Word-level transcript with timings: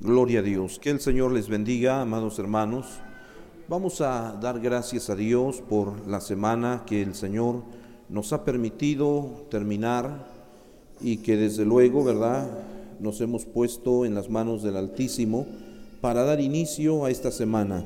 Gloria 0.00 0.38
a 0.38 0.42
Dios. 0.42 0.78
Que 0.78 0.90
el 0.90 1.00
Señor 1.00 1.32
les 1.32 1.48
bendiga, 1.48 2.00
amados 2.00 2.38
hermanos. 2.38 2.86
Vamos 3.66 4.00
a 4.00 4.38
dar 4.40 4.60
gracias 4.60 5.10
a 5.10 5.16
Dios 5.16 5.60
por 5.60 6.06
la 6.06 6.20
semana 6.20 6.84
que 6.86 7.02
el 7.02 7.16
Señor 7.16 7.64
nos 8.08 8.32
ha 8.32 8.44
permitido 8.44 9.46
terminar 9.50 10.28
y 11.00 11.16
que 11.16 11.36
desde 11.36 11.64
luego, 11.64 12.04
¿verdad? 12.04 12.48
Nos 13.00 13.20
hemos 13.20 13.44
puesto 13.44 14.04
en 14.04 14.14
las 14.14 14.30
manos 14.30 14.62
del 14.62 14.76
Altísimo 14.76 15.48
para 16.00 16.22
dar 16.22 16.40
inicio 16.40 17.04
a 17.04 17.10
esta 17.10 17.32
semana. 17.32 17.84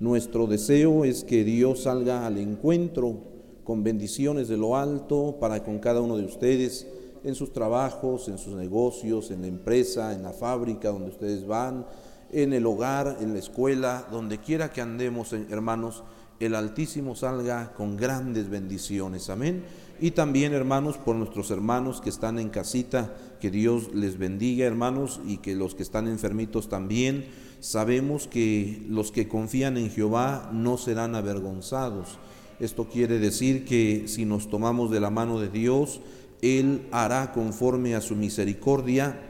Nuestro 0.00 0.48
deseo 0.48 1.04
es 1.04 1.22
que 1.22 1.44
Dios 1.44 1.84
salga 1.84 2.26
al 2.26 2.36
encuentro 2.36 3.14
con 3.62 3.84
bendiciones 3.84 4.48
de 4.48 4.56
lo 4.56 4.76
alto 4.76 5.36
para 5.38 5.62
con 5.62 5.78
cada 5.78 6.00
uno 6.00 6.16
de 6.16 6.24
ustedes 6.24 6.88
en 7.24 7.34
sus 7.34 7.52
trabajos, 7.52 8.28
en 8.28 8.38
sus 8.38 8.54
negocios, 8.54 9.30
en 9.30 9.42
la 9.42 9.48
empresa, 9.48 10.14
en 10.14 10.22
la 10.22 10.32
fábrica 10.32 10.90
donde 10.90 11.10
ustedes 11.10 11.46
van, 11.46 11.86
en 12.32 12.52
el 12.52 12.66
hogar, 12.66 13.18
en 13.20 13.32
la 13.32 13.38
escuela, 13.38 14.06
donde 14.10 14.38
quiera 14.38 14.72
que 14.72 14.80
andemos, 14.80 15.32
hermanos, 15.32 16.04
el 16.38 16.54
Altísimo 16.54 17.14
salga 17.14 17.72
con 17.74 17.96
grandes 17.96 18.48
bendiciones. 18.48 19.28
Amén. 19.28 19.62
Y 20.00 20.12
también, 20.12 20.54
hermanos, 20.54 20.96
por 20.96 21.14
nuestros 21.14 21.50
hermanos 21.50 22.00
que 22.00 22.08
están 22.08 22.38
en 22.38 22.48
casita, 22.48 23.14
que 23.38 23.50
Dios 23.50 23.94
les 23.94 24.16
bendiga, 24.16 24.64
hermanos, 24.66 25.20
y 25.26 25.36
que 25.38 25.54
los 25.54 25.74
que 25.74 25.82
están 25.82 26.08
enfermitos 26.08 26.70
también. 26.70 27.26
Sabemos 27.60 28.26
que 28.26 28.82
los 28.88 29.12
que 29.12 29.28
confían 29.28 29.76
en 29.76 29.90
Jehová 29.90 30.48
no 30.54 30.78
serán 30.78 31.14
avergonzados. 31.14 32.18
Esto 32.58 32.88
quiere 32.88 33.18
decir 33.18 33.66
que 33.66 34.04
si 34.06 34.24
nos 34.24 34.48
tomamos 34.48 34.90
de 34.90 35.00
la 35.00 35.10
mano 35.10 35.38
de 35.38 35.50
Dios, 35.50 36.00
él 36.42 36.86
hará 36.90 37.32
conforme 37.32 37.94
a 37.94 38.00
su 38.00 38.16
misericordia 38.16 39.20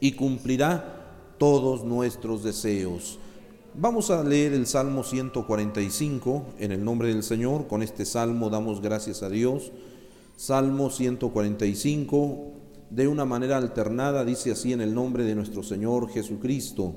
y 0.00 0.12
cumplirá 0.12 1.34
todos 1.38 1.84
nuestros 1.84 2.42
deseos. 2.42 3.18
Vamos 3.74 4.10
a 4.10 4.24
leer 4.24 4.54
el 4.54 4.66
Salmo 4.66 5.04
145 5.04 6.54
en 6.58 6.72
el 6.72 6.84
nombre 6.84 7.08
del 7.08 7.22
Señor. 7.22 7.66
Con 7.66 7.82
este 7.82 8.06
salmo 8.06 8.48
damos 8.48 8.80
gracias 8.80 9.22
a 9.22 9.28
Dios. 9.28 9.70
Salmo 10.36 10.90
145, 10.90 12.52
de 12.90 13.08
una 13.08 13.24
manera 13.24 13.56
alternada, 13.56 14.24
dice 14.24 14.50
así 14.50 14.72
en 14.72 14.80
el 14.80 14.94
nombre 14.94 15.24
de 15.24 15.34
nuestro 15.34 15.62
Señor 15.62 16.10
Jesucristo. 16.10 16.94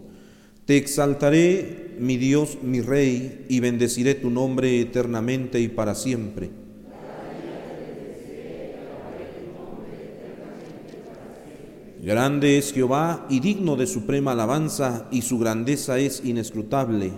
Te 0.65 0.77
exaltaré, 0.77 1.95
mi 1.99 2.17
Dios, 2.17 2.59
mi 2.61 2.81
Rey, 2.81 3.45
y 3.49 3.59
bendeciré 3.59 4.15
tu 4.15 4.29
nombre 4.29 4.79
eternamente 4.81 5.59
y 5.59 5.67
para 5.67 5.95
siempre. 5.95 6.49
Grande 12.01 12.57
es 12.57 12.71
Jehová 12.71 13.25
y 13.29 13.41
digno 13.41 13.75
de 13.75 13.85
suprema 13.85 14.31
alabanza, 14.31 15.09
y 15.11 15.21
su 15.21 15.37
grandeza 15.37 15.99
es 15.99 16.23
inescrutable. 16.23 17.11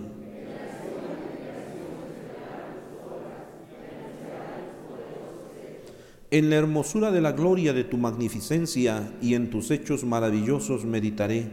En 6.32 6.50
la 6.50 6.56
hermosura 6.56 7.12
de 7.12 7.20
la 7.20 7.30
gloria 7.30 7.72
de 7.72 7.84
tu 7.84 7.96
magnificencia 7.96 9.12
y 9.22 9.34
en 9.34 9.50
tus 9.50 9.70
hechos 9.70 10.02
maravillosos 10.02 10.84
meditaré. 10.84 11.48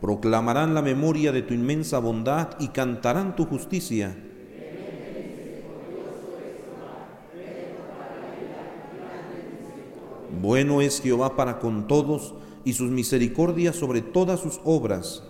Proclamarán 0.00 0.74
la 0.74 0.80
memoria 0.80 1.30
de 1.30 1.42
tu 1.42 1.52
inmensa 1.52 1.98
bondad 1.98 2.56
y 2.58 2.68
cantarán 2.68 3.36
tu 3.36 3.44
justicia. 3.44 4.16
Bueno 10.40 10.80
es 10.80 11.00
Jehová 11.00 11.36
para 11.36 11.58
con 11.58 11.86
todos 11.86 12.34
y 12.64 12.72
sus 12.72 12.90
misericordias 12.90 13.76
sobre 13.76 14.00
todas 14.00 14.40
sus 14.40 14.60
obras. 14.64 15.22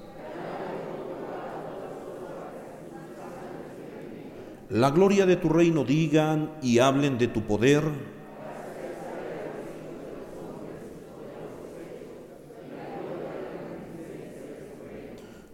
La 4.69 4.91
gloria 4.91 5.27
de 5.27 5.37
tu 5.37 5.49
reino 5.49 5.85
digan 5.85 6.53
y 6.63 6.79
hablen 6.79 7.19
de 7.19 7.29
tu 7.29 7.43
poder. 7.43 7.83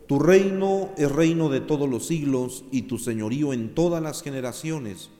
Tu 0.06 0.18
reino 0.18 0.90
es 0.96 1.10
reino 1.10 1.48
de 1.48 1.60
todos 1.60 1.88
los 1.88 2.06
siglos 2.06 2.64
y 2.70 2.82
tu 2.82 2.98
señorío 2.98 3.52
en 3.52 3.74
todas 3.74 4.02
las 4.02 4.22
generaciones. 4.22 5.10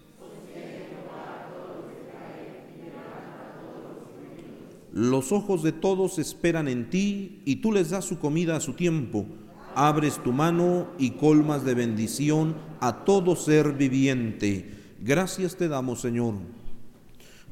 Los 4.98 5.30
ojos 5.30 5.62
de 5.62 5.70
todos 5.70 6.18
esperan 6.18 6.66
en 6.66 6.90
ti 6.90 7.40
y 7.44 7.56
tú 7.56 7.70
les 7.70 7.90
das 7.90 8.04
su 8.04 8.18
comida 8.18 8.56
a 8.56 8.60
su 8.60 8.72
tiempo. 8.72 9.26
Abres 9.76 10.20
tu 10.24 10.32
mano 10.32 10.88
y 10.98 11.10
colmas 11.10 11.64
de 11.64 11.74
bendición 11.74 12.56
a 12.80 13.04
todo 13.04 13.36
ser 13.36 13.74
viviente. 13.74 14.96
Gracias 15.00 15.54
te 15.54 15.68
damos, 15.68 16.00
Señor, 16.00 16.34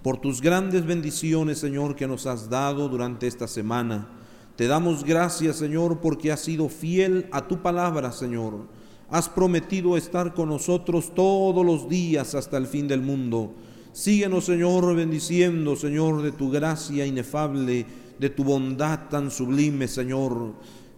por 0.03 0.17
tus 0.17 0.41
grandes 0.41 0.85
bendiciones, 0.87 1.59
Señor, 1.59 1.95
que 1.95 2.09
nos 2.09 2.27
has 2.27 2.51
dado 2.51 2.89
durante 2.89 3.29
esta 3.29 3.47
semana. 3.47 4.09
Te 4.57 4.67
damos 4.67 5.05
gracias, 5.05 5.55
Señor, 5.55 6.01
porque 6.01 6.33
has 6.33 6.41
sido 6.41 6.69
fiel 6.69 7.29
a 7.31 7.47
tu 7.47 7.63
palabra, 7.63 8.11
Señor. 8.11 8.67
Has 9.09 9.29
prometido 9.29 9.97
estar 9.97 10.35
con 10.35 10.49
nosotros 10.49 11.15
todos 11.15 11.65
los 11.65 11.89
días 11.89 12.35
hasta 12.35 12.57
el 12.57 12.67
fin 12.67 12.89
del 12.89 13.03
mundo. 13.03 13.55
Síguenos, 13.97 14.45
Señor, 14.45 14.95
bendiciendo, 14.95 15.75
Señor, 15.75 16.21
de 16.21 16.31
tu 16.31 16.51
gracia 16.51 17.07
inefable, 17.07 17.87
de 18.19 18.29
tu 18.29 18.45
bondad 18.45 19.09
tan 19.09 19.31
sublime, 19.31 19.89
Señor. 19.89 20.53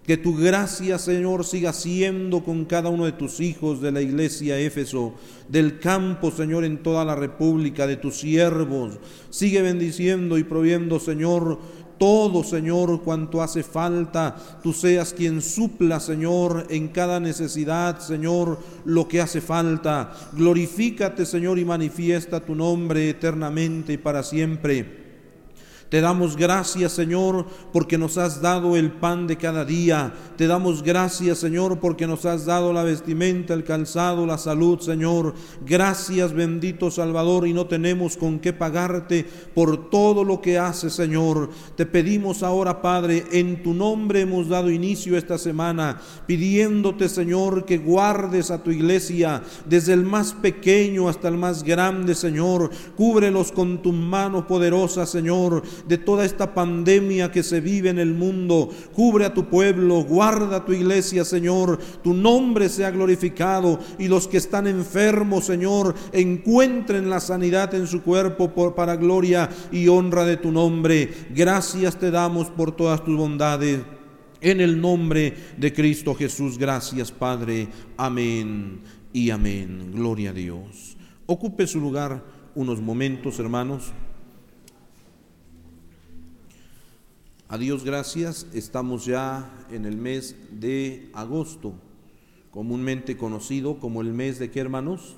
Que 0.04 0.16
tu 0.16 0.34
gracia, 0.34 0.98
Señor, 0.98 1.44
siga 1.44 1.72
siendo 1.72 2.42
con 2.42 2.64
cada 2.64 2.88
uno 2.88 3.04
de 3.04 3.12
tus 3.12 3.38
hijos 3.38 3.80
de 3.80 3.92
la 3.92 4.00
iglesia 4.00 4.58
Éfeso, 4.58 5.14
del 5.48 5.78
campo, 5.78 6.32
Señor, 6.32 6.64
en 6.64 6.82
toda 6.82 7.04
la 7.04 7.14
república, 7.14 7.86
de 7.86 7.98
tus 7.98 8.18
siervos. 8.18 8.98
Sigue 9.30 9.62
bendiciendo 9.62 10.36
y 10.36 10.42
proviendo, 10.42 10.98
Señor, 10.98 11.60
todo, 11.98 12.44
Señor, 12.44 13.02
cuanto 13.02 13.42
hace 13.42 13.62
falta, 13.62 14.36
tú 14.62 14.72
seas 14.72 15.12
quien 15.12 15.42
supla, 15.42 16.00
Señor, 16.00 16.66
en 16.70 16.88
cada 16.88 17.20
necesidad, 17.20 17.98
Señor, 17.98 18.58
lo 18.84 19.08
que 19.08 19.20
hace 19.20 19.40
falta. 19.40 20.12
Glorifícate, 20.32 21.26
Señor, 21.26 21.58
y 21.58 21.64
manifiesta 21.64 22.40
tu 22.40 22.54
nombre 22.54 23.10
eternamente 23.10 23.94
y 23.94 23.98
para 23.98 24.22
siempre. 24.22 25.07
Te 25.88 26.02
damos 26.02 26.36
gracias, 26.36 26.92
Señor, 26.92 27.46
porque 27.72 27.96
nos 27.96 28.18
has 28.18 28.42
dado 28.42 28.76
el 28.76 28.92
pan 28.92 29.26
de 29.26 29.38
cada 29.38 29.64
día. 29.64 30.12
Te 30.36 30.46
damos 30.46 30.82
gracias, 30.82 31.38
Señor, 31.38 31.80
porque 31.80 32.06
nos 32.06 32.26
has 32.26 32.44
dado 32.44 32.74
la 32.74 32.82
vestimenta, 32.82 33.54
el 33.54 33.64
calzado, 33.64 34.26
la 34.26 34.36
salud, 34.36 34.80
Señor. 34.80 35.32
Gracias, 35.64 36.34
bendito 36.34 36.90
Salvador, 36.90 37.48
y 37.48 37.54
no 37.54 37.66
tenemos 37.66 38.18
con 38.18 38.38
qué 38.38 38.52
pagarte 38.52 39.24
por 39.54 39.88
todo 39.88 40.24
lo 40.24 40.42
que 40.42 40.58
haces, 40.58 40.92
Señor. 40.92 41.48
Te 41.74 41.86
pedimos 41.86 42.42
ahora, 42.42 42.82
Padre, 42.82 43.24
en 43.32 43.62
tu 43.62 43.72
nombre 43.72 44.20
hemos 44.20 44.48
dado 44.48 44.70
inicio 44.70 45.16
esta 45.16 45.38
semana, 45.38 46.02
pidiéndote, 46.26 47.08
Señor, 47.08 47.64
que 47.64 47.78
guardes 47.78 48.50
a 48.50 48.62
tu 48.62 48.70
iglesia, 48.70 49.42
desde 49.64 49.94
el 49.94 50.02
más 50.02 50.34
pequeño 50.34 51.08
hasta 51.08 51.28
el 51.28 51.38
más 51.38 51.62
grande, 51.62 52.14
Señor. 52.14 52.70
Cúbrelos 52.94 53.52
con 53.52 53.80
tu 53.80 53.92
mano 53.92 54.46
poderosa, 54.46 55.06
Señor 55.06 55.62
de 55.86 55.98
toda 55.98 56.24
esta 56.24 56.54
pandemia 56.54 57.30
que 57.30 57.42
se 57.42 57.60
vive 57.60 57.90
en 57.90 57.98
el 57.98 58.14
mundo. 58.14 58.70
Cubre 58.92 59.24
a 59.24 59.34
tu 59.34 59.48
pueblo, 59.48 60.02
guarda 60.02 60.64
tu 60.64 60.72
iglesia, 60.72 61.24
Señor. 61.24 61.78
Tu 62.02 62.14
nombre 62.14 62.68
sea 62.68 62.90
glorificado 62.90 63.78
y 63.98 64.08
los 64.08 64.28
que 64.28 64.38
están 64.38 64.66
enfermos, 64.66 65.44
Señor, 65.44 65.94
encuentren 66.12 67.10
la 67.10 67.20
sanidad 67.20 67.74
en 67.74 67.86
su 67.86 68.02
cuerpo 68.02 68.54
por, 68.54 68.74
para 68.74 68.96
gloria 68.96 69.48
y 69.70 69.88
honra 69.88 70.24
de 70.24 70.36
tu 70.36 70.50
nombre. 70.50 71.10
Gracias 71.34 71.98
te 71.98 72.10
damos 72.10 72.48
por 72.48 72.72
todas 72.72 73.04
tus 73.04 73.16
bondades. 73.16 73.80
En 74.40 74.60
el 74.60 74.80
nombre 74.80 75.34
de 75.56 75.72
Cristo 75.72 76.14
Jesús, 76.14 76.58
gracias 76.58 77.10
Padre. 77.10 77.68
Amén 77.96 78.80
y 79.12 79.30
amén. 79.30 79.90
Gloria 79.92 80.30
a 80.30 80.32
Dios. 80.32 80.96
Ocupe 81.26 81.66
su 81.66 81.80
lugar 81.80 82.22
unos 82.54 82.80
momentos, 82.80 83.38
hermanos. 83.38 83.92
A 87.50 87.56
Dios 87.56 87.82
gracias, 87.82 88.46
estamos 88.52 89.06
ya 89.06 89.50
en 89.70 89.86
el 89.86 89.96
mes 89.96 90.36
de 90.50 91.08
agosto, 91.14 91.72
comúnmente 92.50 93.16
conocido 93.16 93.78
como 93.78 94.02
el 94.02 94.12
mes 94.12 94.38
de 94.38 94.50
qué 94.50 94.60
hermanos? 94.60 95.16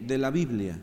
De 0.00 0.16
la 0.16 0.30
Biblia, 0.30 0.80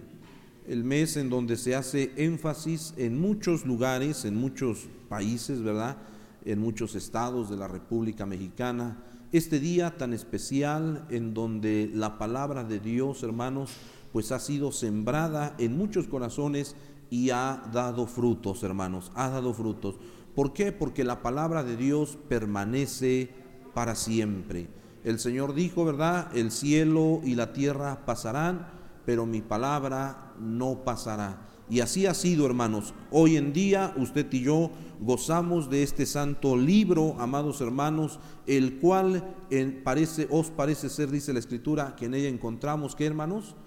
el 0.68 0.84
mes 0.84 1.18
en 1.18 1.32
donde 1.32 1.58
se 1.58 1.74
hace 1.74 2.12
énfasis 2.18 2.94
en 2.98 3.20
muchos 3.20 3.66
lugares, 3.66 4.26
en 4.26 4.36
muchos 4.36 4.90
países, 5.10 5.64
¿verdad? 5.64 5.98
En 6.46 6.60
muchos 6.60 6.94
estados 6.94 7.50
de 7.50 7.58
la 7.58 7.68
República 7.68 8.28
Mexicana, 8.28 9.04
este 9.32 9.60
día 9.60 9.98
tan 9.98 10.14
especial 10.14 11.08
en 11.10 11.34
donde 11.34 11.90
la 11.92 12.20
palabra 12.20 12.64
de 12.64 12.80
Dios, 12.80 13.24
hermanos, 13.24 13.72
pues 14.14 14.32
ha 14.32 14.38
sido 14.38 14.72
sembrada 14.72 15.56
en 15.58 15.76
muchos 15.76 16.08
corazones 16.08 16.76
y 17.10 17.32
ha 17.32 17.64
dado 17.74 18.06
frutos, 18.06 18.62
hermanos, 18.62 19.12
ha 19.16 19.30
dado 19.30 19.56
frutos. 19.56 19.96
¿Por 20.40 20.54
qué? 20.54 20.72
Porque 20.72 21.04
la 21.04 21.22
palabra 21.22 21.66
de 21.66 21.76
Dios 21.76 22.18
permanece 22.30 23.28
para 23.74 23.94
siempre. 23.94 24.70
El 25.04 25.20
Señor 25.20 25.54
dijo, 25.54 25.84
¿verdad? 25.84 26.30
El 26.34 26.52
cielo 26.52 27.20
y 27.26 27.36
la 27.36 27.52
tierra 27.52 28.06
pasarán, 28.06 28.70
pero 29.06 29.26
mi 29.26 29.42
palabra 29.42 30.32
no 30.40 30.86
pasará. 30.86 31.46
Y 31.70 31.82
así 31.82 32.06
ha 32.06 32.14
sido, 32.14 32.46
hermanos. 32.46 32.94
Hoy 33.12 33.36
en 33.36 33.52
día 33.52 33.94
usted 33.98 34.32
y 34.32 34.44
yo 34.44 34.72
gozamos 35.02 35.70
de 35.70 35.84
este 35.84 36.06
santo 36.06 36.56
libro, 36.56 37.18
amados 37.20 37.60
hermanos, 37.60 38.22
el 38.48 38.80
cual 38.80 39.36
parece, 39.84 40.26
os 40.32 40.52
parece 40.52 40.88
ser, 40.88 41.12
dice 41.12 41.34
la 41.34 41.40
Escritura, 41.40 41.98
que 41.98 42.06
en 42.06 42.14
ella 42.14 42.30
encontramos, 42.30 42.96
¿qué 42.96 43.06
hermanos? 43.06 43.58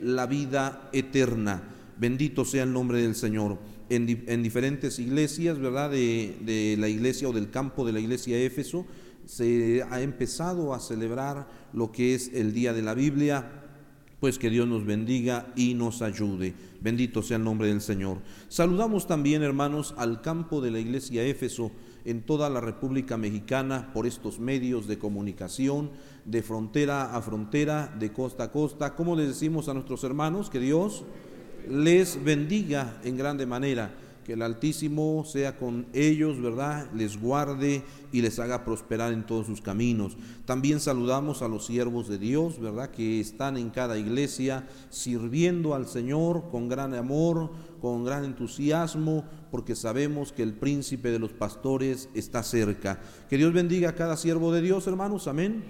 La 0.00 0.26
vida 0.26 0.90
eterna. 0.92 1.60
Bendito 1.98 2.44
sea 2.44 2.62
el 2.62 2.72
nombre 2.72 3.02
del 3.02 3.16
Señor. 3.16 3.58
En, 3.90 4.06
diferentes 4.42 4.98
iglesias, 4.98 5.58
¿verdad? 5.58 5.90
De, 5.90 6.36
de 6.40 6.76
la 6.78 6.88
iglesia 6.88 7.28
o 7.28 7.32
del 7.32 7.50
campo 7.50 7.84
de 7.84 7.92
la 7.92 8.00
iglesia 8.00 8.38
Éfeso, 8.38 8.86
se 9.26 9.82
ha 9.90 10.00
empezado 10.00 10.74
a 10.74 10.80
celebrar 10.80 11.48
lo 11.72 11.92
que 11.92 12.14
es 12.14 12.32
el 12.32 12.52
Día 12.52 12.72
de 12.72 12.82
la 12.82 12.94
Biblia, 12.94 13.60
pues 14.20 14.38
que 14.38 14.50
Dios 14.50 14.68
nos 14.68 14.84
bendiga 14.84 15.52
y 15.56 15.74
nos 15.74 16.02
ayude. 16.02 16.54
Bendito 16.80 17.22
sea 17.22 17.38
el 17.38 17.44
nombre 17.44 17.68
del 17.68 17.80
Señor. 17.80 18.18
Saludamos 18.48 19.06
también, 19.06 19.42
hermanos, 19.42 19.94
al 19.96 20.20
campo 20.20 20.60
de 20.60 20.70
la 20.70 20.78
iglesia 20.78 21.22
Éfeso 21.24 21.72
en 22.04 22.22
toda 22.22 22.50
la 22.50 22.60
República 22.60 23.16
Mexicana 23.16 23.92
por 23.92 24.06
estos 24.06 24.38
medios 24.38 24.86
de 24.86 24.98
comunicación, 24.98 25.90
de 26.24 26.42
frontera 26.42 27.14
a 27.16 27.22
frontera, 27.22 27.94
de 27.98 28.12
costa 28.12 28.44
a 28.44 28.52
costa. 28.52 28.94
¿Cómo 28.94 29.16
les 29.16 29.28
decimos 29.28 29.68
a 29.68 29.74
nuestros 29.74 30.04
hermanos? 30.04 30.50
Que 30.50 30.60
Dios 30.60 31.04
les 31.68 32.22
bendiga 32.22 33.00
en 33.04 33.16
grande 33.16 33.46
manera 33.46 33.92
que 34.24 34.34
el 34.34 34.42
Altísimo 34.42 35.24
sea 35.24 35.56
con 35.56 35.86
ellos, 35.92 36.40
¿verdad? 36.40 36.88
Les 36.94 37.20
guarde 37.20 37.82
y 38.12 38.20
les 38.20 38.38
haga 38.38 38.64
prosperar 38.64 39.12
en 39.12 39.24
todos 39.24 39.46
sus 39.46 39.60
caminos. 39.60 40.16
También 40.44 40.78
saludamos 40.80 41.42
a 41.42 41.48
los 41.48 41.66
siervos 41.66 42.08
de 42.08 42.18
Dios, 42.18 42.60
¿verdad? 42.60 42.90
Que 42.90 43.20
están 43.20 43.56
en 43.56 43.70
cada 43.70 43.98
iglesia 43.98 44.68
sirviendo 44.90 45.74
al 45.74 45.86
Señor 45.86 46.50
con 46.50 46.68
gran 46.68 46.94
amor, 46.94 47.50
con 47.80 48.04
gran 48.04 48.24
entusiasmo, 48.24 49.24
porque 49.50 49.74
sabemos 49.74 50.32
que 50.32 50.42
el 50.42 50.52
príncipe 50.52 51.10
de 51.10 51.18
los 51.18 51.32
pastores 51.32 52.08
está 52.14 52.42
cerca. 52.42 53.00
Que 53.28 53.38
Dios 53.38 53.52
bendiga 53.52 53.90
a 53.90 53.94
cada 53.94 54.16
siervo 54.16 54.52
de 54.52 54.60
Dios, 54.62 54.86
hermanos. 54.86 55.28
Amén. 55.28 55.64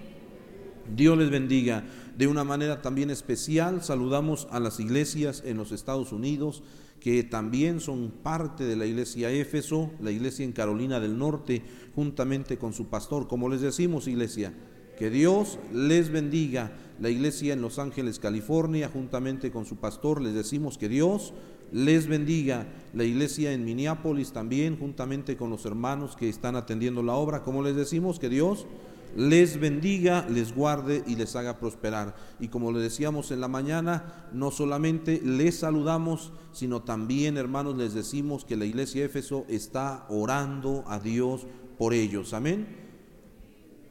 Dios 0.95 1.17
les 1.17 1.29
bendiga. 1.29 1.83
De 2.21 2.27
una 2.27 2.43
manera 2.43 2.83
también 2.83 3.09
especial 3.09 3.83
saludamos 3.83 4.47
a 4.51 4.59
las 4.59 4.79
iglesias 4.79 5.41
en 5.43 5.57
los 5.57 5.71
Estados 5.71 6.11
Unidos 6.11 6.61
que 6.99 7.23
también 7.23 7.79
son 7.79 8.11
parte 8.21 8.63
de 8.63 8.75
la 8.75 8.85
iglesia 8.85 9.31
Éfeso, 9.31 9.89
la 9.99 10.11
iglesia 10.11 10.45
en 10.45 10.51
Carolina 10.51 10.99
del 10.99 11.17
Norte, 11.17 11.63
juntamente 11.95 12.59
con 12.59 12.73
su 12.73 12.89
pastor. 12.89 13.27
Como 13.27 13.49
les 13.49 13.61
decimos, 13.61 14.07
iglesia, 14.07 14.53
que 14.99 15.09
Dios 15.09 15.57
les 15.73 16.11
bendiga. 16.11 16.73
La 16.99 17.09
iglesia 17.09 17.53
en 17.53 17.63
Los 17.63 17.79
Ángeles, 17.79 18.19
California, 18.19 18.87
juntamente 18.93 19.49
con 19.49 19.65
su 19.65 19.77
pastor, 19.77 20.21
les 20.21 20.35
decimos 20.35 20.77
que 20.77 20.89
Dios 20.89 21.33
les 21.71 22.05
bendiga. 22.05 22.67
La 22.93 23.03
iglesia 23.03 23.51
en 23.51 23.65
Minneapolis 23.65 24.31
también, 24.31 24.77
juntamente 24.77 25.35
con 25.35 25.49
los 25.49 25.65
hermanos 25.65 26.15
que 26.15 26.29
están 26.29 26.55
atendiendo 26.55 27.01
la 27.01 27.15
obra, 27.15 27.41
como 27.41 27.63
les 27.63 27.75
decimos, 27.75 28.19
que 28.19 28.29
Dios 28.29 28.67
les 29.15 29.59
bendiga, 29.59 30.25
les 30.29 30.55
guarde 30.55 31.03
y 31.05 31.15
les 31.15 31.35
haga 31.35 31.59
prosperar. 31.59 32.15
Y 32.39 32.47
como 32.47 32.71
le 32.71 32.79
decíamos 32.79 33.31
en 33.31 33.41
la 33.41 33.47
mañana, 33.47 34.27
no 34.31 34.51
solamente 34.51 35.21
les 35.23 35.59
saludamos, 35.59 36.31
sino 36.51 36.81
también, 36.81 37.37
hermanos, 37.37 37.77
les 37.77 37.93
decimos 37.93 38.45
que 38.45 38.55
la 38.55 38.65
iglesia 38.65 39.01
de 39.01 39.07
Éfeso 39.07 39.45
está 39.47 40.05
orando 40.09 40.83
a 40.87 40.99
Dios 40.99 41.45
por 41.77 41.93
ellos. 41.93 42.33
Amén. 42.33 42.67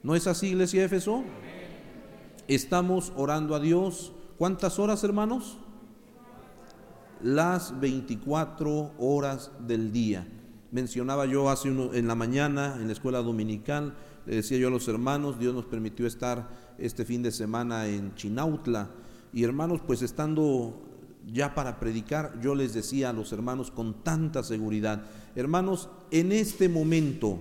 ¿No 0.03 0.15
es 0.15 0.27
así, 0.27 0.49
iglesia 0.49 0.81
de 0.81 0.87
Éfeso? 0.87 1.25
Estamos 2.49 3.13
orando 3.17 3.55
a 3.55 3.61
Dios. 3.61 4.13
¿Cuántas 4.39 4.79
horas, 4.79 5.05
hermanos? 5.05 5.59
Las 7.23 7.79
24 7.79 8.95
horas 8.99 9.53
del 9.67 9.93
día. 9.93 10.27
Mencionaba 10.73 11.27
yo 11.27 11.51
hace 11.51 11.71
uno, 11.71 11.93
en 11.95 12.07
la 12.07 12.15
mañana 12.15 12.77
en 12.77 12.87
la 12.87 12.93
escuela 12.93 13.23
dominical 13.23 13.95
le 14.31 14.37
decía 14.37 14.59
yo 14.59 14.69
a 14.69 14.71
los 14.71 14.87
hermanos, 14.87 15.41
Dios 15.41 15.53
nos 15.53 15.65
permitió 15.65 16.07
estar 16.07 16.51
este 16.79 17.05
fin 17.05 17.21
de 17.21 17.33
semana 17.33 17.89
en 17.89 18.15
Chinautla. 18.15 18.89
Y 19.33 19.43
hermanos, 19.43 19.81
pues 19.85 20.03
estando 20.03 20.81
ya 21.27 21.53
para 21.53 21.81
predicar, 21.81 22.41
yo 22.41 22.55
les 22.55 22.73
decía 22.73 23.11
a 23.11 23.13
los 23.13 23.33
hermanos 23.33 23.73
con 23.73 24.05
tanta 24.05 24.45
seguridad, 24.45 25.03
hermanos, 25.35 25.89
en 26.13 26.31
este 26.31 26.69
momento, 26.69 27.41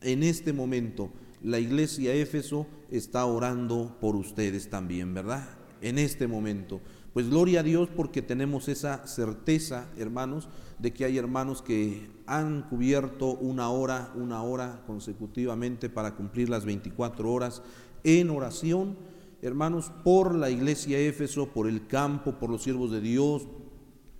en 0.00 0.22
este 0.22 0.54
momento, 0.54 1.10
la 1.42 1.58
iglesia 1.58 2.14
Éfeso 2.14 2.66
está 2.90 3.26
orando 3.26 3.98
por 4.00 4.16
ustedes 4.16 4.70
también, 4.70 5.12
¿verdad? 5.12 5.46
En 5.82 5.98
este 5.98 6.26
momento. 6.28 6.80
Pues 7.12 7.28
gloria 7.28 7.60
a 7.60 7.62
Dios 7.62 7.90
porque 7.94 8.22
tenemos 8.22 8.68
esa 8.68 9.06
certeza, 9.06 9.90
hermanos, 9.98 10.48
de 10.78 10.94
que 10.94 11.04
hay 11.04 11.18
hermanos 11.18 11.60
que 11.60 12.08
han 12.26 12.62
cubierto 12.62 13.34
una 13.34 13.70
hora, 13.70 14.12
una 14.14 14.42
hora 14.42 14.82
consecutivamente 14.86 15.88
para 15.88 16.14
cumplir 16.14 16.48
las 16.48 16.64
24 16.64 17.30
horas 17.30 17.62
en 18.04 18.30
oración, 18.30 18.96
hermanos, 19.42 19.92
por 20.04 20.34
la 20.34 20.50
iglesia 20.50 20.98
Éfeso, 20.98 21.48
por 21.48 21.68
el 21.68 21.86
campo, 21.86 22.32
por 22.38 22.50
los 22.50 22.62
siervos 22.62 22.90
de 22.90 23.00
Dios, 23.00 23.46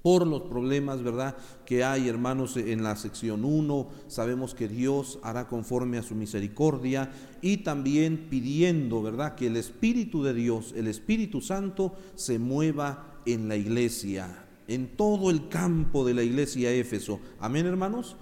por 0.03 0.27
los 0.27 0.43
problemas, 0.43 1.03
¿verdad?, 1.03 1.37
que 1.65 1.85
hay, 1.85 2.09
hermanos, 2.09 2.57
en 2.57 2.83
la 2.83 2.97
sección 2.97 3.45
1. 3.45 3.89
Sabemos 4.09 4.55
que 4.55 4.67
Dios 4.67 5.21
hará 5.23 5.47
conforme 5.47 5.97
a 5.99 6.03
su 6.03 6.17
misericordia 6.17 7.13
y 7.41 7.59
también 7.59 8.27
pidiendo, 8.29 9.01
¿verdad?, 9.01 9.37
que 9.37 9.47
el 9.47 9.57
Espíritu 9.57 10.25
de 10.25 10.35
Dios, 10.35 10.75
el 10.77 10.89
Espíritu 10.89 11.41
Santo, 11.41 11.95
se 12.17 12.41
mueva 12.41 13.21
en 13.27 13.49
la 13.49 13.55
iglesia, 13.55 14.42
en 14.75 14.97
todo 14.97 15.31
el 15.31 15.49
campo 15.49 16.05
de 16.05 16.15
la 16.15 16.23
iglesia 16.23 16.71
Éfeso. 16.73 17.21
Amén, 17.39 17.67
hermanos. 17.67 18.17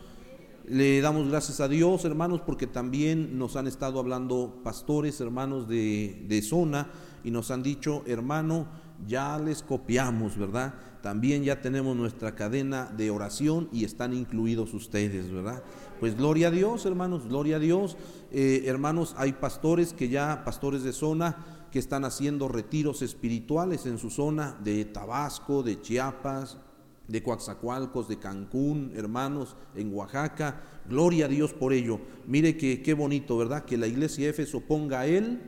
Le 0.66 1.00
damos 1.00 1.28
gracias 1.28 1.60
a 1.60 1.68
Dios, 1.68 2.04
hermanos, 2.04 2.42
porque 2.44 2.66
también 2.66 3.38
nos 3.38 3.56
han 3.56 3.66
estado 3.66 3.98
hablando 3.98 4.60
pastores, 4.64 5.20
hermanos 5.20 5.68
de, 5.68 6.24
de 6.28 6.42
zona, 6.42 6.88
y 7.24 7.30
nos 7.30 7.50
han 7.50 7.62
dicho, 7.62 8.02
hermano, 8.06 8.66
ya 9.06 9.38
les 9.38 9.62
copiamos, 9.62 10.36
¿verdad? 10.36 10.74
También 11.02 11.44
ya 11.44 11.60
tenemos 11.62 11.96
nuestra 11.96 12.34
cadena 12.34 12.86
de 12.96 13.10
oración 13.10 13.68
y 13.72 13.84
están 13.84 14.12
incluidos 14.12 14.74
ustedes, 14.74 15.30
¿verdad? 15.30 15.62
Pues 15.98 16.16
gloria 16.16 16.48
a 16.48 16.50
Dios, 16.50 16.84
hermanos, 16.84 17.26
gloria 17.26 17.56
a 17.56 17.60
Dios. 17.60 17.96
Eh, 18.32 18.64
hermanos, 18.66 19.14
hay 19.16 19.32
pastores 19.32 19.92
que 19.92 20.08
ya, 20.08 20.44
pastores 20.44 20.82
de 20.82 20.92
zona, 20.92 21.59
que 21.70 21.78
están 21.78 22.04
haciendo 22.04 22.48
retiros 22.48 23.02
espirituales 23.02 23.86
en 23.86 23.98
su 23.98 24.10
zona 24.10 24.58
de 24.62 24.84
Tabasco, 24.84 25.62
de 25.62 25.80
Chiapas, 25.80 26.58
de 27.08 27.22
Coaxacualcos, 27.22 28.08
de 28.08 28.18
Cancún, 28.18 28.92
hermanos, 28.94 29.56
en 29.74 29.92
Oaxaca. 29.94 30.62
Gloria 30.88 31.26
a 31.26 31.28
Dios 31.28 31.52
por 31.52 31.72
ello. 31.72 32.00
Mire 32.26 32.56
que 32.56 32.82
qué 32.82 32.94
bonito, 32.94 33.36
¿verdad? 33.36 33.64
Que 33.64 33.76
la 33.76 33.86
iglesia 33.86 34.28
Éfeso 34.28 34.60
ponga 34.60 35.00
a 35.00 35.06
él 35.06 35.40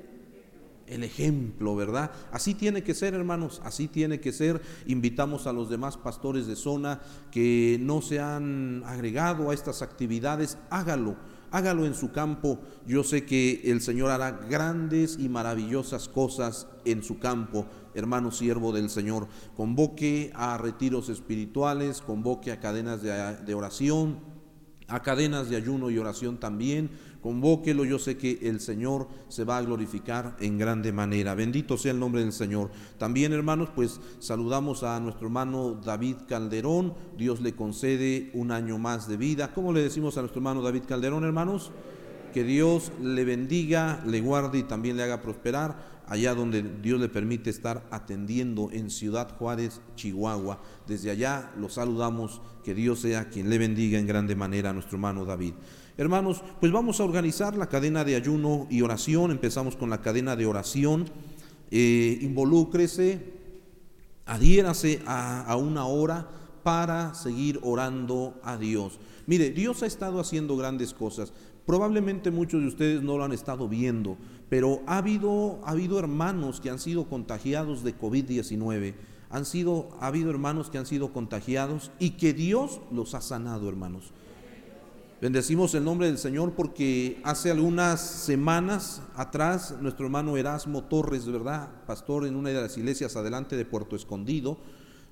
el 0.86 1.04
ejemplo, 1.04 1.74
¿verdad? 1.74 2.10
Así 2.32 2.54
tiene 2.54 2.82
que 2.82 2.94
ser, 2.94 3.14
hermanos, 3.14 3.60
así 3.64 3.88
tiene 3.88 4.20
que 4.20 4.32
ser. 4.32 4.60
Invitamos 4.86 5.46
a 5.46 5.52
los 5.52 5.70
demás 5.70 5.96
pastores 5.96 6.46
de 6.46 6.56
zona 6.56 7.00
que 7.30 7.78
no 7.80 8.02
se 8.02 8.20
han 8.20 8.82
agregado 8.84 9.50
a 9.50 9.54
estas 9.54 9.82
actividades, 9.82 10.58
hágalo, 10.70 11.16
hágalo 11.52 11.86
en 11.86 11.94
su 11.94 12.10
campo. 12.10 12.58
Yo 12.86 13.04
sé 13.04 13.24
que 13.24 13.60
el 13.64 13.80
Señor 13.80 14.10
hará 14.10 14.32
grandes 14.32 15.18
y 15.20 15.28
maravillosas 15.28 16.08
cosas 16.08 16.66
en 16.84 17.04
su 17.04 17.18
campo, 17.18 17.66
hermano 17.94 18.32
siervo 18.32 18.72
del 18.72 18.90
Señor. 18.90 19.28
Convoque 19.56 20.32
a 20.34 20.58
retiros 20.58 21.08
espirituales, 21.08 22.00
convoque 22.00 22.50
a 22.50 22.58
cadenas 22.58 23.02
de, 23.02 23.54
oración, 23.54 24.18
a 24.88 25.02
cadenas 25.02 25.48
de 25.48 25.56
ayuno 25.56 25.90
y 25.90 25.98
oración 25.98 26.38
también 26.38 26.90
Convóquelo, 27.22 27.84
yo 27.84 28.00
sé 28.00 28.16
que 28.16 28.40
el 28.42 28.58
Señor 28.58 29.06
se 29.28 29.44
va 29.44 29.58
a 29.58 29.62
glorificar 29.62 30.36
en 30.40 30.58
grande 30.58 30.92
manera. 30.92 31.36
Bendito 31.36 31.78
sea 31.78 31.92
el 31.92 32.00
nombre 32.00 32.20
del 32.20 32.32
Señor. 32.32 32.72
También, 32.98 33.32
hermanos, 33.32 33.68
pues 33.72 34.00
saludamos 34.18 34.82
a 34.82 34.98
nuestro 34.98 35.28
hermano 35.28 35.80
David 35.84 36.16
Calderón. 36.28 36.94
Dios 37.16 37.40
le 37.40 37.54
concede 37.54 38.30
un 38.34 38.50
año 38.50 38.76
más 38.76 39.06
de 39.06 39.16
vida. 39.16 39.54
¿Cómo 39.54 39.72
le 39.72 39.82
decimos 39.82 40.16
a 40.16 40.22
nuestro 40.22 40.40
hermano 40.40 40.62
David 40.62 40.82
Calderón, 40.88 41.22
hermanos? 41.22 41.70
Que 42.34 42.42
Dios 42.42 42.90
le 43.00 43.24
bendiga, 43.24 44.02
le 44.04 44.20
guarde 44.20 44.58
y 44.58 44.62
también 44.64 44.96
le 44.96 45.04
haga 45.04 45.22
prosperar 45.22 46.02
allá 46.08 46.34
donde 46.34 46.62
Dios 46.62 47.00
le 47.00 47.08
permite 47.08 47.50
estar 47.50 47.86
atendiendo 47.90 48.70
en 48.72 48.90
Ciudad 48.90 49.34
Juárez, 49.36 49.80
Chihuahua. 49.94 50.60
Desde 50.86 51.10
allá 51.10 51.52
lo 51.56 51.68
saludamos, 51.68 52.40
que 52.64 52.74
Dios 52.74 53.00
sea 53.00 53.28
quien 53.28 53.48
le 53.48 53.58
bendiga 53.58 53.98
en 53.98 54.06
grande 54.06 54.34
manera 54.34 54.70
a 54.70 54.72
nuestro 54.72 54.96
hermano 54.96 55.24
David. 55.24 55.54
Hermanos, 55.98 56.42
pues 56.58 56.72
vamos 56.72 57.00
a 57.00 57.04
organizar 57.04 57.56
la 57.56 57.68
cadena 57.68 58.04
de 58.04 58.16
ayuno 58.16 58.66
y 58.70 58.80
oración. 58.80 59.30
Empezamos 59.30 59.76
con 59.76 59.90
la 59.90 60.00
cadena 60.00 60.36
de 60.36 60.46
oración. 60.46 61.04
Eh, 61.70 62.18
involúcrese, 62.22 63.32
adhiérase 64.24 65.02
a, 65.06 65.42
a 65.42 65.56
una 65.56 65.84
hora 65.86 66.28
para 66.62 67.14
seguir 67.14 67.60
orando 67.62 68.40
a 68.42 68.56
Dios. 68.56 68.98
Mire, 69.26 69.50
Dios 69.50 69.82
ha 69.82 69.86
estado 69.86 70.18
haciendo 70.18 70.56
grandes 70.56 70.94
cosas. 70.94 71.32
Probablemente 71.66 72.30
muchos 72.30 72.60
de 72.60 72.68
ustedes 72.68 73.02
no 73.02 73.18
lo 73.18 73.24
han 73.24 73.32
estado 73.32 73.68
viendo, 73.68 74.16
pero 74.48 74.80
ha 74.86 74.98
habido, 74.98 75.60
ha 75.64 75.70
habido 75.70 75.98
hermanos 75.98 76.60
que 76.60 76.70
han 76.70 76.78
sido 76.78 77.04
contagiados 77.04 77.84
de 77.84 77.96
COVID-19. 77.96 78.94
Han 79.30 79.44
sido, 79.44 79.90
ha 80.00 80.08
habido 80.08 80.30
hermanos 80.30 80.70
que 80.70 80.78
han 80.78 80.86
sido 80.86 81.12
contagiados 81.12 81.90
y 81.98 82.10
que 82.10 82.34
Dios 82.34 82.80
los 82.90 83.14
ha 83.14 83.20
sanado, 83.20 83.68
hermanos. 83.68 84.12
Bendecimos 85.22 85.72
el 85.76 85.84
nombre 85.84 86.08
del 86.08 86.18
Señor 86.18 86.54
porque 86.56 87.20
hace 87.22 87.52
algunas 87.52 88.00
semanas 88.00 89.02
atrás 89.14 89.76
nuestro 89.80 90.04
hermano 90.06 90.36
Erasmo 90.36 90.82
Torres, 90.82 91.30
¿verdad? 91.30 91.70
Pastor 91.86 92.26
en 92.26 92.34
una 92.34 92.48
de 92.48 92.60
las 92.60 92.76
iglesias 92.76 93.14
adelante 93.14 93.56
de 93.56 93.64
Puerto 93.64 93.94
Escondido, 93.94 94.58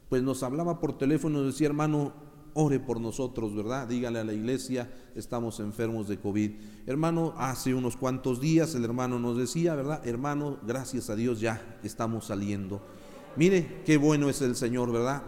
pues 0.08 0.24
nos 0.24 0.42
hablaba 0.42 0.80
por 0.80 0.98
teléfono 0.98 1.40
y 1.40 1.46
decía, 1.46 1.68
hermano, 1.68 2.12
ore 2.54 2.80
por 2.80 3.00
nosotros, 3.00 3.54
¿verdad? 3.54 3.86
Dígale 3.86 4.18
a 4.18 4.24
la 4.24 4.32
iglesia, 4.32 4.92
estamos 5.14 5.60
enfermos 5.60 6.08
de 6.08 6.18
COVID. 6.18 6.50
Hermano, 6.88 7.32
hace 7.36 7.72
unos 7.72 7.96
cuantos 7.96 8.40
días 8.40 8.74
el 8.74 8.82
hermano 8.82 9.20
nos 9.20 9.38
decía, 9.38 9.76
¿verdad? 9.76 10.04
Hermano, 10.04 10.58
gracias 10.66 11.08
a 11.08 11.14
Dios 11.14 11.38
ya 11.38 11.78
estamos 11.84 12.24
saliendo. 12.24 12.82
Mire 13.36 13.82
qué 13.86 13.96
bueno 13.96 14.28
es 14.28 14.42
el 14.42 14.56
Señor, 14.56 14.90
¿verdad? 14.90 15.22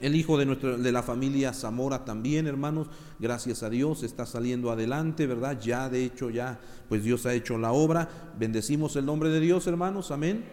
El 0.00 0.14
hijo 0.14 0.36
de, 0.36 0.44
nuestro, 0.44 0.76
de 0.76 0.92
la 0.92 1.02
familia 1.02 1.54
Zamora 1.54 2.04
también, 2.04 2.46
hermanos, 2.46 2.88
gracias 3.18 3.62
a 3.62 3.70
Dios, 3.70 4.02
está 4.02 4.26
saliendo 4.26 4.70
adelante, 4.70 5.26
¿verdad? 5.26 5.58
Ya, 5.58 5.88
de 5.88 6.04
hecho, 6.04 6.28
ya, 6.28 6.60
pues 6.88 7.02
Dios 7.02 7.24
ha 7.24 7.32
hecho 7.32 7.56
la 7.56 7.72
obra. 7.72 8.34
Bendecimos 8.38 8.94
el 8.96 9.06
nombre 9.06 9.30
de 9.30 9.40
Dios, 9.40 9.66
hermanos, 9.66 10.10
amén. 10.10 10.44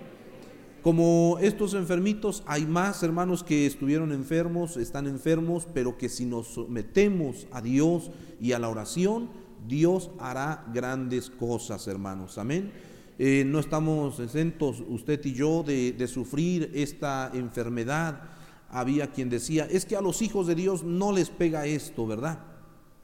Como 0.81 1.37
estos 1.41 1.73
enfermitos, 1.73 2.43
hay 2.45 2.65
más 2.65 3.03
hermanos 3.03 3.43
que 3.43 3.65
estuvieron 3.65 4.13
enfermos, 4.13 4.77
están 4.77 5.07
enfermos, 5.07 5.67
pero 5.73 5.97
que 5.97 6.07
si 6.07 6.25
nos 6.25 6.47
sometemos 6.47 7.47
a 7.51 7.61
Dios 7.61 8.11
y 8.39 8.53
a 8.53 8.59
la 8.59 8.69
oración, 8.69 9.29
Dios 9.67 10.09
hará 10.19 10.65
grandes 10.73 11.29
cosas, 11.29 11.87
hermanos. 11.87 12.37
Amén. 12.37 12.71
Eh, 13.19 13.43
no 13.45 13.59
estamos 13.59 14.19
exentos, 14.19 14.83
usted 14.87 15.23
y 15.25 15.33
yo, 15.33 15.63
de, 15.63 15.91
de 15.91 16.07
sufrir 16.07 16.71
esta 16.73 17.29
enfermedad. 17.33 18.32
Había 18.73 19.11
quien 19.11 19.29
decía, 19.29 19.67
es 19.69 19.85
que 19.85 19.95
a 19.95 20.01
los 20.01 20.23
hijos 20.23 20.47
de 20.47 20.55
Dios 20.55 20.83
no 20.83 21.11
les 21.11 21.29
pega 21.29 21.67
esto, 21.67 22.07
¿verdad? 22.07 22.39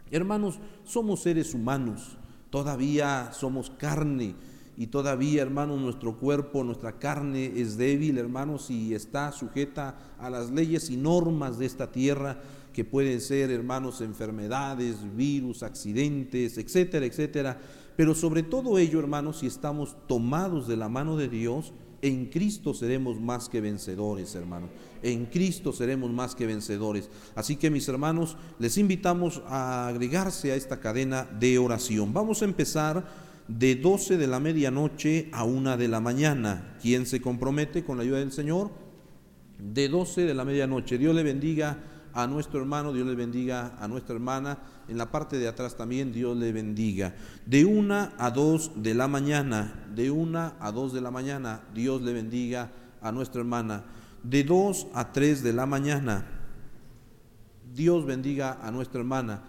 Hermanos, 0.10 0.60
somos 0.84 1.22
seres 1.22 1.54
humanos, 1.54 2.18
todavía 2.50 3.30
somos 3.34 3.70
carne 3.70 4.34
y 4.76 4.88
todavía, 4.88 5.44
hermanos, 5.44 5.80
nuestro 5.80 6.18
cuerpo, 6.18 6.64
nuestra 6.64 6.98
carne 6.98 7.54
es 7.56 7.78
débil, 7.78 8.18
hermanos, 8.18 8.72
y 8.72 8.96
está 8.96 9.32
sujeta 9.32 9.96
a 10.18 10.32
las 10.32 10.50
leyes 10.50 10.90
y 10.90 10.98
normas 10.98 11.60
de 11.60 11.68
esta 11.68 11.92
tierra, 11.92 12.40
que 12.74 12.84
pueden 12.84 13.22
ser, 13.22 13.52
hermanos, 13.52 14.02
enfermedades, 14.02 14.96
virus, 15.16 15.62
accidentes, 15.62 16.58
etcétera, 16.58 17.06
etcétera. 17.06 17.60
Pero 17.96 18.16
sobre 18.16 18.42
todo 18.42 18.80
ello, 18.80 19.00
hermanos, 19.00 19.40
si 19.40 19.48
estamos 19.48 19.96
tomados 20.08 20.68
de 20.68 20.78
la 20.78 20.90
mano 20.90 21.16
de 21.16 21.30
Dios, 21.30 21.74
en 22.02 22.28
Cristo 22.28 22.74
seremos 22.74 23.20
más 23.20 23.50
que 23.50 23.62
vencedores, 23.62 24.36
hermanos. 24.36 24.70
En 25.02 25.26
Cristo 25.26 25.72
seremos 25.74 26.12
más 26.12 26.36
que 26.36 26.46
vencedores. 26.46 27.10
Así 27.36 27.56
que, 27.56 27.70
mis 27.70 27.88
hermanos, 27.88 28.38
les 28.60 28.78
invitamos 28.78 29.42
a 29.48 29.88
agregarse 29.88 30.52
a 30.52 30.56
esta 30.56 30.80
cadena 30.80 31.24
de 31.24 31.58
oración. 31.58 32.14
Vamos 32.14 32.42
a 32.42 32.46
empezar 32.46 33.06
de 33.48 33.76
12 33.76 34.18
de 34.18 34.28
la 34.28 34.40
medianoche 34.40 35.30
a 35.32 35.44
1 35.44 35.78
de 35.78 35.88
la 35.88 36.00
mañana. 36.00 36.78
¿Quién 36.82 37.06
se 37.06 37.22
compromete 37.22 37.84
con 37.84 37.98
la 37.98 38.04
ayuda 38.04 38.20
del 38.20 38.32
Señor? 38.32 38.72
De 39.58 39.90
12 39.90 40.22
de 40.22 40.34
la 40.34 40.46
medianoche. 40.46 40.98
Dios 40.98 41.16
le 41.16 41.24
bendiga 41.24 41.78
a 42.14 42.28
nuestro 42.28 42.60
hermano, 42.60 42.94
Dios 42.94 43.08
le 43.08 43.16
bendiga 43.16 43.76
a 43.80 43.88
nuestra 43.88 44.16
hermana. 44.16 44.60
En 44.90 44.98
la 44.98 45.12
parte 45.12 45.38
de 45.38 45.48
atrás 45.48 45.78
también 45.78 46.12
Dios 46.12 46.36
le 46.38 46.52
bendiga. 46.52 47.16
De 47.46 47.66
1 47.66 48.12
a 48.18 48.32
2 48.32 48.84
de 48.84 48.94
la 48.94 49.08
mañana, 49.08 49.86
de 49.94 50.12
1 50.12 50.54
a 50.60 50.72
2 50.72 50.94
de 50.94 51.02
la 51.02 51.12
mañana, 51.12 51.62
Dios 51.74 52.02
le 52.02 52.14
bendiga 52.14 52.72
a 53.02 53.12
nuestra 53.12 53.42
hermana. 53.42 53.86
De 54.24 54.44
2 54.44 54.88
a 54.94 55.12
3 55.12 55.44
de 55.44 55.54
la 55.54 55.66
mañana, 55.66 56.26
Dios 57.74 58.06
bendiga 58.06 58.60
a 58.62 58.72
nuestra 58.72 59.00
hermana 59.00 59.44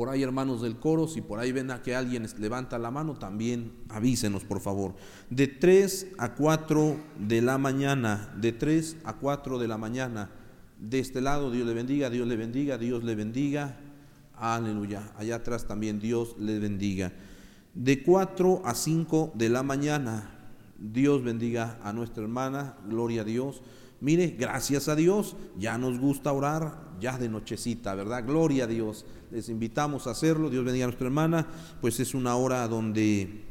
por 0.00 0.08
ahí 0.08 0.22
hermanos 0.22 0.62
del 0.62 0.78
coro, 0.78 1.08
si 1.08 1.20
por 1.20 1.40
ahí 1.40 1.52
ven 1.52 1.70
a 1.70 1.82
que 1.82 1.94
alguien 1.94 2.26
levanta 2.38 2.78
la 2.78 2.90
mano, 2.90 3.18
también 3.18 3.72
avísenos 3.90 4.44
por 4.44 4.60
favor. 4.60 4.94
De 5.28 5.46
3 5.46 6.12
a 6.16 6.34
4 6.34 6.96
de 7.18 7.42
la 7.42 7.58
mañana, 7.58 8.32
de 8.40 8.52
3 8.52 8.96
a 9.04 9.14
4 9.14 9.58
de 9.58 9.68
la 9.68 9.76
mañana, 9.76 10.30
de 10.78 11.00
este 11.00 11.20
lado 11.20 11.50
Dios 11.50 11.66
le 11.66 11.74
bendiga, 11.74 12.08
Dios 12.08 12.26
le 12.26 12.36
bendiga, 12.36 12.78
Dios 12.78 13.04
le 13.04 13.14
bendiga, 13.14 13.78
aleluya. 14.40 15.12
Allá 15.16 15.36
atrás 15.36 15.66
también 15.66 16.00
Dios 16.00 16.36
le 16.38 16.58
bendiga. 16.58 17.12
De 17.74 18.02
4 18.02 18.62
a 18.64 18.74
5 18.74 19.32
de 19.34 19.48
la 19.48 19.62
mañana, 19.62 20.30
Dios 20.78 21.22
bendiga 21.22 21.78
a 21.82 21.92
nuestra 21.92 22.22
hermana, 22.22 22.76
gloria 22.88 23.22
a 23.22 23.24
Dios. 23.24 23.62
Mire, 24.00 24.28
gracias 24.38 24.88
a 24.88 24.96
Dios, 24.96 25.36
ya 25.58 25.76
nos 25.76 25.98
gusta 25.98 26.32
orar, 26.32 26.90
ya 27.00 27.18
de 27.18 27.28
nochecita, 27.28 27.94
¿verdad? 27.94 28.24
Gloria 28.26 28.64
a 28.64 28.66
Dios. 28.66 29.04
Les 29.30 29.48
invitamos 29.48 30.06
a 30.06 30.12
hacerlo, 30.12 30.50
Dios 30.50 30.64
bendiga 30.64 30.86
a 30.86 30.88
nuestra 30.88 31.06
hermana, 31.06 31.46
pues 31.80 32.00
es 32.00 32.14
una 32.14 32.34
hora 32.34 32.66
donde 32.66 33.44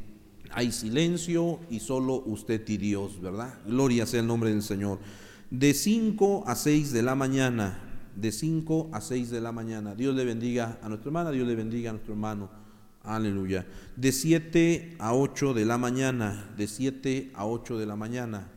hay 0.52 0.72
silencio 0.72 1.60
y 1.70 1.80
solo 1.80 2.24
usted 2.26 2.68
y 2.68 2.78
Dios, 2.78 3.22
¿verdad? 3.22 3.60
Gloria 3.66 4.06
sea 4.06 4.22
el 4.22 4.28
nombre 4.28 4.50
del 4.50 4.64
Señor. 4.64 5.00
De 5.52 5.74
5 5.74 6.44
a 6.48 6.56
6 6.56 6.92
de 6.92 7.04
la 7.04 7.16
mañana, 7.16 7.89
de 8.20 8.32
5 8.32 8.90
a 8.92 9.02
6 9.02 9.30
de 9.30 9.42
la 9.42 9.52
mañana, 9.52 9.96
Dios 9.96 10.16
le 10.16 10.26
bendiga 10.26 10.80
a 10.82 10.90
nuestra 10.90 11.10
hermana, 11.10 11.32
Dios 11.32 11.48
le 11.48 11.56
bendiga 11.56 11.90
a 11.90 11.94
nuestro 11.94 12.14
hermano. 12.14 12.50
Aleluya. 13.04 13.66
De 13.96 14.12
7 14.12 14.98
a 15.00 15.14
8 15.14 15.54
de 15.54 15.66
la 15.66 15.78
mañana, 15.78 16.52
de 16.58 16.68
7 16.68 17.32
a 17.34 17.46
8 17.46 17.78
de 17.78 17.86
la 17.86 17.96
mañana, 17.96 18.48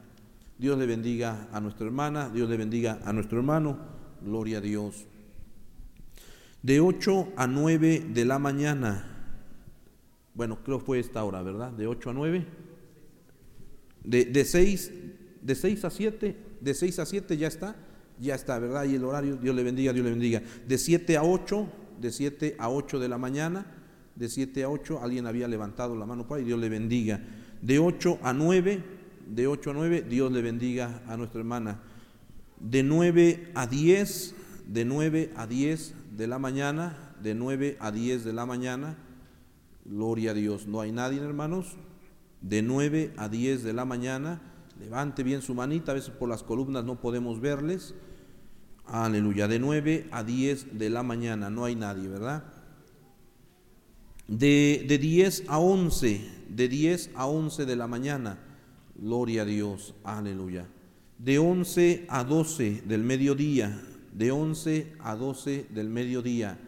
Dios 0.58 0.78
le 0.78 0.86
bendiga 0.86 1.48
a 1.52 1.60
nuestra 1.60 1.86
hermana, 1.86 2.28
Dios 2.28 2.48
le 2.48 2.56
bendiga 2.56 3.00
a 3.04 3.12
nuestro 3.12 3.38
hermano, 3.38 3.78
gloria 4.24 4.58
a 4.58 4.60
Dios. 4.60 5.06
De 6.62 6.80
8 6.80 7.32
a 7.36 7.46
9 7.46 8.06
de 8.12 8.24
la 8.24 8.38
mañana, 8.38 9.04
bueno, 10.34 10.62
creo 10.64 10.80
fue 10.80 10.98
esta 10.98 11.24
hora, 11.24 11.42
¿verdad? 11.42 11.72
De 11.72 11.86
8 11.86 12.10
a 12.10 12.12
9. 12.12 12.46
De, 14.04 14.24
de, 14.24 14.44
6, 14.44 14.92
de 15.40 15.54
6 15.54 15.84
a 15.84 15.90
7, 15.90 16.36
de 16.60 16.74
6 16.74 16.98
a 16.98 17.06
7 17.06 17.36
ya 17.36 17.46
está, 17.46 17.76
ya 18.22 18.34
está, 18.34 18.58
¿verdad? 18.58 18.84
Y 18.84 18.94
el 18.94 19.04
horario, 19.04 19.36
Dios 19.36 19.54
le 19.54 19.62
bendiga, 19.62 19.92
Dios 19.92 20.04
le 20.04 20.10
bendiga. 20.10 20.42
De 20.66 20.78
7 20.78 21.16
a 21.16 21.22
8, 21.22 21.68
de 22.00 22.10
7 22.10 22.56
a 22.58 22.70
8 22.70 22.98
de 22.98 23.08
la 23.08 23.18
mañana, 23.18 23.66
de 24.14 24.28
7 24.28 24.64
a 24.64 24.70
8, 24.70 25.00
alguien 25.02 25.26
había 25.26 25.48
levantado 25.48 25.96
la 25.96 26.06
mano 26.06 26.26
para 26.26 26.40
y 26.40 26.44
Dios 26.44 26.58
le 26.58 26.68
bendiga. 26.68 27.20
De 27.60 27.78
8 27.78 28.18
a 28.22 28.32
9, 28.32 28.82
de 29.28 29.46
8 29.46 29.70
a 29.70 29.74
9, 29.74 30.02
Dios 30.08 30.32
le 30.32 30.42
bendiga 30.42 31.02
a 31.06 31.16
nuestra 31.16 31.40
hermana. 31.40 31.80
De 32.60 32.82
9 32.82 33.52
a 33.54 33.66
10, 33.66 34.34
de 34.68 34.84
9 34.84 35.32
a 35.36 35.46
10 35.46 35.94
de 36.16 36.26
la 36.26 36.38
mañana, 36.38 37.14
de 37.22 37.34
9 37.34 37.76
a 37.80 37.90
10 37.90 38.24
de 38.24 38.32
la 38.32 38.46
mañana, 38.46 38.96
gloria 39.84 40.32
a 40.32 40.34
Dios. 40.34 40.66
No 40.66 40.80
hay 40.80 40.92
nadie, 40.92 41.20
hermanos. 41.20 41.76
De 42.40 42.62
9 42.62 43.12
a 43.16 43.28
10 43.28 43.62
de 43.62 43.72
la 43.72 43.84
mañana, 43.84 44.40
levante 44.80 45.22
bien 45.22 45.42
su 45.42 45.54
manita, 45.54 45.92
a 45.92 45.94
veces 45.94 46.10
por 46.10 46.28
las 46.28 46.42
columnas 46.42 46.84
no 46.84 47.00
podemos 47.00 47.40
verles. 47.40 47.94
Aleluya, 48.86 49.48
de 49.48 49.58
9 49.58 50.08
a 50.10 50.24
10 50.24 50.78
de 50.78 50.90
la 50.90 51.02
mañana, 51.02 51.50
no 51.50 51.64
hay 51.64 51.76
nadie, 51.76 52.08
¿verdad? 52.08 52.44
De, 54.28 54.84
de 54.88 54.98
10 54.98 55.44
a 55.48 55.58
11, 55.58 56.20
de 56.48 56.68
10 56.68 57.10
a 57.14 57.26
11 57.26 57.66
de 57.66 57.76
la 57.76 57.86
mañana, 57.86 58.38
Gloria 58.94 59.42
a 59.42 59.44
Dios, 59.44 59.94
aleluya. 60.04 60.66
De 61.18 61.38
11 61.38 62.06
a 62.08 62.24
12 62.24 62.82
del 62.86 63.02
mediodía, 63.02 63.80
de 64.12 64.30
11 64.30 64.92
a 65.00 65.16
12 65.16 65.66
del 65.70 65.88
mediodía, 65.88 66.58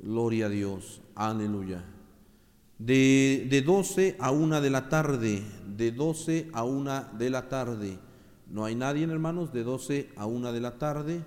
gloria 0.00 0.46
a 0.46 0.48
Dios, 0.48 1.00
aleluya. 1.14 1.84
De, 2.78 3.46
de 3.48 3.62
12 3.62 4.16
a 4.18 4.32
1 4.32 4.60
de 4.60 4.70
la 4.70 4.88
tarde, 4.88 5.42
de 5.76 5.92
12 5.92 6.50
a 6.52 6.64
1 6.64 7.04
de 7.16 7.30
la 7.30 7.48
tarde, 7.48 7.98
no 8.50 8.64
hay 8.64 8.74
nadie, 8.74 9.04
hermanos, 9.04 9.52
de 9.52 9.62
12 9.62 10.10
a 10.16 10.26
1 10.26 10.52
de 10.52 10.60
la 10.60 10.78
tarde, 10.78 11.24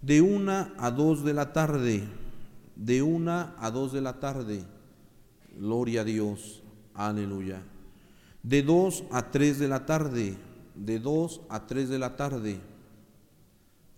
de 0.00 0.20
1 0.22 0.52
a 0.78 0.90
2 0.90 1.24
de 1.24 1.34
la 1.34 1.52
tarde, 1.52 2.04
de 2.76 3.02
1 3.02 3.30
a 3.58 3.70
2 3.70 3.92
de 3.92 4.00
la 4.00 4.20
tarde, 4.20 4.64
gloria 5.58 6.02
a 6.02 6.04
Dios, 6.04 6.62
aleluya. 6.94 7.62
De 8.42 8.62
2 8.62 9.04
a 9.10 9.30
3 9.30 9.58
de 9.58 9.68
la 9.68 9.86
tarde, 9.86 10.36
de 10.74 10.98
2 11.00 11.40
a 11.48 11.66
3 11.66 11.88
de 11.88 11.98
la 11.98 12.16
tarde, 12.16 12.60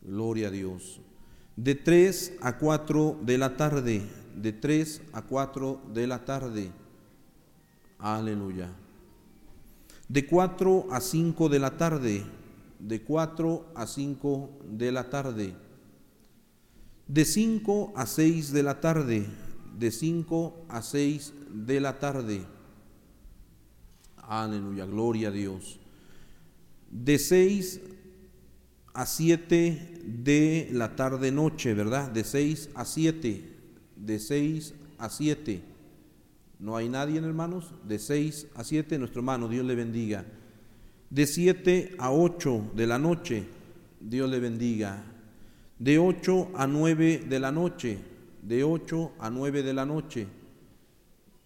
gloria 0.02 0.48
a 0.48 0.50
Dios, 0.50 1.00
de 1.56 1.74
3 1.74 2.38
a 2.40 2.56
4 2.56 3.18
de 3.22 3.38
la 3.38 3.56
tarde, 3.56 4.02
de 4.34 4.52
3 4.52 5.02
a 5.12 5.22
4 5.22 5.80
de 5.92 6.06
la 6.06 6.24
tarde, 6.24 6.70
aleluya, 7.98 8.70
de 10.08 10.26
4 10.26 10.86
a 10.90 11.00
5 11.00 11.48
de 11.50 11.58
la 11.58 11.76
tarde, 11.76 12.24
de 12.78 13.02
4 13.02 13.66
a 13.74 13.86
5 13.86 14.50
de 14.70 14.92
la 14.92 15.10
tarde, 15.10 15.54
de 17.10 17.24
5 17.24 17.92
a 17.96 18.06
6 18.06 18.52
de 18.52 18.62
la 18.62 18.80
tarde, 18.80 19.26
de 19.76 19.90
5 19.90 20.66
a 20.68 20.80
6 20.80 21.32
de 21.50 21.80
la 21.80 21.98
tarde. 21.98 22.42
Aleluya, 24.16 24.86
gloria 24.86 25.28
a 25.28 25.32
Dios. 25.32 25.80
De 26.88 27.18
6 27.18 27.80
a 28.94 29.06
7 29.06 30.02
de 30.04 30.68
la 30.70 30.94
tarde 30.94 31.32
noche, 31.32 31.74
¿verdad? 31.74 32.12
De 32.12 32.22
6 32.22 32.70
a 32.74 32.84
7, 32.84 33.44
de 33.96 34.18
6 34.20 34.74
a 34.98 35.10
7. 35.10 35.62
No 36.60 36.76
hay 36.76 36.88
nadie, 36.88 37.18
hermanos, 37.18 37.74
de 37.88 37.98
6 37.98 38.46
a 38.54 38.62
7, 38.62 38.98
nuestro 39.00 39.18
hermano, 39.18 39.48
Dios 39.48 39.66
le 39.66 39.74
bendiga. 39.74 40.26
De 41.08 41.26
7 41.26 41.96
a 41.98 42.12
8 42.12 42.70
de 42.76 42.86
la 42.86 43.00
noche, 43.00 43.48
Dios 43.98 44.30
le 44.30 44.38
bendiga. 44.38 45.09
De 45.80 45.98
8 45.98 46.50
a 46.54 46.66
9 46.66 47.24
de 47.26 47.40
la 47.40 47.50
noche, 47.50 47.98
de 48.42 48.64
8 48.64 49.12
a 49.18 49.30
9 49.30 49.62
de 49.62 49.72
la 49.72 49.86
noche, 49.86 50.26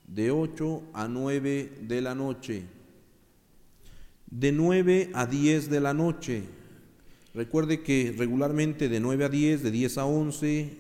de 0.09 0.33
8 0.33 0.83
a 0.93 1.07
9 1.07 1.79
de 1.83 2.01
la 2.01 2.17
noche, 2.17 2.65
de 4.27 4.51
9 4.51 5.13
a 5.15 5.27
10 5.27 5.71
de 5.71 5.81
la 5.81 5.95
noche. 5.95 6.43
Recuerde 7.33 7.85
que 7.85 8.13
regularmente 8.19 8.89
de 8.89 8.99
9 8.99 9.25
a 9.25 9.29
10, 9.29 9.63
de 9.63 9.71
10 9.71 9.99
a 9.99 10.05
11, 10.07 10.79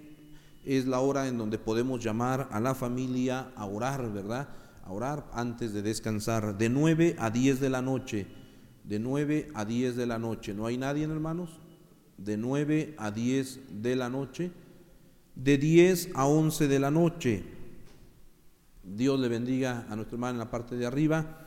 es 0.65 0.87
la 0.87 0.99
hora 0.99 1.29
en 1.29 1.39
donde 1.39 1.59
podemos 1.59 2.03
llamar 2.03 2.49
a 2.51 2.59
la 2.59 2.75
familia 2.75 3.53
a 3.55 3.67
orar, 3.67 4.13
¿verdad? 4.13 4.49
A 4.83 4.91
orar 4.91 5.31
antes 5.33 5.73
de 5.73 5.83
descansar, 5.83 6.59
de 6.59 6.69
9 6.69 7.15
a 7.21 7.31
10 7.31 7.61
de 7.61 7.71
la 7.71 7.83
noche, 7.83 8.27
de 8.83 8.99
9 8.99 9.53
a 9.55 9.65
10 9.65 9.95
de 9.95 10.07
la 10.07 10.19
noche. 10.19 10.55
¿No 10.55 10.67
hay 10.67 10.77
nadie, 10.77 11.05
hermanos? 11.05 11.61
De 12.19 12.37
9 12.37 12.95
a 12.99 13.11
10 13.11 13.83
de 13.83 13.97
la 13.97 14.09
noche, 14.09 14.51
de 15.35 15.59
10 15.59 16.11
a 16.15 16.27
11 16.27 16.69
de 16.69 16.79
la 16.79 16.91
noche. 16.91 17.45
Dios 18.83 19.19
le 19.19 19.29
bendiga 19.29 19.87
a 19.89 19.97
nuestro 19.97 20.17
hermano 20.17 20.35
en 20.35 20.39
la 20.39 20.51
parte 20.51 20.77
de 20.77 20.87
arriba. 20.87 21.41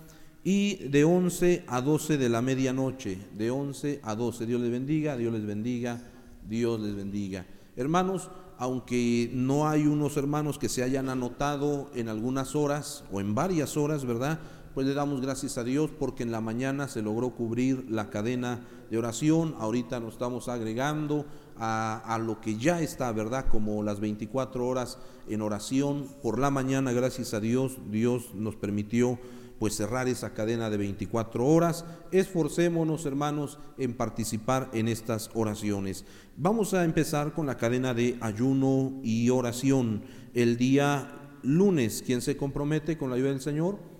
Y 0.43 0.75
de 0.87 1.03
11 1.03 1.65
a 1.67 1.81
12 1.81 2.17
de 2.17 2.29
la 2.29 2.41
medianoche, 2.41 3.17
de 3.35 3.51
11 3.51 3.99
a 4.03 4.15
12. 4.15 4.45
Dios 4.45 4.61
les 4.61 4.71
bendiga, 4.71 5.17
Dios 5.17 5.33
les 5.33 5.45
bendiga, 5.45 6.01
Dios 6.47 6.79
les 6.79 6.95
bendiga. 6.95 7.45
Hermanos, 7.75 8.29
aunque 8.57 9.29
no 9.33 9.67
hay 9.67 9.85
unos 9.85 10.17
hermanos 10.17 10.57
que 10.57 10.69
se 10.69 10.83
hayan 10.83 11.09
anotado 11.09 11.91
en 11.93 12.09
algunas 12.09 12.55
horas 12.55 13.03
o 13.11 13.19
en 13.19 13.35
varias 13.35 13.77
horas, 13.77 14.05
¿verdad? 14.05 14.39
Pues 14.77 14.85
le 14.85 14.93
damos 14.93 15.21
gracias 15.21 15.57
a 15.57 15.63
Dios 15.63 15.89
porque 15.89 16.21
en 16.21 16.31
la 16.31 16.39
mañana 16.39 16.87
se 16.87 17.01
logró 17.01 17.31
cubrir 17.31 17.87
la 17.89 18.11
cadena 18.11 18.59
de 18.91 18.99
oración, 18.99 19.55
ahorita 19.57 19.99
nos 19.99 20.13
estamos 20.13 20.49
agregando 20.49 21.25
a, 21.57 22.19
lo 22.23 22.39
que 22.41 22.57
ya 22.57 22.79
está, 22.79 23.11
¿verdad? 23.11 23.47
Como 23.49 23.81
las 23.81 23.99
24 23.99 24.67
horas 24.67 24.99
en 25.27 25.41
oración 25.41 26.05
por 26.21 26.37
la 26.37 26.51
mañana, 26.51 26.91
gracias 26.91 27.33
a 27.33 27.39
Dios, 27.39 27.79
Dios 27.89 28.35
nos 28.35 28.55
permitió 28.55 29.17
pues 29.57 29.75
cerrar 29.75 30.07
esa 30.07 30.35
cadena 30.35 30.69
de 30.69 30.77
24 30.77 31.43
horas. 31.43 31.83
Esforcémonos, 32.11 33.07
hermanos, 33.07 33.57
en 33.79 33.95
participar 33.95 34.69
en 34.73 34.89
estas 34.89 35.31
oraciones. 35.33 36.05
Vamos 36.35 36.75
a 36.75 36.85
empezar 36.85 37.33
con 37.33 37.47
la 37.47 37.57
cadena 37.57 37.95
de 37.95 38.15
ayuno 38.21 38.99
y 39.01 39.31
oración. 39.31 40.03
El 40.35 40.55
día 40.55 41.39
lunes, 41.41 42.03
¿quién 42.05 42.21
se 42.21 42.37
compromete 42.37 42.95
con 42.95 43.09
la 43.09 43.15
ayuda 43.15 43.29
del 43.29 43.41
Señor? 43.41 43.96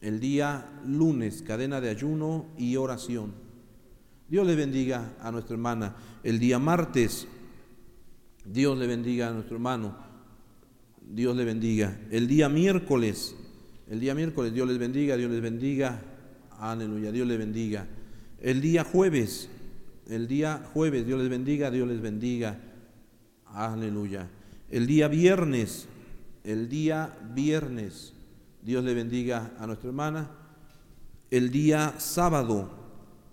El 0.00 0.20
día 0.20 0.66
lunes, 0.86 1.42
cadena 1.42 1.80
de 1.80 1.90
ayuno 1.90 2.46
y 2.56 2.76
oración. 2.76 3.32
Dios 4.28 4.46
le 4.46 4.54
bendiga 4.54 5.16
a 5.20 5.30
nuestra 5.30 5.54
hermana. 5.54 5.96
El 6.22 6.38
día 6.38 6.58
martes, 6.58 7.26
Dios 8.44 8.78
le 8.78 8.86
bendiga 8.86 9.28
a 9.28 9.32
nuestro 9.32 9.56
hermano. 9.56 9.96
Dios 11.02 11.36
le 11.36 11.44
bendiga. 11.44 11.98
El 12.10 12.28
día 12.28 12.48
miércoles, 12.48 13.34
el 13.88 14.00
día 14.00 14.14
miércoles, 14.14 14.54
Dios 14.54 14.68
les 14.68 14.78
bendiga, 14.78 15.16
Dios 15.16 15.30
les 15.30 15.40
bendiga. 15.40 16.00
Aleluya, 16.58 17.10
Dios 17.10 17.26
les 17.26 17.38
bendiga. 17.38 17.86
El 18.40 18.60
día 18.60 18.84
jueves, 18.84 19.48
el 20.08 20.28
día 20.28 20.62
jueves, 20.72 21.06
Dios 21.06 21.20
les 21.20 21.28
bendiga, 21.28 21.70
Dios 21.70 21.88
les 21.88 22.00
bendiga. 22.00 22.58
Aleluya. 23.46 24.28
El 24.70 24.86
día 24.86 25.08
viernes, 25.08 25.88
el 26.44 26.68
día 26.68 27.18
viernes, 27.34 28.14
Dios 28.62 28.84
le 28.84 28.94
bendiga 28.94 29.52
a 29.58 29.66
nuestra 29.66 29.88
hermana. 29.88 30.30
El 31.30 31.50
día 31.50 31.94
sábado, 31.98 32.70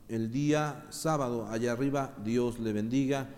el 0.08 0.32
día 0.32 0.86
sábado, 0.90 1.48
allá 1.48 1.74
arriba, 1.74 2.14
Dios 2.24 2.60
le 2.60 2.72
bendiga, 2.72 3.30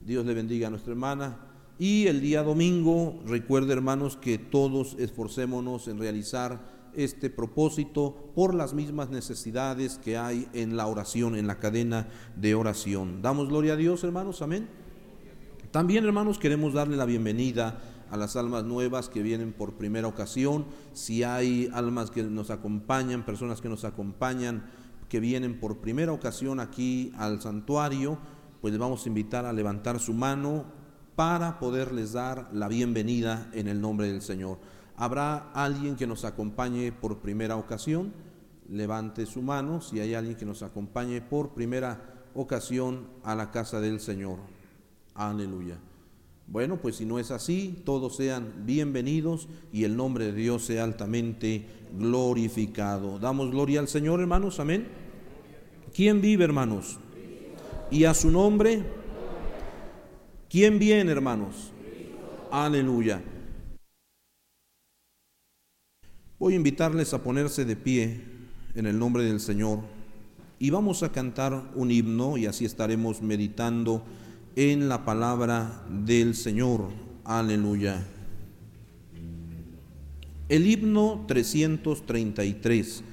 Dios 0.00 0.26
le 0.26 0.34
bendiga 0.34 0.66
a 0.66 0.70
nuestra 0.70 0.92
hermana. 0.92 1.38
Y 1.78 2.06
el 2.06 2.20
día 2.20 2.42
domingo, 2.42 3.22
recuerde 3.26 3.72
hermanos 3.72 4.16
que 4.16 4.38
todos 4.38 4.96
esforcémonos 4.98 5.86
en 5.88 5.98
realizar 5.98 6.74
este 6.94 7.28
propósito 7.30 8.32
por 8.34 8.54
las 8.54 8.72
mismas 8.72 9.10
necesidades 9.10 9.98
que 9.98 10.16
hay 10.16 10.48
en 10.54 10.76
la 10.76 10.86
oración, 10.86 11.36
en 11.36 11.46
la 11.46 11.58
cadena 11.58 12.08
de 12.34 12.54
oración. 12.54 13.20
Damos 13.22 13.48
gloria 13.48 13.74
a 13.74 13.76
Dios, 13.76 14.02
hermanos, 14.02 14.42
amén. 14.42 14.66
También, 15.70 16.06
hermanos, 16.06 16.38
queremos 16.38 16.72
darle 16.72 16.96
la 16.96 17.04
bienvenida 17.04 17.78
a 18.10 18.16
las 18.16 18.36
almas 18.36 18.64
nuevas 18.64 19.08
que 19.08 19.22
vienen 19.22 19.52
por 19.52 19.74
primera 19.74 20.08
ocasión. 20.08 20.66
Si 20.92 21.22
hay 21.22 21.70
almas 21.72 22.10
que 22.10 22.22
nos 22.22 22.50
acompañan, 22.50 23.24
personas 23.24 23.60
que 23.60 23.68
nos 23.68 23.84
acompañan, 23.84 24.64
que 25.08 25.20
vienen 25.20 25.60
por 25.60 25.78
primera 25.78 26.12
ocasión 26.12 26.60
aquí 26.60 27.12
al 27.16 27.40
santuario, 27.40 28.18
pues 28.60 28.72
les 28.72 28.80
vamos 28.80 29.04
a 29.04 29.08
invitar 29.08 29.46
a 29.46 29.52
levantar 29.52 30.00
su 30.00 30.12
mano 30.12 30.64
para 31.14 31.58
poderles 31.58 32.12
dar 32.12 32.48
la 32.52 32.68
bienvenida 32.68 33.48
en 33.52 33.68
el 33.68 33.80
nombre 33.80 34.08
del 34.08 34.22
Señor. 34.22 34.58
¿Habrá 34.96 35.50
alguien 35.52 35.96
que 35.96 36.06
nos 36.06 36.24
acompañe 36.24 36.92
por 36.92 37.18
primera 37.18 37.56
ocasión? 37.56 38.12
Levante 38.68 39.26
su 39.26 39.42
mano 39.42 39.80
si 39.80 40.00
hay 40.00 40.14
alguien 40.14 40.36
que 40.36 40.44
nos 40.44 40.62
acompañe 40.62 41.20
por 41.20 41.50
primera 41.50 42.14
ocasión 42.34 43.06
a 43.22 43.34
la 43.34 43.50
casa 43.50 43.80
del 43.80 44.00
Señor. 44.00 44.38
Aleluya. 45.14 45.78
Bueno, 46.46 46.76
pues 46.80 46.96
si 46.96 47.04
no 47.04 47.18
es 47.18 47.30
así, 47.30 47.82
todos 47.84 48.16
sean 48.16 48.64
bienvenidos 48.64 49.48
y 49.72 49.84
el 49.84 49.96
nombre 49.96 50.26
de 50.26 50.32
Dios 50.32 50.64
sea 50.64 50.84
altamente 50.84 51.66
glorificado. 51.98 53.18
Damos 53.18 53.50
gloria 53.50 53.80
al 53.80 53.88
Señor, 53.88 54.20
hermanos, 54.20 54.60
amén. 54.60 54.86
¿Quién 55.94 56.20
vive, 56.20 56.44
hermanos? 56.44 56.98
Y 57.90 58.04
a 58.04 58.14
su 58.14 58.30
nombre 58.30 58.84
¿Quién 60.48 60.78
viene, 60.78 61.10
hermanos? 61.10 61.72
Aleluya. 62.52 63.20
Voy 66.38 66.52
a 66.52 66.56
invitarles 66.56 67.12
a 67.12 67.22
ponerse 67.22 67.64
de 67.64 67.74
pie 67.74 68.22
en 68.74 68.86
el 68.86 68.96
nombre 68.96 69.24
del 69.24 69.40
Señor 69.40 69.80
y 70.60 70.70
vamos 70.70 71.02
a 71.02 71.10
cantar 71.10 71.72
un 71.74 71.90
himno 71.90 72.36
y 72.36 72.46
así 72.46 72.64
estaremos 72.64 73.22
meditando 73.22 74.04
en 74.56 74.88
la 74.88 75.04
palabra 75.04 75.84
del 75.88 76.34
Señor. 76.34 76.88
Aleluya. 77.24 78.04
El 80.48 80.66
himno 80.66 81.24
333. 81.28 83.04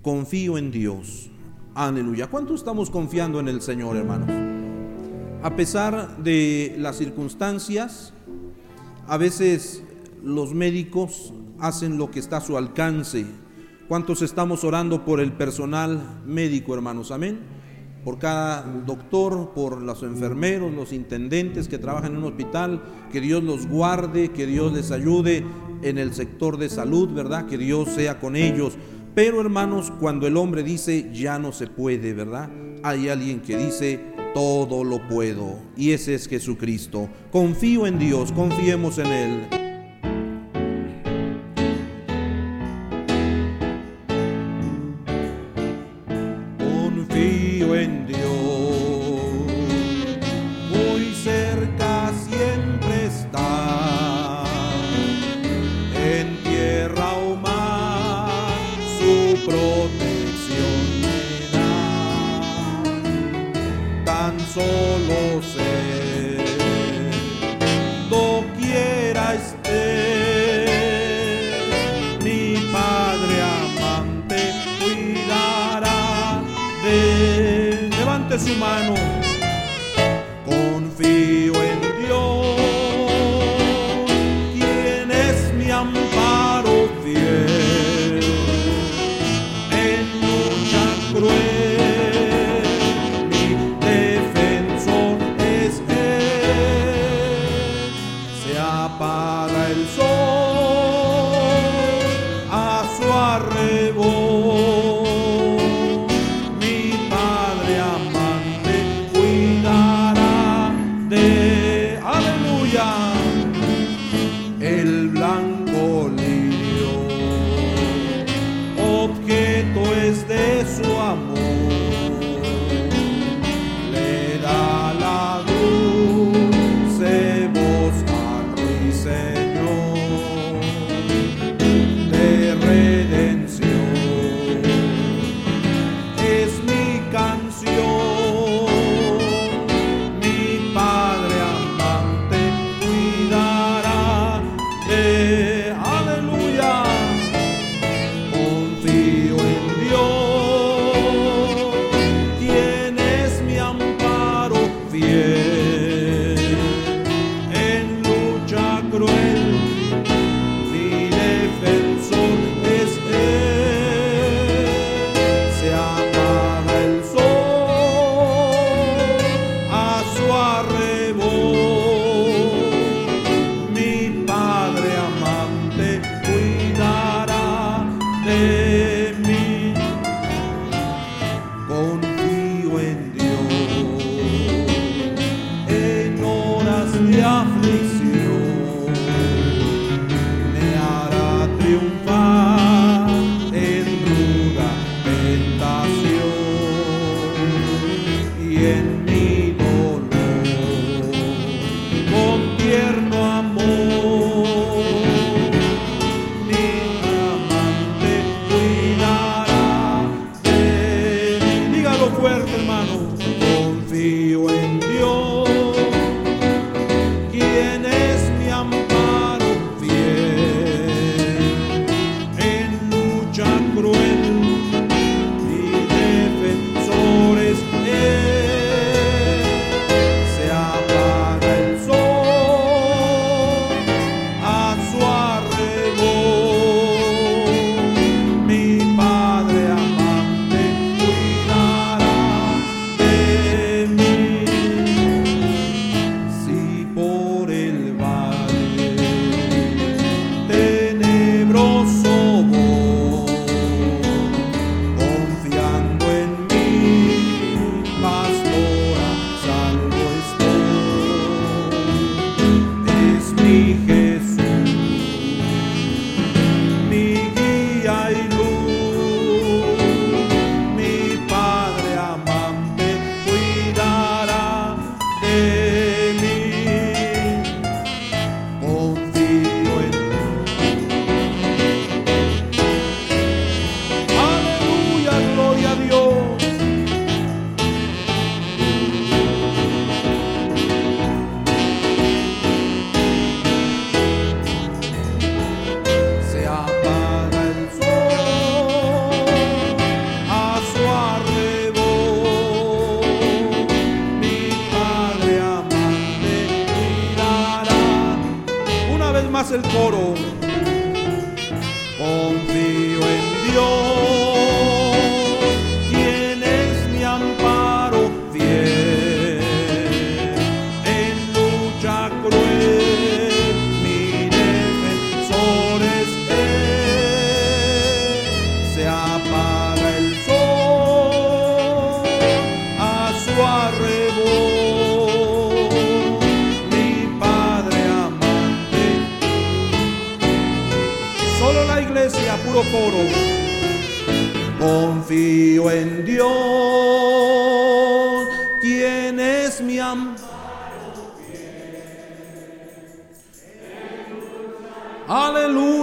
Confío 0.00 0.56
en 0.56 0.70
Dios. 0.70 1.30
Aleluya. 1.74 2.28
¿Cuánto 2.28 2.54
estamos 2.54 2.88
confiando 2.88 3.40
en 3.40 3.48
el 3.48 3.60
Señor, 3.60 3.96
hermanos? 3.96 4.50
a 5.42 5.56
pesar 5.56 6.18
de 6.18 6.76
las 6.78 6.96
circunstancias, 6.96 8.12
a 9.06 9.16
veces 9.16 9.82
los 10.22 10.54
médicos 10.54 11.32
hacen 11.58 11.96
lo 11.96 12.10
que 12.10 12.20
está 12.20 12.38
a 12.38 12.40
su 12.42 12.56
alcance. 12.56 13.24
¿Cuántos 13.88 14.22
estamos 14.22 14.64
orando 14.64 15.04
por 15.04 15.20
el 15.20 15.32
personal 15.32 16.22
médico, 16.26 16.74
hermanos? 16.74 17.10
Amén. 17.10 17.40
Por 18.04 18.18
cada 18.18 18.62
doctor, 18.62 19.52
por 19.54 19.82
los 19.82 20.02
enfermeros, 20.02 20.72
los 20.72 20.92
intendentes 20.92 21.68
que 21.68 21.78
trabajan 21.78 22.12
en 22.12 22.18
un 22.18 22.24
hospital, 22.24 22.82
que 23.12 23.20
Dios 23.20 23.42
los 23.42 23.66
guarde, 23.66 24.30
que 24.30 24.46
Dios 24.46 24.72
les 24.72 24.90
ayude 24.90 25.44
en 25.82 25.98
el 25.98 26.14
sector 26.14 26.56
de 26.56 26.68
salud, 26.68 27.10
¿verdad? 27.10 27.46
Que 27.46 27.58
Dios 27.58 27.88
sea 27.90 28.18
con 28.18 28.36
ellos. 28.36 28.76
Pero 29.14 29.40
hermanos, 29.40 29.92
cuando 30.00 30.26
el 30.26 30.36
hombre 30.36 30.62
dice 30.62 31.10
ya 31.12 31.38
no 31.38 31.52
se 31.52 31.66
puede, 31.66 32.14
¿verdad? 32.14 32.48
Hay 32.82 33.08
alguien 33.08 33.40
que 33.40 33.56
dice 33.56 34.00
todo 34.34 34.84
lo 34.84 35.06
puedo. 35.08 35.58
Y 35.76 35.90
ese 35.90 36.14
es 36.14 36.28
Jesucristo. 36.28 37.08
Confío 37.30 37.86
en 37.86 37.98
Dios, 37.98 38.32
confiemos 38.32 38.98
en 38.98 39.06
Él. 39.06 39.59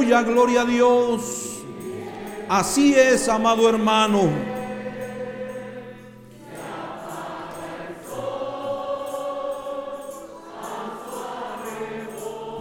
Gloria 0.07 0.61
a 0.61 0.65
Dios. 0.65 1.63
Así 2.47 2.95
es, 2.95 3.27
amado 3.27 3.67
hermano. 3.67 4.29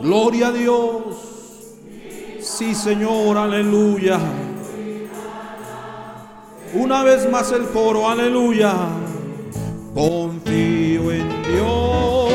Gloria 0.03 0.49
a 0.49 0.53
Dios. 0.53 1.17
Sí, 2.41 2.75
Señor, 2.75 3.39
aleluya. 3.39 4.19
Una 6.75 7.05
vez 7.05 7.31
más 7.31 7.53
el 7.53 7.67
coro, 7.69 8.09
aleluya. 8.09 8.75
Confío 9.95 11.13
en 11.13 11.29
Dios. 11.43 12.26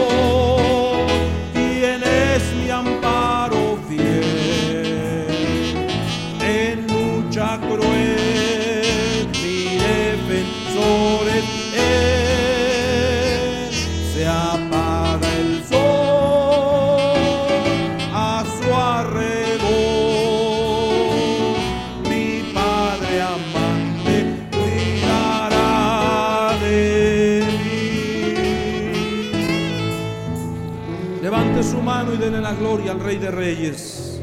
Gloria 32.72 32.94
al 32.94 33.02
Rey 33.02 33.18
de 33.18 33.30
Reyes. 33.30 34.22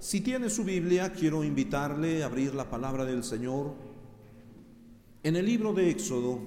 Si 0.00 0.20
tiene 0.20 0.50
su 0.50 0.64
Biblia, 0.64 1.14
quiero 1.14 1.42
invitarle 1.42 2.22
a 2.22 2.26
abrir 2.26 2.54
la 2.54 2.68
palabra 2.68 3.06
del 3.06 3.24
Señor 3.24 3.72
en 5.22 5.36
el 5.36 5.46
libro 5.46 5.72
de 5.72 5.88
Éxodo 5.88 6.40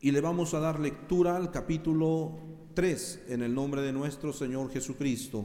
y 0.00 0.12
le 0.12 0.20
vamos 0.20 0.54
a 0.54 0.60
dar 0.60 0.78
lectura 0.78 1.34
al 1.34 1.50
capítulo 1.50 2.30
3 2.74 3.24
en 3.30 3.42
el 3.42 3.52
nombre 3.52 3.82
de 3.82 3.92
nuestro 3.92 4.32
Señor 4.32 4.70
Jesucristo. 4.70 5.44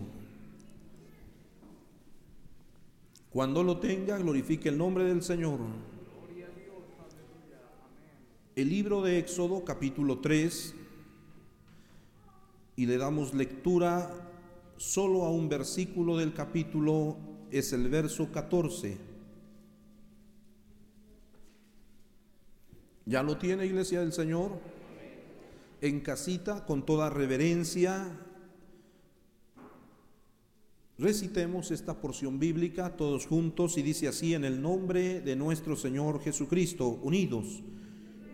Cuando 3.31 3.63
lo 3.63 3.79
tenga, 3.79 4.19
glorifique 4.19 4.69
el 4.69 4.77
nombre 4.77 5.03
del 5.05 5.23
Señor. 5.23 5.57
El 8.55 8.69
libro 8.69 9.01
de 9.01 9.17
Éxodo, 9.17 9.65
capítulo 9.65 10.19
3, 10.19 10.75
y 12.81 12.87
le 12.87 12.97
damos 12.97 13.35
lectura 13.35 14.09
solo 14.75 15.23
a 15.23 15.29
un 15.29 15.47
versículo 15.47 16.17
del 16.17 16.33
capítulo, 16.33 17.15
es 17.51 17.73
el 17.73 17.87
verso 17.89 18.31
14. 18.31 18.97
¿Ya 23.05 23.21
lo 23.21 23.37
tiene, 23.37 23.67
iglesia 23.67 23.99
del 23.99 24.13
Señor? 24.13 24.53
En 25.79 25.99
casita, 25.99 26.65
con 26.65 26.83
toda 26.83 27.11
reverencia, 27.11 28.17
recitemos 30.97 31.69
esta 31.69 32.01
porción 32.01 32.39
bíblica 32.39 32.97
todos 32.97 33.27
juntos 33.27 33.77
y 33.77 33.83
dice 33.83 34.07
así 34.07 34.33
en 34.33 34.43
el 34.43 34.59
nombre 34.59 35.21
de 35.21 35.35
nuestro 35.35 35.75
Señor 35.75 36.19
Jesucristo, 36.23 36.87
unidos. 37.03 37.61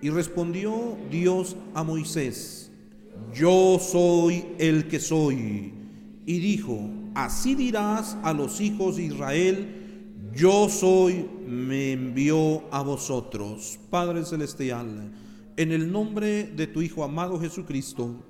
Y 0.02 0.10
respondió 0.10 0.98
Dios 1.12 1.58
a 1.74 1.84
Moisés, 1.84 2.67
yo 3.34 3.80
soy 3.80 4.46
el 4.58 4.88
que 4.88 5.00
soy. 5.00 5.74
Y 6.26 6.40
dijo, 6.40 6.90
así 7.16 7.56
dirás 7.56 8.18
a 8.24 8.34
los 8.34 8.60
hijos 8.62 8.98
de 8.98 9.04
Israel, 9.04 10.22
yo 10.34 10.70
soy, 10.70 11.26
me 11.48 11.94
envió 11.94 12.64
a 12.72 12.82
vosotros. 12.82 13.80
Padre 13.90 14.26
Celestial, 14.26 15.12
en 15.56 15.72
el 15.72 15.92
nombre 15.92 16.44
de 16.44 16.68
tu 16.68 16.82
Hijo 16.82 17.04
amado 17.04 17.40
Jesucristo, 17.40 18.24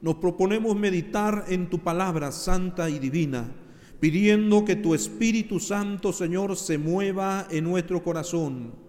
nos 0.00 0.16
proponemos 0.16 0.76
meditar 0.76 1.44
en 1.48 1.68
tu 1.68 1.80
palabra 1.80 2.32
santa 2.32 2.88
y 2.88 2.98
divina, 2.98 3.52
pidiendo 3.98 4.64
que 4.64 4.76
tu 4.76 4.94
Espíritu 4.94 5.60
Santo, 5.60 6.12
Señor, 6.12 6.56
se 6.56 6.78
mueva 6.78 7.46
en 7.50 7.64
nuestro 7.64 8.02
corazón 8.02 8.79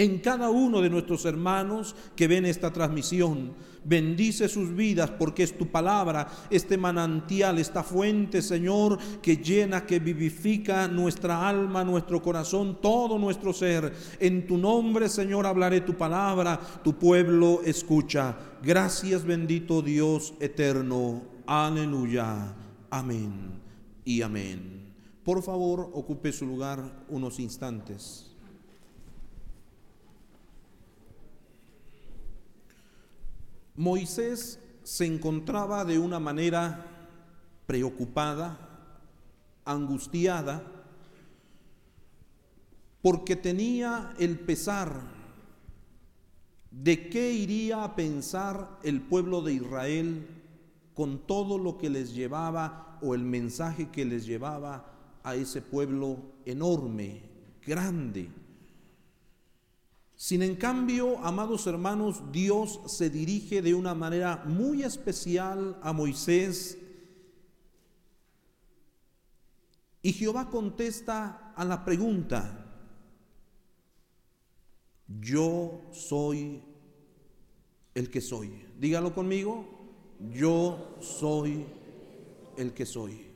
en 0.00 0.18
cada 0.20 0.48
uno 0.48 0.80
de 0.80 0.88
nuestros 0.88 1.26
hermanos 1.26 1.94
que 2.16 2.26
ven 2.26 2.46
esta 2.46 2.72
transmisión. 2.72 3.52
Bendice 3.84 4.48
sus 4.48 4.74
vidas 4.74 5.10
porque 5.10 5.42
es 5.42 5.58
tu 5.58 5.66
palabra, 5.66 6.26
este 6.48 6.78
manantial, 6.78 7.58
esta 7.58 7.82
fuente, 7.82 8.40
Señor, 8.40 8.98
que 9.20 9.36
llena, 9.36 9.84
que 9.84 9.98
vivifica 9.98 10.88
nuestra 10.88 11.46
alma, 11.46 11.84
nuestro 11.84 12.22
corazón, 12.22 12.78
todo 12.80 13.18
nuestro 13.18 13.52
ser. 13.52 13.92
En 14.18 14.46
tu 14.46 14.56
nombre, 14.56 15.06
Señor, 15.10 15.44
hablaré 15.44 15.82
tu 15.82 15.92
palabra, 15.94 16.58
tu 16.82 16.94
pueblo 16.94 17.60
escucha. 17.62 18.38
Gracias, 18.62 19.22
bendito 19.22 19.82
Dios 19.82 20.32
eterno. 20.40 21.20
Aleluya. 21.46 22.54
Amén 22.88 23.60
y 24.06 24.22
amén. 24.22 24.94
Por 25.22 25.42
favor, 25.42 25.90
ocupe 25.92 26.32
su 26.32 26.46
lugar 26.46 27.04
unos 27.10 27.38
instantes. 27.38 28.29
Moisés 33.76 34.58
se 34.82 35.06
encontraba 35.06 35.84
de 35.84 35.98
una 35.98 36.18
manera 36.18 36.86
preocupada, 37.66 38.58
angustiada, 39.64 40.62
porque 43.02 43.36
tenía 43.36 44.14
el 44.18 44.38
pesar 44.38 45.00
de 46.70 47.08
qué 47.08 47.32
iría 47.32 47.84
a 47.84 47.96
pensar 47.96 48.78
el 48.82 49.00
pueblo 49.00 49.42
de 49.42 49.54
Israel 49.54 50.26
con 50.94 51.18
todo 51.26 51.58
lo 51.58 51.78
que 51.78 51.90
les 51.90 52.14
llevaba 52.14 52.98
o 53.02 53.14
el 53.14 53.22
mensaje 53.22 53.88
que 53.88 54.04
les 54.04 54.26
llevaba 54.26 54.92
a 55.22 55.34
ese 55.34 55.62
pueblo 55.62 56.18
enorme, 56.44 57.22
grande. 57.66 58.28
Sin 60.20 60.42
en 60.42 60.56
cambio, 60.56 61.18
amados 61.20 61.66
hermanos, 61.66 62.30
Dios 62.30 62.80
se 62.88 63.08
dirige 63.08 63.62
de 63.62 63.72
una 63.72 63.94
manera 63.94 64.44
muy 64.44 64.82
especial 64.82 65.80
a 65.82 65.94
Moisés 65.94 66.76
y 70.02 70.12
Jehová 70.12 70.50
contesta 70.50 71.54
a 71.56 71.64
la 71.64 71.86
pregunta, 71.86 72.70
yo 75.08 75.80
soy 75.90 76.64
el 77.94 78.10
que 78.10 78.20
soy. 78.20 78.66
Dígalo 78.78 79.14
conmigo, 79.14 79.64
yo 80.34 80.98
soy 81.00 81.64
el 82.58 82.74
que 82.74 82.84
soy. 82.84 83.26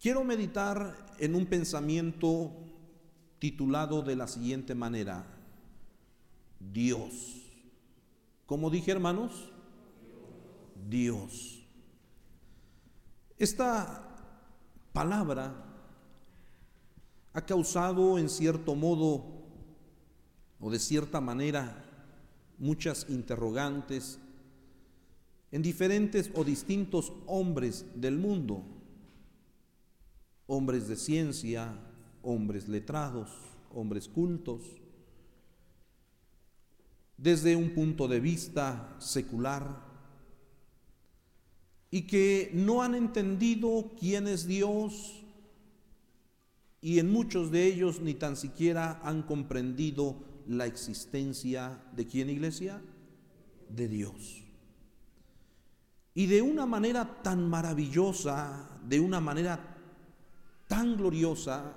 Quiero 0.00 0.24
meditar 0.24 1.14
en 1.20 1.36
un 1.36 1.46
pensamiento 1.46 2.67
titulado 3.38 4.02
de 4.02 4.16
la 4.16 4.26
siguiente 4.26 4.74
manera, 4.74 5.24
Dios. 6.58 7.42
¿Cómo 8.46 8.70
dije 8.70 8.90
hermanos? 8.90 9.50
Dios. 10.88 11.62
Esta 13.38 14.04
palabra 14.92 15.64
ha 17.32 17.46
causado 17.46 18.18
en 18.18 18.28
cierto 18.28 18.74
modo 18.74 19.24
o 20.60 20.70
de 20.70 20.78
cierta 20.78 21.20
manera 21.20 21.84
muchas 22.58 23.06
interrogantes 23.08 24.18
en 25.52 25.62
diferentes 25.62 26.30
o 26.34 26.44
distintos 26.44 27.12
hombres 27.26 27.86
del 27.94 28.18
mundo, 28.18 28.64
hombres 30.46 30.88
de 30.88 30.96
ciencia, 30.96 31.78
hombres 32.28 32.68
letrados, 32.68 33.30
hombres 33.72 34.06
cultos, 34.06 34.60
desde 37.16 37.56
un 37.56 37.74
punto 37.74 38.06
de 38.06 38.20
vista 38.20 38.94
secular, 38.98 39.88
y 41.90 42.02
que 42.02 42.50
no 42.52 42.82
han 42.82 42.94
entendido 42.94 43.92
quién 43.98 44.28
es 44.28 44.46
Dios, 44.46 45.24
y 46.82 46.98
en 46.98 47.10
muchos 47.10 47.50
de 47.50 47.64
ellos 47.64 48.00
ni 48.00 48.12
tan 48.12 48.36
siquiera 48.36 49.00
han 49.02 49.22
comprendido 49.22 50.16
la 50.46 50.66
existencia 50.66 51.82
de 51.96 52.06
quién 52.06 52.28
iglesia? 52.28 52.82
De 53.70 53.88
Dios. 53.88 54.44
Y 56.14 56.26
de 56.26 56.42
una 56.42 56.66
manera 56.66 57.22
tan 57.22 57.48
maravillosa, 57.48 58.68
de 58.86 59.00
una 59.00 59.20
manera 59.20 59.76
tan 60.66 60.96
gloriosa, 60.96 61.74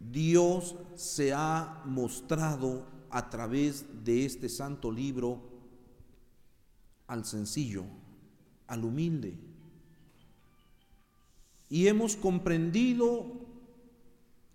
Dios 0.00 0.76
se 0.94 1.32
ha 1.34 1.82
mostrado 1.84 2.86
a 3.10 3.28
través 3.28 3.84
de 4.04 4.24
este 4.24 4.48
santo 4.48 4.90
libro 4.90 5.40
al 7.06 7.24
sencillo, 7.24 7.84
al 8.66 8.84
humilde. 8.84 9.34
Y 11.68 11.86
hemos 11.86 12.16
comprendido 12.16 13.26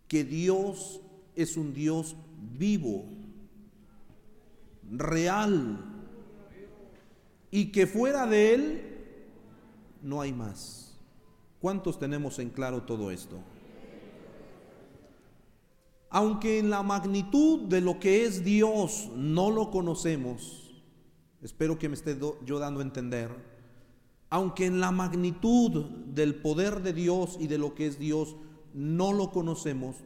que 0.07 0.23
Dios 0.23 1.01
es 1.35 1.57
un 1.57 1.73
Dios 1.73 2.15
vivo, 2.57 3.05
real, 4.89 5.79
y 7.51 7.71
que 7.71 7.87
fuera 7.87 8.25
de 8.25 8.53
Él 8.53 8.95
no 10.01 10.21
hay 10.21 10.33
más. 10.33 10.97
¿Cuántos 11.61 11.99
tenemos 11.99 12.39
en 12.39 12.49
claro 12.49 12.83
todo 12.83 13.11
esto? 13.11 13.39
Aunque 16.15 16.59
en 16.59 16.69
la 16.69 16.81
magnitud 16.81 17.63
de 17.63 17.81
lo 17.81 17.99
que 17.99 18.23
es 18.23 18.45
Dios 18.45 19.09
no 19.17 19.51
lo 19.51 19.69
conocemos, 19.69 20.73
espero 21.41 21.77
que 21.77 21.89
me 21.89 21.95
esté 21.95 22.17
yo 22.45 22.57
dando 22.57 22.79
a 22.79 22.83
entender, 22.83 23.35
aunque 24.29 24.65
en 24.65 24.79
la 24.79 24.91
magnitud 24.91 25.83
del 26.13 26.35
poder 26.35 26.81
de 26.83 26.93
Dios 26.93 27.35
y 27.37 27.47
de 27.47 27.57
lo 27.57 27.75
que 27.75 27.87
es 27.87 27.99
Dios 27.99 28.37
no 28.73 29.11
lo 29.11 29.29
conocemos, 29.29 29.97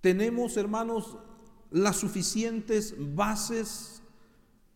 tenemos, 0.00 0.56
hermanos, 0.56 1.16
las 1.70 1.94
suficientes 1.94 2.96
bases 2.98 4.02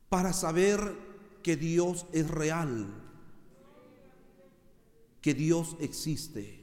para 0.09 0.33
saber 0.33 0.97
que 1.43 1.57
Dios 1.57 2.07
es 2.13 2.31
real, 2.31 2.87
que 5.21 5.35
Dios 5.35 5.77
existe. 5.81 6.61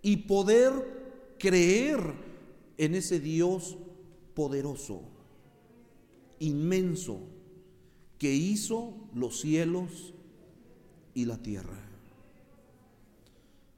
Y 0.00 0.18
poder 0.18 0.97
creer 1.38 2.00
en 2.76 2.94
ese 2.94 3.20
Dios 3.20 3.78
poderoso, 4.34 5.02
inmenso, 6.38 7.20
que 8.18 8.34
hizo 8.34 8.94
los 9.14 9.40
cielos 9.40 10.14
y 11.14 11.24
la 11.24 11.38
tierra. 11.38 11.84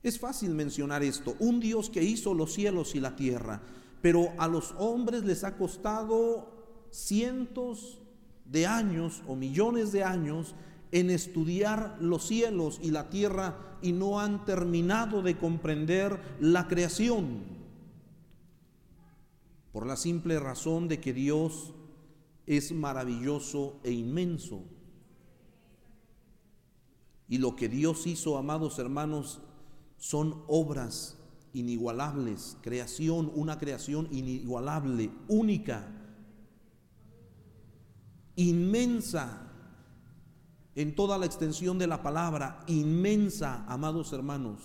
Es 0.02 0.18
fácil 0.18 0.50
mencionar 0.50 1.02
esto, 1.02 1.36
un 1.38 1.60
Dios 1.60 1.90
que 1.90 2.02
hizo 2.02 2.32
los 2.34 2.54
cielos 2.54 2.94
y 2.94 3.00
la 3.00 3.16
tierra, 3.16 3.62
pero 4.00 4.32
a 4.38 4.48
los 4.48 4.74
hombres 4.78 5.24
les 5.24 5.44
ha 5.44 5.56
costado 5.56 6.86
cientos 6.90 8.00
de 8.46 8.66
años 8.66 9.22
o 9.26 9.36
millones 9.36 9.92
de 9.92 10.02
años 10.02 10.54
en 10.92 11.10
estudiar 11.10 11.96
los 12.00 12.26
cielos 12.26 12.80
y 12.82 12.90
la 12.90 13.10
tierra 13.10 13.78
y 13.82 13.92
no 13.92 14.20
han 14.20 14.44
terminado 14.44 15.22
de 15.22 15.38
comprender 15.38 16.20
la 16.40 16.68
creación. 16.68 17.42
Por 19.72 19.86
la 19.86 19.96
simple 19.96 20.38
razón 20.40 20.88
de 20.88 21.00
que 21.00 21.12
Dios 21.12 21.74
es 22.46 22.72
maravilloso 22.72 23.80
e 23.84 23.92
inmenso. 23.92 24.64
Y 27.28 27.38
lo 27.38 27.54
que 27.54 27.68
Dios 27.68 28.08
hizo, 28.08 28.36
amados 28.36 28.80
hermanos, 28.80 29.40
son 29.96 30.42
obras 30.48 31.16
inigualables, 31.52 32.56
creación, 32.62 33.30
una 33.34 33.58
creación 33.58 34.08
inigualable, 34.10 35.12
única, 35.28 35.88
inmensa 38.34 39.49
en 40.74 40.94
toda 40.94 41.18
la 41.18 41.26
extensión 41.26 41.78
de 41.78 41.86
la 41.86 42.02
palabra, 42.02 42.64
inmensa, 42.66 43.64
amados 43.66 44.12
hermanos, 44.12 44.60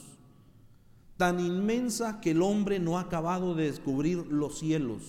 tan 1.18 1.40
inmensa 1.40 2.20
que 2.22 2.32
el 2.32 2.42
hombre 2.42 2.80
no 2.80 2.98
ha 2.98 3.02
acabado 3.02 3.56
de 3.56 3.66
descubrir 3.66 4.26
los 4.28 4.60
cielos, 4.60 5.02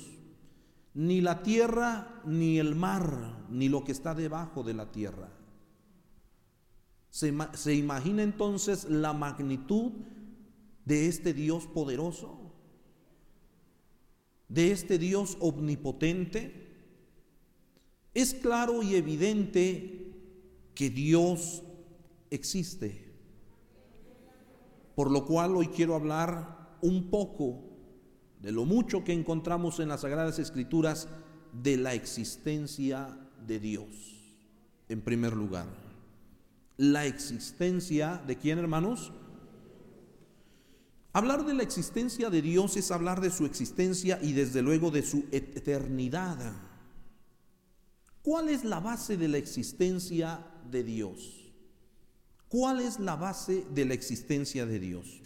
ni 0.95 1.21
la 1.21 1.43
tierra, 1.43 2.23
ni 2.25 2.59
el 2.59 2.75
mar, 2.75 3.45
ni 3.51 3.69
lo 3.69 3.85
que 3.85 3.93
está 3.93 4.15
debajo 4.15 4.63
de 4.63 4.75
la 4.75 4.91
tierra. 4.93 5.29
Se, 7.11 7.75
imagina 7.75 8.23
entonces 8.23 8.85
la 8.85 9.13
magnitud 9.13 9.93
de 10.85 11.09
este 11.09 11.33
Dios 11.33 11.67
poderoso, 11.67 12.53
de 14.49 14.71
este 14.71 14.99
Dios 14.99 15.37
omnipotente, 15.41 16.67
es 18.15 18.35
claro 18.35 18.83
y 18.83 18.95
evidente 18.95 20.06
que 20.77 20.91
Dios 20.91 21.65
existe. 22.31 23.12
Por 24.95 25.11
lo 25.11 25.25
cual 25.27 25.57
hoy 25.57 25.69
quiero 25.69 25.97
hablar 25.97 26.77
un 26.83 27.11
poco 27.11 27.65
de 28.41 28.53
lo 28.53 28.65
mucho 28.65 29.03
que 29.03 29.12
encontramos 29.12 29.81
en 29.81 29.89
las 29.89 30.03
Sagradas 30.03 30.39
Escrituras 30.39 31.09
de 31.53 31.79
la 31.79 31.95
existencia 31.95 33.19
de 33.45 33.59
Dios. 33.59 33.89
En 34.89 35.01
primer 35.01 35.33
lugar, 35.33 35.67
la 36.77 37.07
existencia 37.07 38.23
de 38.27 38.37
quién, 38.37 38.59
hermanos? 38.59 39.12
Hablar 41.12 41.47
de 41.47 41.55
la 41.55 41.62
existencia 41.62 42.29
de 42.29 42.43
Dios 42.43 42.77
es 42.77 42.91
hablar 42.91 43.23
de 43.23 43.31
su 43.31 43.47
existencia 43.47 44.19
y 44.23 44.33
desde 44.33 44.61
luego 44.61 44.91
de 44.91 45.03
su 45.03 45.25
eternidad. 45.33 46.53
¿Cuál 48.23 48.51
es 48.51 48.65
la 48.65 48.81
base 48.81 49.17
de 49.17 49.29
la 49.29 49.39
existencia 49.39 50.45
de 50.71 50.83
Dios? 50.85 51.53
¿Cuál 52.49 52.81
es 52.81 52.99
la 52.99 53.17
base 53.17 53.65
de 53.75 53.85
la 53.85 53.95
existencia 53.95 54.67
de 54.67 54.79
Dios? 54.79 55.21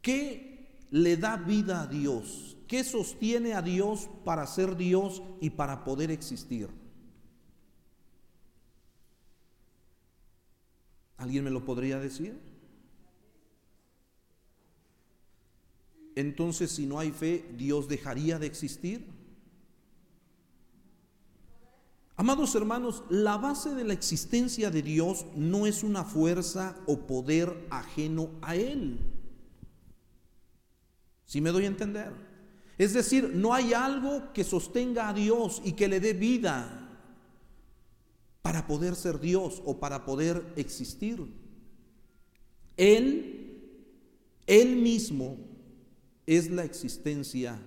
¿Qué 0.00 0.86
le 0.90 1.16
da 1.16 1.36
vida 1.36 1.82
a 1.82 1.86
Dios? 1.86 2.56
¿Qué 2.66 2.84
sostiene 2.84 3.54
a 3.54 3.62
Dios 3.62 4.08
para 4.24 4.46
ser 4.46 4.76
Dios 4.76 5.22
y 5.40 5.50
para 5.50 5.84
poder 5.84 6.10
existir? 6.10 6.68
¿Alguien 11.16 11.44
me 11.44 11.50
lo 11.50 11.64
podría 11.64 11.98
decir? 11.98 12.48
entonces 16.18 16.72
si 16.72 16.84
no 16.84 16.98
hay 16.98 17.12
fe, 17.12 17.44
Dios 17.56 17.86
dejaría 17.86 18.40
de 18.40 18.46
existir. 18.46 19.06
Amados 22.18 22.56
hermanos, 22.56 23.04
la 23.10 23.36
base 23.36 23.76
de 23.76 23.84
la 23.84 23.92
existencia 23.92 24.72
de 24.72 24.82
Dios 24.82 25.24
no 25.36 25.68
es 25.68 25.84
una 25.84 26.02
fuerza 26.02 26.76
o 26.84 27.06
poder 27.06 27.68
ajeno 27.70 28.30
a 28.42 28.56
Él. 28.56 28.98
Si 31.26 31.40
me 31.40 31.50
doy 31.50 31.62
a 31.62 31.68
entender? 31.68 32.12
Es 32.76 32.92
decir, 32.92 33.30
no 33.36 33.54
hay 33.54 33.72
algo 33.72 34.32
que 34.32 34.42
sostenga 34.42 35.08
a 35.08 35.14
Dios 35.14 35.62
y 35.64 35.74
que 35.74 35.86
le 35.86 36.00
dé 36.00 36.12
vida 36.12 36.88
para 38.42 38.66
poder 38.66 38.96
ser 38.96 39.20
Dios 39.20 39.62
o 39.64 39.78
para 39.78 40.04
poder 40.04 40.44
existir. 40.56 41.24
Él, 42.76 43.62
Él 44.44 44.74
mismo 44.74 45.36
es 46.26 46.50
la 46.50 46.64
existencia 46.64 47.60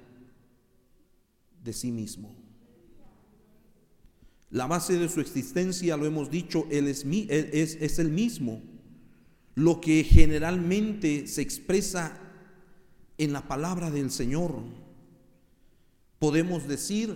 de 1.63 1.71
sí 1.71 1.89
mismo. 1.89 2.40
La 4.51 4.67
base 4.67 4.97
de 4.97 5.07
su 5.07 5.21
existencia, 5.21 5.95
lo 5.95 6.05
hemos 6.05 6.29
dicho, 6.29 6.67
Él 6.69 6.87
es, 6.87 7.05
es, 7.05 7.77
es 7.79 7.99
el 7.99 8.09
mismo. 8.09 8.61
Lo 9.55 9.79
que 9.79 10.03
generalmente 10.03 11.25
se 11.27 11.41
expresa 11.41 12.17
en 13.17 13.31
la 13.31 13.47
palabra 13.47 13.89
del 13.91 14.11
Señor. 14.11 14.61
Podemos 16.19 16.67
decir 16.67 17.15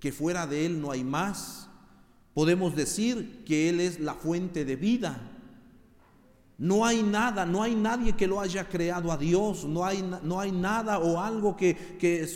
que 0.00 0.12
fuera 0.12 0.46
de 0.46 0.66
Él 0.66 0.80
no 0.82 0.90
hay 0.90 1.02
más. 1.02 1.68
Podemos 2.34 2.76
decir 2.76 3.42
que 3.46 3.70
Él 3.70 3.80
es 3.80 3.98
la 3.98 4.14
fuente 4.14 4.64
de 4.66 4.76
vida. 4.76 5.29
No 6.60 6.84
hay 6.84 7.02
nada, 7.02 7.46
no 7.46 7.62
hay 7.62 7.74
nadie 7.74 8.14
que 8.14 8.26
lo 8.26 8.38
haya 8.38 8.68
creado 8.68 9.10
a 9.10 9.16
Dios, 9.16 9.64
no 9.64 9.82
hay, 9.82 10.04
no 10.22 10.38
hay 10.38 10.52
nada 10.52 10.98
o 10.98 11.18
algo 11.18 11.56
que, 11.56 11.74
que 11.98 12.26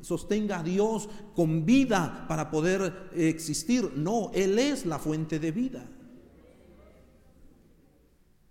sostenga 0.00 0.58
a 0.58 0.62
Dios 0.64 1.08
con 1.36 1.64
vida 1.64 2.26
para 2.26 2.50
poder 2.50 3.10
existir. 3.14 3.92
No, 3.94 4.32
Él 4.34 4.58
es 4.58 4.86
la 4.86 4.98
fuente 4.98 5.38
de 5.38 5.52
vida. 5.52 5.88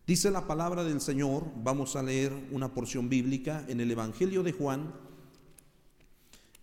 Dice 0.08 0.32
la 0.32 0.48
palabra 0.48 0.86
del 0.86 1.02
Señor, 1.02 1.44
vamos 1.66 1.98
a 1.98 2.02
leer 2.02 2.32
una 2.52 2.74
porción 2.74 3.10
bíblica 3.10 3.66
en 3.68 3.82
el 3.82 3.92
Evangelio 3.92 4.42
de 4.42 4.54
Juan, 4.54 4.94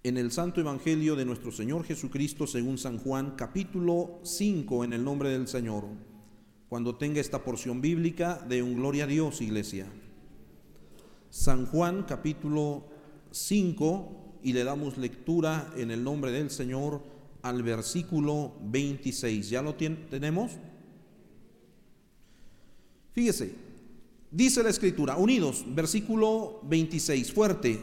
en 0.03 0.17
el 0.17 0.33
Santo 0.33 0.63
Evangelio 0.63 1.15
de 1.15 1.27
nuestro 1.27 1.53
Señor 1.53 1.85
Jesucristo 1.85 2.47
según 2.47 2.79
San 2.79 2.97
Juan, 3.01 3.35
capítulo 3.37 4.21
5, 4.23 4.85
en 4.85 4.95
el 4.95 5.05
nombre 5.05 5.29
del 5.29 5.47
Señor 5.47 6.16
cuando 6.69 6.97
tenga 6.97 7.21
esta 7.21 7.45
porción 7.45 7.81
bíblica 7.81 8.45
de 8.49 8.63
un 8.63 8.75
gloria 8.75 9.05
a 9.05 9.07
Dios, 9.07 9.41
iglesia. 9.41 9.87
San 11.31 11.67
Juan 11.67 12.05
capítulo 12.05 12.89
5 13.31 14.39
y 14.43 14.53
le 14.53 14.65
damos 14.65 14.97
lectura 14.99 15.73
en 15.77 15.91
el 15.91 16.03
nombre 16.03 16.33
del 16.33 16.51
Señor 16.51 17.03
al 17.43 17.63
versículo 17.63 18.55
26. 18.63 19.51
¿Ya 19.51 19.63
lo 19.63 19.75
tenemos? 19.75 20.53
Fíjese, 23.13 23.55
dice 24.31 24.63
la 24.63 24.71
escritura, 24.71 25.17
unidos, 25.17 25.65
versículo 25.69 26.61
26, 26.65 27.33
fuerte, 27.33 27.79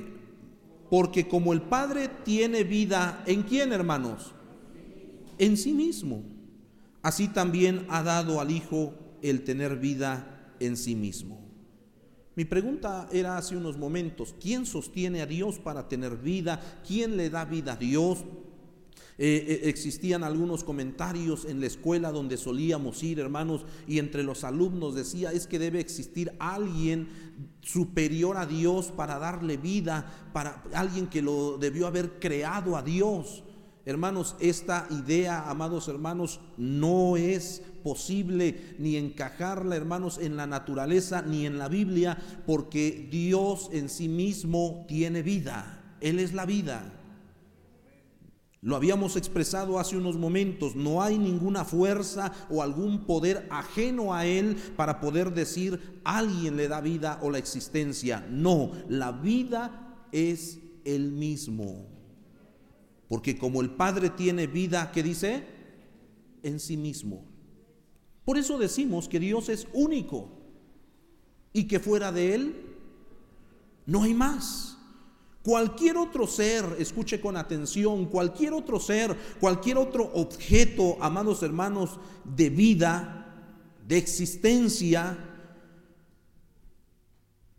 porque 0.90 1.28
como 1.28 1.54
el 1.54 1.62
Padre 1.62 2.10
tiene 2.24 2.64
vida, 2.64 3.24
¿en 3.26 3.44
quién 3.44 3.72
hermanos? 3.72 4.34
En 5.40 5.58
sí 5.58 5.74
mismo 5.74 6.33
así 7.04 7.28
también 7.28 7.86
ha 7.90 8.02
dado 8.02 8.42
al 8.42 8.50
Hijo 8.50 8.96
el 9.22 9.44
tener 9.44 9.78
vida 9.78 10.56
en 10.60 10.76
sí 10.76 10.96
mismo. 10.96 11.44
Mi 12.36 12.46
pregunta 12.46 13.08
era 13.12 13.38
hace 13.38 13.56
unos 13.56 13.78
momentos, 13.78 14.34
¿quién 14.42 14.66
sostiene 14.66 15.22
a 15.22 15.28
Dios 15.28 15.60
para 15.60 15.88
tener 15.88 16.18
vida? 16.18 16.82
¿Quién 16.88 17.16
le 17.16 17.30
da 17.30 17.46
vida 17.46 17.74
a 17.74 17.76
Dios? 17.76 18.26
Eh, 19.20 19.46
eh, 19.48 19.70
existían 19.70 20.24
algunos 20.24 20.64
comentarios 20.64 21.46
en 21.46 21.60
la 21.60 21.68
escuela 21.68 22.12
donde 22.12 22.38
solíamos 22.38 23.04
ir, 23.04 23.20
hermanos, 23.20 23.64
y 23.88 24.00
entre 24.00 24.24
los 24.24 24.44
alumnos 24.44 24.96
decía, 24.96 25.32
es 25.32 25.46
que 25.46 25.60
debe 25.60 25.80
existir 25.80 26.34
alguien 26.40 27.08
superior 27.62 28.38
a 28.38 28.48
Dios 28.48 28.88
para 28.88 29.20
darle 29.20 29.58
vida, 29.58 30.30
para 30.34 30.64
alguien 30.74 31.06
que 31.06 31.22
lo 31.22 31.60
debió 31.60 31.86
haber 31.86 32.20
creado 32.20 32.76
a 32.76 32.82
Dios. 32.82 33.43
Hermanos, 33.86 34.36
esta 34.40 34.88
idea, 34.92 35.50
amados 35.50 35.90
hermanos, 35.90 36.40
no 36.56 37.18
es 37.18 37.62
posible 37.84 38.76
ni 38.80 38.96
encajarla, 38.96 39.76
hermanos, 39.76 40.20
en 40.20 40.38
la 40.38 40.48
naturaleza 40.48 41.22
ni 41.22 41.46
en 41.46 41.58
la 41.58 41.68
Biblia, 41.68 42.18
porque 42.46 43.10
Dios 43.12 43.70
en 43.74 43.90
sí 43.90 44.08
mismo 44.08 44.86
tiene 44.88 45.22
vida. 45.22 45.98
Él 46.00 46.20
es 46.20 46.34
la 46.34 46.46
vida. 46.46 46.94
Lo 48.62 48.78
habíamos 48.78 49.18
expresado 49.18 49.78
hace 49.78 49.98
unos 49.98 50.16
momentos, 50.16 50.74
no 50.78 51.02
hay 51.02 51.18
ninguna 51.18 51.66
fuerza 51.66 52.32
o 52.50 52.64
algún 52.64 53.06
poder 53.06 53.46
ajeno 53.52 54.14
a 54.14 54.26
Él 54.26 54.56
para 54.78 55.02
poder 55.02 55.34
decir 55.34 56.00
alguien 56.06 56.56
le 56.56 56.70
da 56.70 56.80
vida 56.80 57.20
o 57.22 57.30
la 57.30 57.40
existencia. 57.40 58.26
No, 58.30 58.72
la 58.88 59.12
vida 59.12 60.06
es 60.14 60.60
Él 60.86 61.12
mismo. 61.12 61.93
Porque 63.08 63.38
como 63.38 63.62
el 63.62 63.72
Padre 63.72 64.10
tiene 64.10 64.48
vida, 64.48 64.92
¿qué 64.92 65.04
dice? 65.04 65.44
En 66.42 66.60
sí 66.60 66.78
mismo. 66.78 67.26
Por 68.26 68.38
eso 68.38 68.58
decimos 68.58 69.10
que 69.10 69.20
Dios 69.20 69.50
es 69.50 69.68
único 69.74 70.30
y 71.52 71.66
que 71.66 71.80
fuera 71.80 72.12
de 72.12 72.36
Él 72.36 72.56
no 73.86 74.04
hay 74.04 74.14
más. 74.14 74.78
Cualquier 75.44 75.98
otro 75.98 76.26
ser, 76.26 76.64
escuche 76.80 77.20
con 77.20 77.36
atención, 77.36 78.06
cualquier 78.06 78.54
otro 78.54 78.80
ser, 78.80 79.16
cualquier 79.42 79.78
otro 79.78 80.10
objeto, 80.14 80.98
amados 81.02 81.44
hermanos, 81.44 82.00
de 82.24 82.50
vida, 82.50 83.24
de 83.86 83.98
existencia, 83.98 85.18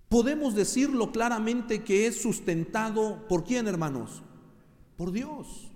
podemos 0.08 0.54
decirlo 0.54 1.12
claramente 1.12 1.84
que 1.84 2.06
es 2.06 2.22
sustentado 2.22 3.28
por 3.28 3.44
quién, 3.44 3.66
hermanos? 3.66 4.22
Por 4.96 5.12
Dios. 5.12 5.70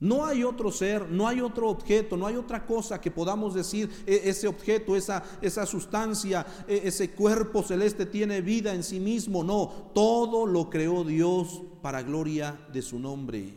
No 0.00 0.26
hay 0.26 0.44
otro 0.44 0.70
ser, 0.70 1.08
no 1.08 1.26
hay 1.26 1.40
otro 1.40 1.70
objeto, 1.70 2.16
no 2.16 2.26
hay 2.26 2.36
otra 2.36 2.66
cosa 2.66 3.00
que 3.00 3.10
podamos 3.10 3.54
decir, 3.54 3.90
e, 4.06 4.28
ese 4.28 4.46
objeto, 4.46 4.96
esa, 4.96 5.22
esa 5.40 5.64
sustancia, 5.64 6.44
e, 6.68 6.82
ese 6.84 7.12
cuerpo 7.12 7.62
celeste 7.62 8.04
tiene 8.04 8.42
vida 8.42 8.74
en 8.74 8.82
sí 8.82 9.00
mismo. 9.00 9.42
No, 9.42 9.90
todo 9.94 10.44
lo 10.44 10.68
creó 10.68 11.04
Dios 11.04 11.62
para 11.80 12.02
gloria 12.02 12.58
de 12.70 12.82
su 12.82 12.98
nombre. 12.98 13.54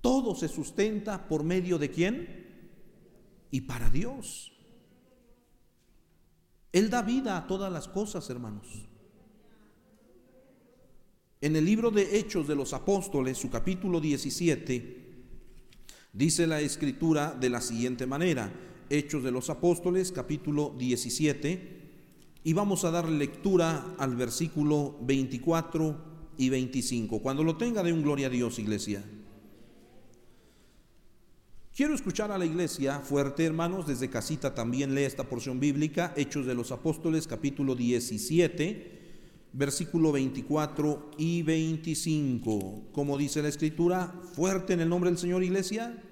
Todo 0.00 0.34
se 0.34 0.48
sustenta 0.48 1.28
por 1.28 1.44
medio 1.44 1.76
de 1.76 1.90
quién? 1.90 2.46
Y 3.50 3.60
para 3.62 3.90
Dios. 3.90 4.52
Él 6.72 6.88
da 6.88 7.02
vida 7.02 7.36
a 7.36 7.46
todas 7.46 7.70
las 7.70 7.88
cosas, 7.88 8.30
hermanos. 8.30 8.89
En 11.42 11.56
el 11.56 11.64
libro 11.64 11.90
de 11.90 12.18
Hechos 12.18 12.46
de 12.46 12.54
los 12.54 12.74
Apóstoles, 12.74 13.38
su 13.38 13.48
capítulo 13.48 13.98
17, 13.98 14.96
dice 16.12 16.46
la 16.46 16.60
escritura 16.60 17.32
de 17.32 17.48
la 17.48 17.62
siguiente 17.62 18.06
manera. 18.06 18.52
Hechos 18.90 19.22
de 19.24 19.30
los 19.30 19.48
Apóstoles, 19.48 20.12
capítulo 20.12 20.74
17, 20.76 21.80
y 22.44 22.52
vamos 22.52 22.84
a 22.84 22.90
dar 22.90 23.08
lectura 23.08 23.94
al 23.96 24.16
versículo 24.16 24.98
24 25.00 26.34
y 26.36 26.50
25. 26.50 27.22
Cuando 27.22 27.42
lo 27.42 27.56
tenga, 27.56 27.82
de 27.82 27.94
un 27.94 28.02
gloria 28.02 28.26
a 28.26 28.30
Dios, 28.30 28.58
iglesia. 28.58 29.02
Quiero 31.74 31.94
escuchar 31.94 32.30
a 32.32 32.36
la 32.36 32.44
iglesia 32.44 33.00
fuerte, 33.00 33.46
hermanos, 33.46 33.86
desde 33.86 34.10
casita 34.10 34.54
también 34.54 34.94
lee 34.94 35.04
esta 35.04 35.24
porción 35.24 35.58
bíblica, 35.58 36.12
Hechos 36.18 36.44
de 36.44 36.54
los 36.54 36.70
Apóstoles, 36.70 37.26
capítulo 37.26 37.74
17 37.74 38.99
versículo 39.52 40.12
24 40.12 41.12
y 41.18 41.42
25. 41.42 42.88
Como 42.92 43.18
dice 43.18 43.42
la 43.42 43.48
escritura, 43.48 44.12
fuerte 44.34 44.72
en 44.72 44.80
el 44.80 44.88
nombre 44.88 45.10
del 45.10 45.18
Señor, 45.18 45.42
iglesia. 45.42 46.02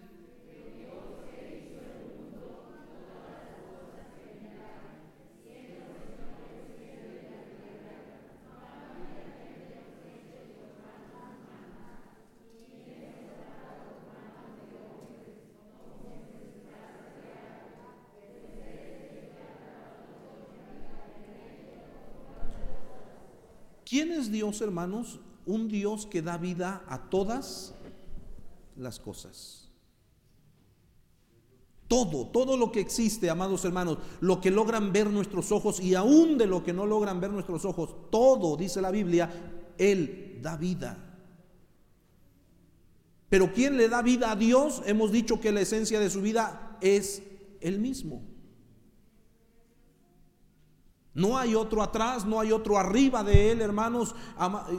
¿Quién 23.88 24.12
es 24.12 24.30
Dios, 24.30 24.60
hermanos? 24.60 25.18
Un 25.46 25.68
Dios 25.68 26.06
que 26.06 26.20
da 26.20 26.36
vida 26.36 26.84
a 26.88 27.08
todas 27.08 27.74
las 28.76 28.98
cosas. 28.98 29.70
Todo, 31.86 32.26
todo 32.26 32.58
lo 32.58 32.70
que 32.70 32.80
existe, 32.80 33.30
amados 33.30 33.64
hermanos, 33.64 33.96
lo 34.20 34.42
que 34.42 34.50
logran 34.50 34.92
ver 34.92 35.08
nuestros 35.08 35.52
ojos 35.52 35.80
y 35.80 35.94
aún 35.94 36.36
de 36.36 36.46
lo 36.46 36.62
que 36.62 36.74
no 36.74 36.84
logran 36.84 37.18
ver 37.18 37.30
nuestros 37.30 37.64
ojos, 37.64 38.10
todo, 38.10 38.58
dice 38.58 38.82
la 38.82 38.90
Biblia, 38.90 39.30
Él 39.78 40.38
da 40.42 40.58
vida. 40.58 41.08
Pero 43.30 43.54
¿quién 43.54 43.78
le 43.78 43.88
da 43.88 44.02
vida 44.02 44.32
a 44.32 44.36
Dios? 44.36 44.82
Hemos 44.84 45.12
dicho 45.12 45.40
que 45.40 45.50
la 45.50 45.62
esencia 45.62 45.98
de 45.98 46.10
su 46.10 46.20
vida 46.20 46.76
es 46.82 47.22
Él 47.62 47.78
mismo. 47.78 48.22
No 51.18 51.36
hay 51.36 51.56
otro 51.56 51.82
atrás, 51.82 52.24
no 52.24 52.38
hay 52.38 52.52
otro 52.52 52.78
arriba 52.78 53.24
de 53.24 53.50
Él, 53.50 53.60
hermanos. 53.60 54.14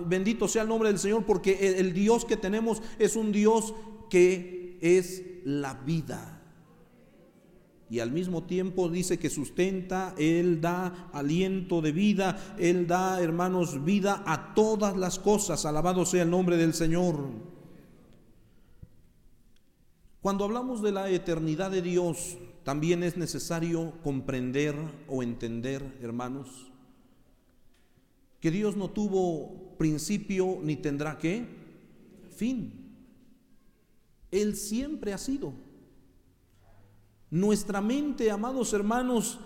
Bendito 0.06 0.48
sea 0.48 0.62
el 0.62 0.70
nombre 0.70 0.88
del 0.88 0.98
Señor, 0.98 1.26
porque 1.26 1.78
el 1.78 1.94
Dios 1.94 2.24
que 2.24 2.38
tenemos 2.38 2.82
es 2.98 3.18
un 3.18 3.34
Dios 3.34 3.74
que 4.10 4.80
es 4.82 5.22
la 5.44 5.74
vida. 5.74 6.42
Y 7.90 8.00
al 8.00 8.14
mismo 8.14 8.44
tiempo 8.44 8.88
dice 8.88 9.20
que 9.20 9.30
sustenta, 9.30 10.16
Él 10.18 10.62
da 10.62 11.10
aliento 11.12 11.82
de 11.82 11.92
vida, 11.92 12.56
Él 12.58 12.88
da, 12.88 13.22
hermanos, 13.22 13.84
vida 13.84 14.24
a 14.26 14.54
todas 14.54 14.96
las 14.96 15.20
cosas. 15.20 15.66
Alabado 15.66 16.06
sea 16.06 16.24
el 16.24 16.30
nombre 16.30 16.56
del 16.56 16.74
Señor. 16.74 17.18
Cuando 20.22 20.46
hablamos 20.46 20.82
de 20.82 20.94
la 20.94 21.10
eternidad 21.10 21.70
de 21.70 21.82
Dios, 21.82 22.38
también 22.70 23.02
es 23.02 23.18
necesario 23.18 23.94
comprender 24.04 24.76
o 25.08 25.24
entender, 25.24 25.84
hermanos, 26.04 26.70
que 28.40 28.52
Dios 28.52 28.78
no 28.78 28.92
tuvo 28.92 29.76
principio 29.80 30.60
ni 30.62 30.76
tendrá 30.76 31.18
qué 31.18 31.48
fin. 32.36 32.72
Él 34.30 34.56
siempre 34.56 35.14
ha 35.14 35.18
sido. 35.18 35.52
Nuestra 37.32 37.82
mente, 37.82 38.30
amados 38.30 38.72
hermanos, 38.72 39.40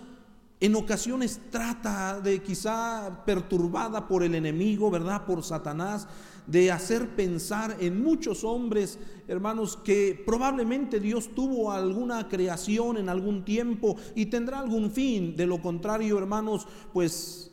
en 0.60 0.74
ocasiones 0.76 1.40
trata 1.50 2.20
de 2.20 2.42
quizá 2.42 3.22
perturbada 3.26 4.06
por 4.08 4.22
el 4.22 4.34
enemigo, 4.34 4.90
¿verdad? 4.90 5.26
Por 5.26 5.42
Satanás, 5.42 6.06
de 6.46 6.70
hacer 6.70 7.16
pensar 7.16 7.76
en 7.80 8.02
muchos 8.02 8.44
hombres, 8.44 8.98
hermanos, 9.28 9.76
que 9.76 10.22
probablemente 10.26 11.00
Dios 11.00 11.34
tuvo 11.34 11.72
alguna 11.72 12.28
creación 12.28 12.98
en 12.98 13.08
algún 13.08 13.44
tiempo 13.44 13.96
y 14.14 14.26
tendrá 14.26 14.60
algún 14.60 14.90
fin. 14.90 15.36
De 15.36 15.46
lo 15.46 15.60
contrario, 15.60 16.18
hermanos, 16.18 16.66
pues 16.92 17.50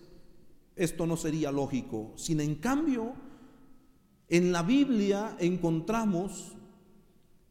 esto 0.76 1.06
no 1.08 1.18
sería 1.18 1.52
lógico. 1.52 2.12
Sin 2.16 2.40
en 2.40 2.56
cambio, 2.56 3.14
en 4.30 4.52
la 4.52 4.64
Biblia 4.64 5.36
encontramos 5.40 6.54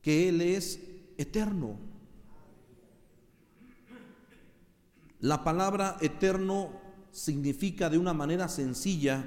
que 0.03 0.29
Él 0.29 0.41
es 0.41 0.81
eterno. 1.19 1.90
La 5.21 5.45
palabra 5.45 5.99
eterno 6.01 6.71
significa 7.13 7.91
de 7.91 7.99
una 7.99 8.15
manera 8.15 8.49
sencilla 8.49 9.25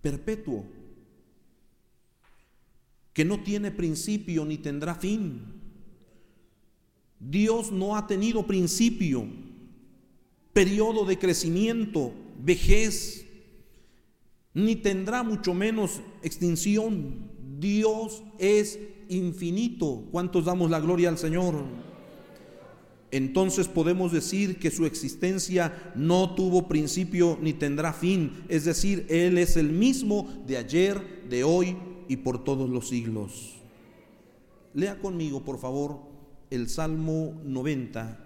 perpetuo 0.00 0.64
que 3.12 3.24
no 3.24 3.42
tiene 3.42 3.70
principio 3.70 4.44
ni 4.44 4.58
tendrá 4.58 4.94
fin. 4.94 5.40
Dios 7.18 7.72
no 7.72 7.96
ha 7.96 8.06
tenido 8.06 8.46
principio, 8.46 9.26
periodo 10.52 11.06
de 11.06 11.18
crecimiento, 11.18 12.12
vejez, 12.38 13.26
ni 14.52 14.76
tendrá 14.76 15.22
mucho 15.22 15.54
menos 15.54 16.02
extinción. 16.22 17.30
Dios 17.58 18.22
es 18.38 18.78
infinito. 19.08 20.04
¿Cuántos 20.10 20.44
damos 20.44 20.70
la 20.70 20.80
gloria 20.80 21.08
al 21.08 21.16
Señor? 21.16 21.85
Entonces 23.10 23.68
podemos 23.68 24.12
decir 24.12 24.58
que 24.58 24.70
su 24.70 24.84
existencia 24.84 25.92
no 25.94 26.34
tuvo 26.34 26.68
principio 26.68 27.38
ni 27.40 27.52
tendrá 27.52 27.92
fin. 27.92 28.44
Es 28.48 28.64
decir, 28.64 29.06
Él 29.08 29.38
es 29.38 29.56
el 29.56 29.70
mismo 29.70 30.28
de 30.46 30.56
ayer, 30.56 31.24
de 31.28 31.44
hoy 31.44 31.76
y 32.08 32.16
por 32.16 32.42
todos 32.42 32.68
los 32.68 32.88
siglos. 32.88 33.54
Lea 34.74 34.98
conmigo, 34.98 35.44
por 35.44 35.58
favor, 35.58 36.00
el 36.50 36.68
Salmo 36.68 37.40
90. 37.44 38.24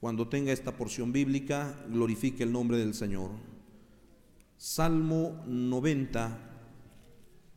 Cuando 0.00 0.28
tenga 0.28 0.52
esta 0.52 0.76
porción 0.76 1.12
bíblica, 1.12 1.74
glorifique 1.88 2.42
el 2.42 2.52
nombre 2.52 2.76
del 2.76 2.94
Señor. 2.94 3.30
Salmo 4.58 5.42
90 5.46 6.50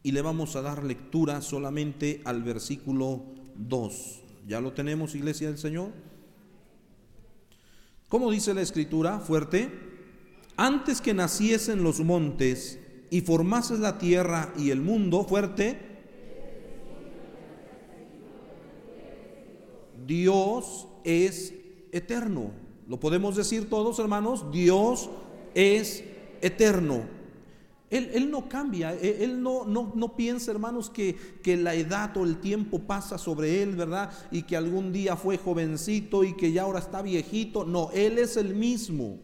y 0.04 0.12
le 0.12 0.22
vamos 0.22 0.56
a 0.56 0.62
dar 0.62 0.84
lectura 0.84 1.42
solamente 1.42 2.22
al 2.24 2.44
versículo 2.44 3.26
2. 3.56 4.27
¿Ya 4.48 4.62
lo 4.62 4.72
tenemos, 4.72 5.14
iglesia 5.14 5.50
del 5.50 5.58
Señor? 5.58 5.92
¿Cómo 8.08 8.32
dice 8.32 8.54
la 8.54 8.62
escritura? 8.62 9.20
Fuerte. 9.20 9.70
Antes 10.56 11.02
que 11.02 11.14
naciesen 11.14 11.84
los 11.84 12.00
montes 12.00 12.80
y 13.10 13.22
formases 13.22 13.80
la 13.80 13.98
tierra 13.98 14.54
y 14.58 14.70
el 14.70 14.80
mundo, 14.80 15.26
fuerte. 15.26 15.78
Dios 20.06 20.88
es 21.04 21.54
eterno. 21.92 22.52
¿Lo 22.88 23.02
podemos 23.02 23.36
decir 23.36 23.70
todos, 23.70 24.00
hermanos? 24.00 24.50
Dios 24.54 25.10
es 25.56 26.06
eterno. 26.42 27.17
Él, 27.90 28.30
no 28.30 28.50
cambia, 28.50 28.94
e, 28.94 29.24
él, 29.24 29.42
no, 29.42 29.64
no, 29.66 29.94
no, 29.96 30.16
piensa, 30.18 30.52
hermanos, 30.52 30.90
que, 30.90 31.16
que, 31.42 31.56
la 31.56 31.74
edad 31.74 32.18
o 32.18 32.26
el 32.26 32.42
tiempo 32.42 32.80
pasa 32.80 33.18
sobre 33.18 33.64
él, 33.64 33.78
¿verdad? 33.78 34.12
Y 34.30 34.44
que 34.44 34.58
algún 34.58 34.92
día 34.92 35.16
fue 35.16 35.38
jovencito 35.38 36.26
y 36.26 36.36
que 36.36 36.52
ya 36.52 36.64
ahora 36.64 36.80
está 36.80 37.02
viejito. 37.02 37.64
No, 37.64 37.90
Él 37.94 38.18
es 38.18 38.36
el 38.36 38.56
mismo. 38.56 39.20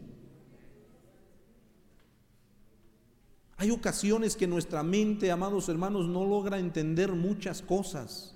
Hay 3.56 3.70
ocasiones 3.70 4.34
que 4.34 4.46
nuestra 4.46 4.82
mente, 4.82 5.30
amados 5.30 5.68
hermanos, 5.68 6.08
no 6.08 6.24
logra 6.24 6.58
entender 6.58 7.12
muchas 7.12 7.60
cosas. 7.60 8.33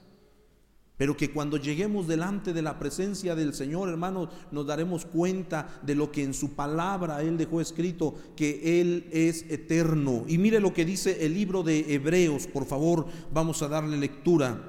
Pero 0.99 1.17
que 1.17 1.31
cuando 1.31 1.57
lleguemos 1.59 2.09
delante 2.09 2.53
de 2.53 2.61
la 2.61 2.81
presencia 2.81 3.37
del 3.37 3.55
Señor, 3.55 3.89
hermanos, 3.89 4.31
nos 4.51 4.67
daremos 4.67 5.07
cuenta 5.07 5.81
de 5.83 5.95
lo 5.95 6.11
que 6.11 6.25
en 6.25 6.35
su 6.35 6.55
palabra 6.55 7.23
Él 7.23 7.39
dejó 7.39 7.61
escrito, 7.61 8.17
que 8.35 8.81
Él 8.81 9.07
es 9.13 9.45
eterno. 9.49 10.25
Y 10.27 10.39
mire 10.39 10.59
lo 10.59 10.75
que 10.75 10.85
dice 10.85 11.25
el 11.25 11.35
libro 11.35 11.63
de 11.63 11.95
Hebreos, 11.95 12.49
por 12.49 12.67
favor, 12.67 13.07
vamos 13.33 13.63
a 13.63 13.69
darle 13.69 13.97
lectura 13.97 14.61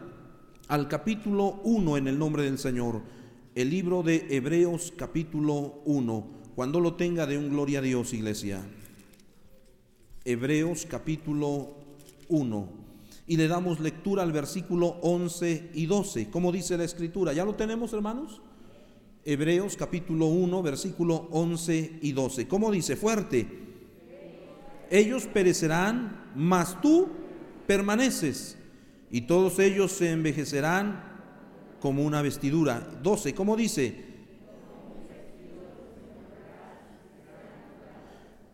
al 0.67 0.88
capítulo 0.88 1.61
1 1.63 1.97
en 1.97 2.07
el 2.07 2.19
nombre 2.19 2.43
del 2.43 2.59
Señor. 2.59 3.01
El 3.55 3.71
libro 3.71 4.03
de 4.03 4.27
Hebreos 4.30 4.93
capítulo 4.95 5.82
1. 5.86 6.27
Cuando 6.53 6.80
lo 6.80 6.93
tenga 6.93 7.25
de 7.25 7.39
un 7.39 7.49
gloria 7.49 7.80
a 7.80 7.82
Dios, 7.82 8.13
iglesia. 8.13 8.61
Hebreos 10.25 10.86
capítulo 10.88 11.73
1 12.27 12.78
y 13.30 13.38
le 13.38 13.47
damos 13.47 13.80
lectura 13.80 14.23
al 14.23 14.32
versículo 14.32 14.97
11 15.03 15.69
y 15.75 15.86
12. 15.86 16.32
¿Cómo 16.32 16.51
dice 16.51 16.75
la 16.75 16.84
escritura? 16.84 17.32
¿Ya 17.32 17.45
lo 17.45 17.53
tenemos, 17.53 17.93
hermanos? 17.93 18.41
Hebreos 19.23 19.77
capítulo 19.77 20.25
1, 20.25 20.63
versículo 20.63 21.27
11 21.30 21.99
y 22.01 22.11
12. 22.11 22.47
¿Cómo 22.47 22.71
dice? 22.71 22.95
Fuerte. 22.95 23.47
Ellos 24.89 25.27
perecerán, 25.27 26.32
mas 26.36 26.82
tú 26.82 27.07
permaneces, 27.67 28.57
y 29.11 29.21
todos 29.21 29.59
ellos 29.59 29.91
se 29.91 30.09
envejecerán 30.09 31.03
como 31.80 32.03
una 32.03 32.23
vestidura. 32.23 32.80
12. 33.03 33.36
¿Cómo 33.36 33.55
dice? 33.55 34.05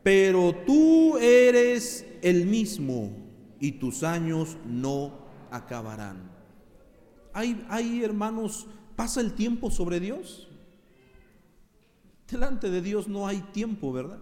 Pero 0.03 0.53
tú 0.65 1.17
eres 1.17 2.05
el 2.21 2.45
mismo 2.45 3.24
y 3.59 3.73
tus 3.73 4.03
años 4.03 4.57
no 4.65 5.13
acabarán. 5.51 6.31
Hay, 7.33 7.65
hay 7.69 8.03
hermanos, 8.03 8.67
pasa 8.95 9.21
el 9.21 9.33
tiempo 9.33 9.69
sobre 9.69 9.99
Dios. 9.99 10.47
Delante 12.29 12.69
de 12.69 12.81
Dios 12.81 13.07
no 13.07 13.27
hay 13.27 13.41
tiempo, 13.53 13.91
¿verdad? 13.91 14.19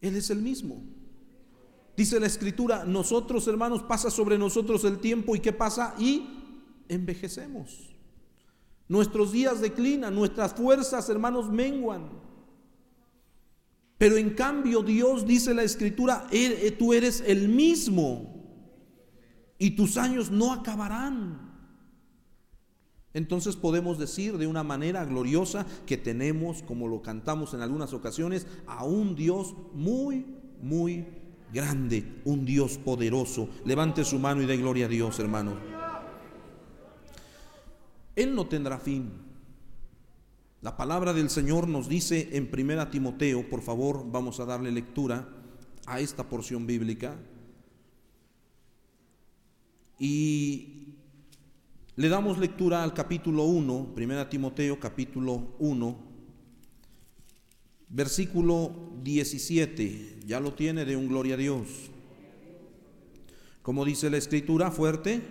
Él 0.00 0.16
es 0.16 0.30
el 0.30 0.40
mismo. 0.40 0.80
Dice 1.96 2.20
la 2.20 2.26
escritura, 2.26 2.84
nosotros 2.84 3.48
hermanos 3.48 3.82
pasa 3.82 4.10
sobre 4.10 4.38
nosotros 4.38 4.84
el 4.84 5.00
tiempo 5.00 5.34
y 5.34 5.40
¿qué 5.40 5.52
pasa? 5.52 5.94
Y 5.98 6.28
envejecemos. 6.88 7.90
Nuestros 8.86 9.32
días 9.32 9.60
declinan, 9.60 10.14
nuestras 10.14 10.54
fuerzas 10.54 11.08
hermanos 11.08 11.50
menguan. 11.50 12.08
Pero 13.98 14.16
en 14.16 14.30
cambio 14.30 14.82
Dios 14.82 15.26
dice 15.26 15.52
la 15.52 15.64
escritura, 15.64 16.28
eh, 16.30 16.74
tú 16.78 16.92
eres 16.92 17.22
el 17.26 17.48
mismo 17.48 18.38
y 19.58 19.72
tus 19.72 19.96
años 19.96 20.30
no 20.30 20.52
acabarán. 20.52 21.48
Entonces 23.12 23.56
podemos 23.56 23.98
decir 23.98 24.38
de 24.38 24.46
una 24.46 24.62
manera 24.62 25.04
gloriosa 25.04 25.66
que 25.86 25.96
tenemos, 25.96 26.62
como 26.62 26.86
lo 26.86 27.02
cantamos 27.02 27.52
en 27.54 27.62
algunas 27.62 27.92
ocasiones, 27.92 28.46
a 28.68 28.84
un 28.84 29.16
Dios 29.16 29.56
muy, 29.74 30.24
muy 30.62 31.04
grande, 31.52 32.20
un 32.24 32.44
Dios 32.44 32.78
poderoso. 32.78 33.48
Levante 33.64 34.04
su 34.04 34.20
mano 34.20 34.42
y 34.42 34.46
dé 34.46 34.56
gloria 34.56 34.86
a 34.86 34.88
Dios, 34.88 35.18
hermano. 35.18 35.56
Él 38.14 38.34
no 38.34 38.46
tendrá 38.46 38.78
fin. 38.78 39.27
La 40.60 40.76
palabra 40.76 41.12
del 41.12 41.30
Señor 41.30 41.68
nos 41.68 41.88
dice 41.88 42.30
en 42.32 42.50
Primera 42.50 42.90
Timoteo, 42.90 43.48
por 43.48 43.62
favor, 43.62 44.04
vamos 44.10 44.40
a 44.40 44.44
darle 44.44 44.72
lectura 44.72 45.28
a 45.86 46.00
esta 46.00 46.28
porción 46.28 46.66
bíblica. 46.66 47.16
Y 50.00 50.96
le 51.94 52.08
damos 52.08 52.38
lectura 52.38 52.82
al 52.82 52.92
capítulo 52.92 53.44
1, 53.44 53.94
Primera 53.94 54.28
Timoteo 54.28 54.80
capítulo 54.80 55.54
1, 55.60 55.96
versículo 57.90 58.92
17. 59.04 60.22
Ya 60.26 60.40
lo 60.40 60.54
tiene 60.54 60.84
de 60.84 60.96
un 60.96 61.06
gloria 61.06 61.34
a 61.34 61.38
Dios. 61.38 61.68
Como 63.62 63.84
dice 63.84 64.10
la 64.10 64.16
escritura, 64.16 64.72
fuerte. 64.72 65.22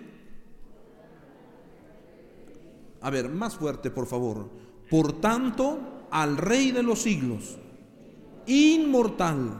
A 3.02 3.10
ver, 3.10 3.28
más 3.28 3.56
fuerte, 3.56 3.90
por 3.90 4.06
favor. 4.06 4.67
Por 4.90 5.20
tanto, 5.20 6.06
al 6.10 6.36
Rey 6.36 6.70
de 6.70 6.82
los 6.82 7.02
siglos, 7.02 7.58
inmortal, 8.46 9.50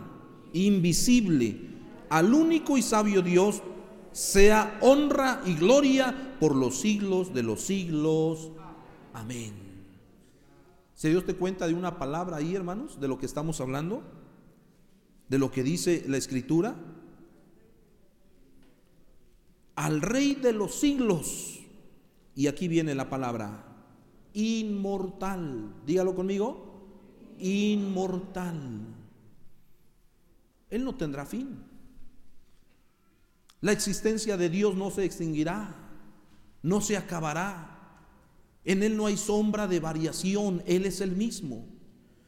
invisible, 0.53 1.69
al 2.09 2.33
único 2.33 2.79
y 2.79 2.83
sabio 2.83 3.21
Dios, 3.21 3.63
sea 4.13 4.79
honra 4.81 5.43
y 5.45 5.55
gloria 5.55 6.37
por 6.41 6.57
los 6.57 6.81
siglos 6.81 7.35
de 7.35 7.43
los 7.43 7.61
siglos. 7.61 8.51
Amén. 9.13 9.53
¿Se 10.95 11.11
dio 11.11 11.19
usted 11.19 11.37
cuenta 11.37 11.67
de 11.67 11.75
una 11.75 11.99
palabra 11.99 12.39
ahí, 12.39 12.55
hermanos, 12.55 13.01
de 13.01 13.09
lo 13.09 13.19
que 13.19 13.27
estamos 13.27 13.61
hablando? 13.61 14.03
De 15.29 15.39
lo 15.39 15.51
que 15.51 15.63
dice 15.63 16.05
la 16.09 16.17
Escritura. 16.17 16.75
Al 19.77 20.01
Rey 20.01 20.35
de 20.35 20.53
los 20.53 20.75
siglos. 20.75 21.61
Y 22.35 22.47
aquí 22.47 22.67
viene 22.67 22.95
la 22.95 23.11
palabra 23.11 23.68
inmortal. 24.35 25.75
Dígalo 25.87 26.15
conmigo. 26.15 26.67
Inmortal. 27.39 28.97
Él 30.71 30.85
no 30.85 30.95
tendrá 30.95 31.25
fin. 31.25 31.65
La 33.61 33.73
existencia 33.73 34.37
de 34.37 34.49
Dios 34.49 34.77
no 34.77 34.91
se 34.91 35.05
extinguirá, 35.05 35.75
no 36.63 36.81
se 36.81 36.97
acabará. 36.97 37.75
En 38.65 38.83
Él 38.83 38.97
no 38.97 39.07
hay 39.07 39.17
sombra 39.17 39.67
de 39.67 39.81
variación, 39.81 40.63
Él 40.67 40.85
es 40.85 41.01
el 41.01 41.13
mismo. 41.13 41.67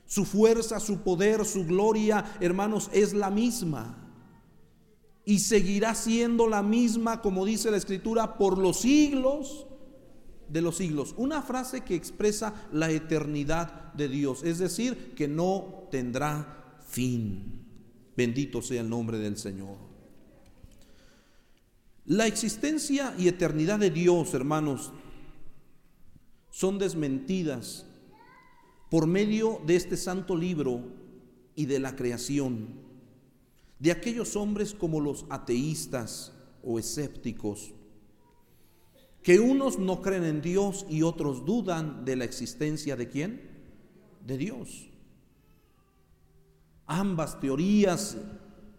Su 0.07 0.25
fuerza, 0.25 0.81
su 0.81 1.03
poder, 1.03 1.45
su 1.45 1.65
gloria, 1.67 2.25
hermanos, 2.41 2.91
es 2.93 3.13
la 3.13 3.31
misma. 3.31 4.09
Y 5.25 5.39
seguirá 5.41 5.95
siendo 5.95 6.49
la 6.49 6.63
misma, 6.63 7.21
como 7.21 7.45
dice 7.45 7.71
la 7.71 7.77
Escritura, 7.77 8.37
por 8.37 8.59
los 8.59 8.81
siglos 8.81 9.67
de 10.51 10.61
los 10.61 10.77
siglos. 10.77 11.15
Una 11.17 11.43
frase 11.43 11.83
que 11.83 11.95
expresa 11.95 12.55
la 12.73 12.91
eternidad 12.91 13.93
de 13.95 14.09
Dios, 14.09 14.43
es 14.43 14.59
decir, 14.59 15.15
que 15.15 15.29
no 15.29 15.89
tendrá 15.91 16.79
fin. 16.87 17.67
Bendito 18.17 18.61
sea 18.61 18.81
el 18.81 18.91
nombre 18.91 19.19
del 19.19 19.37
Señor. 19.37 19.77
La 22.07 22.27
existencia 22.27 23.15
y 23.19 23.29
eternidad 23.29 23.79
de 23.79 23.91
Dios, 23.91 24.35
hermanos, 24.35 24.93
son 26.51 26.79
desmentidas 26.79 27.87
por 28.91 29.07
medio 29.07 29.61
de 29.67 29.77
este 29.77 29.97
santo 29.97 30.37
libro 30.37 30.83
y 31.55 31.67
de 31.67 31.79
la 31.79 31.95
creación, 31.95 32.69
de 33.79 33.93
aquellos 33.93 34.35
hombres 34.35 34.75
como 34.75 35.01
los 35.01 35.27
ateístas 35.31 36.33
o 36.63 36.79
escépticos, 36.79 37.73
que 39.23 39.39
unos 39.39 39.79
no 39.79 40.01
creen 40.01 40.25
en 40.25 40.43
Dios 40.43 40.87
y 40.89 41.03
otros 41.03 41.45
dudan 41.45 42.05
de 42.05 42.17
la 42.17 42.25
existencia 42.25 42.97
de 42.97 43.09
quién? 43.09 43.43
De 44.27 44.37
Dios. 44.37 44.87
ambas 46.87 47.39
teorías 47.39 48.17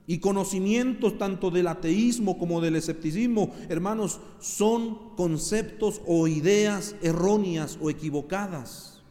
y 0.06 0.20
conocimientos 0.20 1.18
tanto 1.18 1.50
del 1.50 1.68
ateísmo 1.68 2.38
como 2.38 2.60
del 2.60 2.76
escepticismo, 2.76 3.54
hermanos, 3.70 4.20
son 4.40 5.16
conceptos 5.16 6.02
o 6.06 6.28
ideas 6.28 6.96
erróneas 7.02 7.78
o 7.82 7.90
equivocadas. 7.90 9.02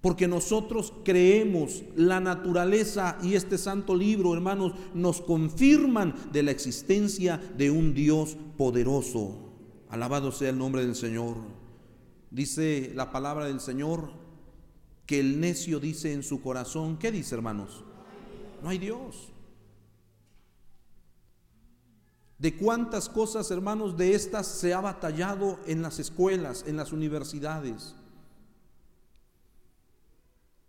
Porque 0.00 0.26
nosotros 0.26 0.92
creemos 1.04 1.84
la 1.94 2.18
naturaleza 2.18 3.18
y 3.22 3.34
este 3.34 3.58
santo 3.58 3.94
libro, 3.94 4.34
hermanos, 4.34 4.72
nos 4.94 5.20
confirman 5.20 6.14
de 6.32 6.42
la 6.42 6.50
existencia 6.50 7.40
de 7.56 7.70
un 7.70 7.94
Dios 7.94 8.36
poderoso. 8.56 9.47
Alabado 9.90 10.32
sea 10.32 10.50
el 10.50 10.58
nombre 10.58 10.84
del 10.84 10.94
Señor. 10.94 11.36
Dice 12.30 12.92
la 12.94 13.10
palabra 13.10 13.46
del 13.46 13.60
Señor 13.60 14.10
que 15.06 15.20
el 15.20 15.40
necio 15.40 15.80
dice 15.80 16.12
en 16.12 16.22
su 16.22 16.42
corazón, 16.42 16.98
¿qué 16.98 17.10
dice 17.10 17.34
hermanos? 17.34 17.82
No 18.62 18.68
hay 18.68 18.78
Dios. 18.78 19.30
De 22.38 22.56
cuántas 22.56 23.08
cosas, 23.08 23.50
hermanos, 23.50 23.96
de 23.96 24.14
estas 24.14 24.46
se 24.46 24.74
ha 24.74 24.80
batallado 24.80 25.58
en 25.66 25.82
las 25.82 25.98
escuelas, 25.98 26.64
en 26.66 26.76
las 26.76 26.92
universidades, 26.92 27.96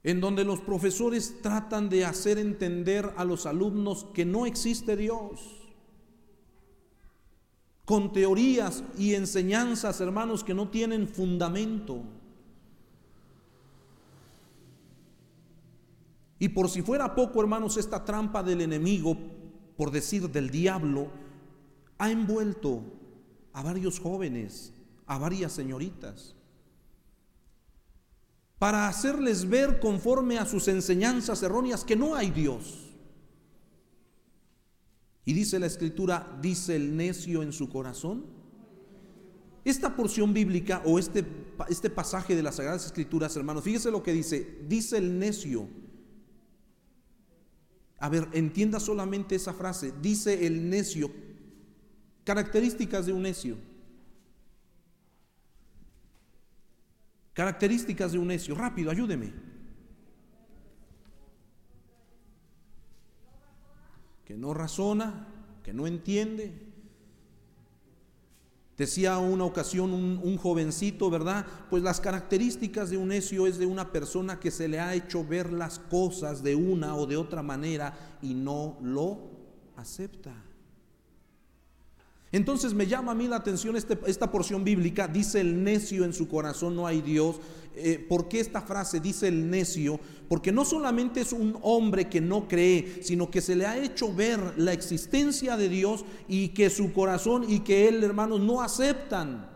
en 0.01 0.21
donde 0.21 0.45
los 0.45 0.61
profesores 0.61 1.41
tratan 1.41 1.89
de 1.89 2.05
hacer 2.05 2.39
entender 2.39 3.13
a 3.17 3.25
los 3.25 3.45
alumnos 3.45 4.07
que 4.13 4.25
no 4.25 4.45
existe 4.45 4.95
Dios, 4.95 5.58
con 7.89 8.13
teorías 8.13 8.83
y 8.99 9.15
enseñanzas, 9.15 9.99
hermanos, 9.99 10.43
que 10.43 10.53
no 10.53 10.69
tienen 10.69 11.07
fundamento. 11.07 12.03
Y 16.37 16.49
por 16.49 16.69
si 16.69 16.83
fuera 16.83 17.15
poco, 17.15 17.41
hermanos, 17.41 17.77
esta 17.77 18.05
trampa 18.05 18.43
del 18.43 18.61
enemigo, 18.61 19.17
por 19.75 19.89
decir 19.89 20.29
del 20.29 20.51
diablo, 20.51 21.07
ha 21.97 22.11
envuelto 22.11 22.83
a 23.53 23.63
varios 23.63 23.99
jóvenes, 23.99 24.71
a 25.07 25.17
varias 25.17 25.51
señoritas, 25.51 26.35
para 28.59 28.87
hacerles 28.87 29.49
ver 29.49 29.79
conforme 29.79 30.37
a 30.37 30.45
sus 30.45 30.67
enseñanzas 30.67 31.41
erróneas 31.41 31.83
que 31.83 31.95
no 31.95 32.13
hay 32.13 32.29
Dios. 32.29 32.88
Y 35.25 35.33
dice 35.33 35.59
la 35.59 35.67
escritura, 35.67 36.37
dice 36.41 36.75
el 36.75 36.95
necio 36.95 37.43
en 37.43 37.53
su 37.53 37.69
corazón. 37.69 38.25
Esta 39.65 39.95
porción 39.95 40.33
bíblica 40.33 40.81
o 40.85 40.97
este, 40.97 41.25
este 41.69 41.89
pasaje 41.89 42.35
de 42.35 42.43
las 42.43 42.55
Sagradas 42.55 42.85
Escrituras, 42.85 43.35
hermanos, 43.35 43.63
fíjese 43.63 43.91
lo 43.91 44.01
que 44.01 44.13
dice, 44.13 44.59
dice 44.67 44.97
el 44.97 45.19
necio. 45.19 45.67
A 47.99 48.09
ver, 48.09 48.27
entienda 48.31 48.79
solamente 48.79 49.35
esa 49.35 49.53
frase, 49.53 49.93
dice 50.01 50.47
el 50.47 50.69
necio, 50.69 51.11
Características 52.29 53.07
de 53.07 53.11
un 53.11 53.23
necio. 53.23 53.57
Características 57.33 58.11
de 58.11 58.19
un 58.19 58.27
necio. 58.27 58.53
Rápido, 58.53 58.91
ayúdeme. 58.91 59.33
Que 64.29 64.37
no 64.37 64.53
razona, 64.53 65.25
que 65.63 65.73
no 65.73 65.87
entiende. 65.87 66.53
Decía 68.77 69.17
una 69.17 69.43
ocasión 69.43 69.91
un, 69.91 70.37
jovencito, 70.37 71.09
¿verdad? 71.09 71.47
Pues 71.71 71.81
las 71.81 71.99
características 71.99 72.91
de 72.91 72.97
un 72.97 73.07
necio 73.07 73.47
es 73.47 73.57
de 73.57 73.65
una 73.65 73.91
persona 73.91 74.39
que 74.39 74.51
se 74.51 74.67
le 74.67 74.79
ha 74.79 74.93
hecho 74.93 75.25
ver 75.25 75.51
las 75.51 75.79
cosas 75.79 76.43
de 76.43 76.55
una 76.55 76.95
o 76.95 77.07
de 77.07 77.17
otra 77.17 77.41
manera 77.41 78.19
y 78.21 78.35
no 78.35 78.77
lo 78.83 79.31
acepta. 79.77 80.35
Entonces 82.31 82.75
me 82.75 82.85
llama 82.85 83.13
a 83.13 83.15
mí 83.15 83.27
la 83.27 83.37
atención 83.37 83.75
este, 83.75 83.97
esta 84.05 84.31
porción 84.31 84.63
bíblica, 84.63 85.07
dice 85.07 85.41
el 85.41 85.63
necio 85.63 86.05
en 86.05 86.13
su 86.13 86.27
corazón 86.27 86.75
no 86.75 86.85
hay 86.85 87.01
Dios. 87.01 87.37
Eh, 87.75 88.05
¿Por 88.07 88.27
qué 88.27 88.39
esta 88.39 88.61
frase 88.61 88.99
dice 88.99 89.27
el 89.27 89.49
necio? 89.49 89.99
Porque 90.27 90.51
no 90.51 90.63
solamente 90.63 91.21
es 91.21 91.33
un 91.33 91.57
hombre 91.63 92.07
que 92.07 92.21
no 92.21 92.47
cree, 92.47 93.01
sino 93.01 93.31
que 93.31 93.41
se 93.41 93.55
le 93.55 93.65
ha 93.65 93.77
hecho 93.77 94.13
ver 94.13 94.53
la 94.57 94.73
existencia 94.73 95.57
de 95.57 95.69
Dios 95.69 96.05
y 96.27 96.49
que 96.49 96.69
su 96.69 96.93
corazón 96.93 97.45
y 97.47 97.61
que 97.61 97.87
él, 97.87 98.03
hermanos, 98.03 98.39
no 98.41 98.61
aceptan. 98.61 99.49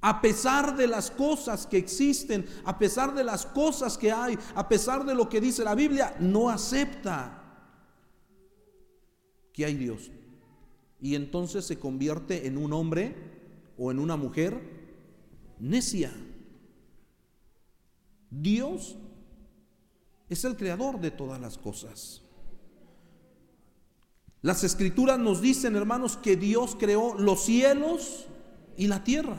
A 0.00 0.20
pesar 0.22 0.76
de 0.76 0.86
las 0.86 1.10
cosas 1.10 1.66
que 1.66 1.76
existen, 1.76 2.46
a 2.64 2.78
pesar 2.78 3.14
de 3.14 3.24
las 3.24 3.44
cosas 3.44 3.98
que 3.98 4.12
hay, 4.12 4.38
a 4.54 4.66
pesar 4.66 5.04
de 5.04 5.14
lo 5.14 5.28
que 5.28 5.40
dice 5.42 5.64
la 5.64 5.74
Biblia, 5.74 6.14
no 6.20 6.48
acepta 6.48 7.42
que 9.52 9.64
hay 9.64 9.74
Dios 9.74 10.10
y 11.04 11.16
entonces 11.16 11.66
se 11.66 11.78
convierte 11.78 12.46
en 12.46 12.56
un 12.56 12.72
hombre 12.72 13.14
o 13.76 13.90
en 13.90 13.98
una 13.98 14.16
mujer 14.16 14.58
necia. 15.60 16.10
Dios 18.30 18.96
es 20.30 20.46
el 20.46 20.56
creador 20.56 20.98
de 20.98 21.10
todas 21.10 21.38
las 21.38 21.58
cosas. 21.58 22.22
Las 24.40 24.64
escrituras 24.64 25.18
nos 25.18 25.42
dicen, 25.42 25.76
hermanos, 25.76 26.16
que 26.16 26.36
Dios 26.36 26.74
creó 26.74 27.12
los 27.18 27.44
cielos 27.44 28.24
y 28.78 28.86
la 28.86 29.04
tierra. 29.04 29.36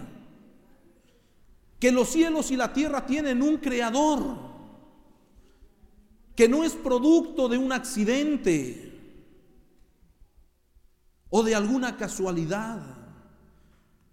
Que 1.79 1.91
los 1.91 2.09
cielos 2.09 2.51
y 2.51 2.57
la 2.57 2.73
tierra 2.73 3.07
tienen 3.07 3.41
un 3.41 3.57
creador. 3.57 4.37
Que 6.35 6.47
no 6.47 6.63
es 6.63 6.73
producto 6.73 7.49
de 7.49 7.57
un 7.57 7.71
accidente 7.71 8.84
o 11.37 11.43
de 11.43 11.53
alguna 11.53 11.97
casualidad. 11.97 12.79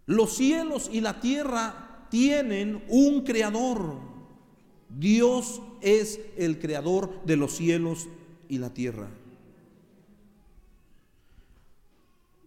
Los 0.07 0.35
cielos 0.35 0.91
y 0.93 1.01
la 1.01 1.21
tierra 1.21 2.09
tienen 2.11 2.83
un 2.89 3.23
creador. 3.23 3.95
Dios 4.89 5.63
es 5.81 6.19
el 6.37 6.59
creador 6.59 7.25
de 7.25 7.37
los 7.37 7.53
cielos 7.53 8.09
y 8.49 8.59
la 8.59 8.75
tierra. 8.75 9.09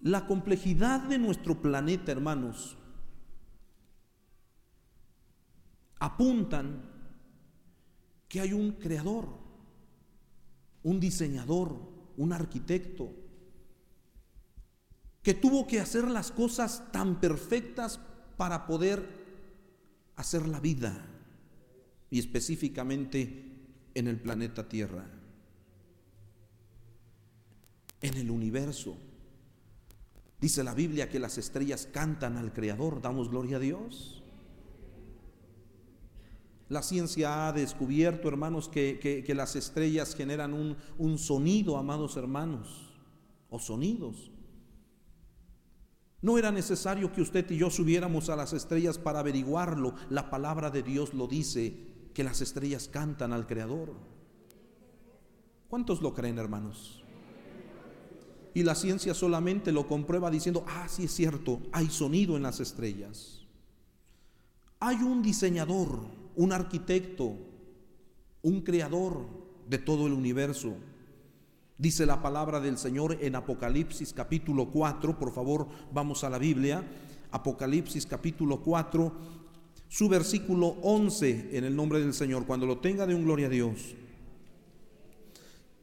La 0.02 0.28
complejidad 0.28 1.04
de 1.04 1.20
nuestro 1.20 1.62
planeta, 1.62 2.12
hermanos, 2.12 2.76
apuntan 6.00 6.82
que 8.28 8.42
hay 8.42 8.52
un 8.52 8.74
creador, 8.74 9.30
un 10.84 11.00
diseñador, 11.00 11.78
un 12.18 12.34
arquitecto, 12.34 13.24
que 15.26 15.34
tuvo 15.34 15.66
que 15.66 15.80
hacer 15.80 16.08
las 16.08 16.32
cosas 16.32 16.84
tan 16.92 17.20
perfectas 17.20 18.00
para 18.38 18.68
poder 18.68 19.10
hacer 20.16 20.48
la 20.48 20.60
vida, 20.60 21.04
y 22.12 22.20
específicamente 22.20 23.44
en 23.96 24.08
el 24.08 24.20
planeta 24.20 24.70
Tierra, 24.70 25.04
en 28.02 28.14
el 28.14 28.30
universo. 28.30 28.96
Dice 30.40 30.64
la 30.64 30.76
Biblia 30.76 31.10
que 31.10 31.18
las 31.18 31.40
estrellas 31.40 31.90
cantan 31.92 32.38
al 32.38 32.54
Creador, 32.54 33.02
damos 33.02 33.32
gloria 33.32 33.58
a 33.58 33.62
Dios. 33.62 34.22
La 36.70 36.84
ciencia 36.84 37.48
ha 37.48 37.52
descubierto, 37.52 38.28
hermanos, 38.28 38.70
que, 38.70 39.26
las 39.36 39.56
estrellas 39.56 40.14
generan 40.14 40.54
un, 40.54 40.78
un 41.00 41.18
sonido, 41.18 41.78
amados 41.78 42.16
hermanos, 42.16 42.94
o 43.50 43.58
sonidos. 43.58 44.35
No 46.26 46.40
era 46.40 46.52
necesario 46.52 47.14
que 47.14 47.22
usted 47.22 47.48
y 47.52 47.58
yo 47.58 47.70
subiéramos 47.70 48.30
a 48.30 48.36
las 48.36 48.52
estrellas 48.52 48.98
para 48.98 49.20
averiguarlo. 49.20 49.94
La 50.10 50.32
palabra 50.32 50.72
de 50.72 50.82
Dios 50.82 51.14
lo 51.14 51.28
dice, 51.28 51.78
que 52.16 52.24
las 52.24 52.42
estrellas 52.42 52.90
cantan 52.92 53.32
al 53.32 53.46
Creador. 53.46 53.94
¿Cuántos 55.70 56.02
lo 56.02 56.16
creen, 56.16 56.40
hermanos? 56.40 57.04
Y 58.56 58.64
la 58.64 58.74
ciencia 58.74 59.14
solamente 59.14 59.72
lo 59.72 59.88
comprueba 59.88 60.32
diciendo, 60.32 60.66
ah, 60.68 60.88
sí 60.90 61.04
es 61.04 61.12
cierto, 61.12 61.62
hay 61.72 61.92
sonido 61.92 62.36
en 62.38 62.42
las 62.42 62.60
estrellas. 62.60 63.46
Hay 64.80 64.96
un 64.96 65.22
diseñador, 65.22 66.08
un 66.36 66.52
arquitecto, 66.54 67.38
un 68.42 68.62
creador 68.62 69.28
de 69.70 69.78
todo 69.78 70.08
el 70.08 70.14
universo. 70.14 70.74
Dice 71.78 72.06
la 72.06 72.22
palabra 72.22 72.62
del 72.62 72.78
Señor 72.78 73.18
en 73.20 73.36
Apocalipsis 73.36 74.14
capítulo 74.14 74.70
4, 74.72 75.20
por 75.20 75.34
favor 75.34 75.68
vamos 75.92 76.24
a 76.24 76.30
la 76.30 76.38
Biblia, 76.38 76.82
Apocalipsis 77.32 78.06
capítulo 78.06 78.62
4, 78.62 79.12
su 79.90 80.08
versículo 80.08 80.68
11 80.84 81.50
en 81.52 81.66
el 81.66 81.76
nombre 81.76 82.00
del 82.00 82.14
Señor, 82.14 82.46
cuando 82.46 82.66
lo 82.66 82.78
tenga 82.78 83.06
de 83.06 83.14
un 83.14 83.26
gloria 83.26 83.48
a 83.48 83.50
Dios. 83.50 83.94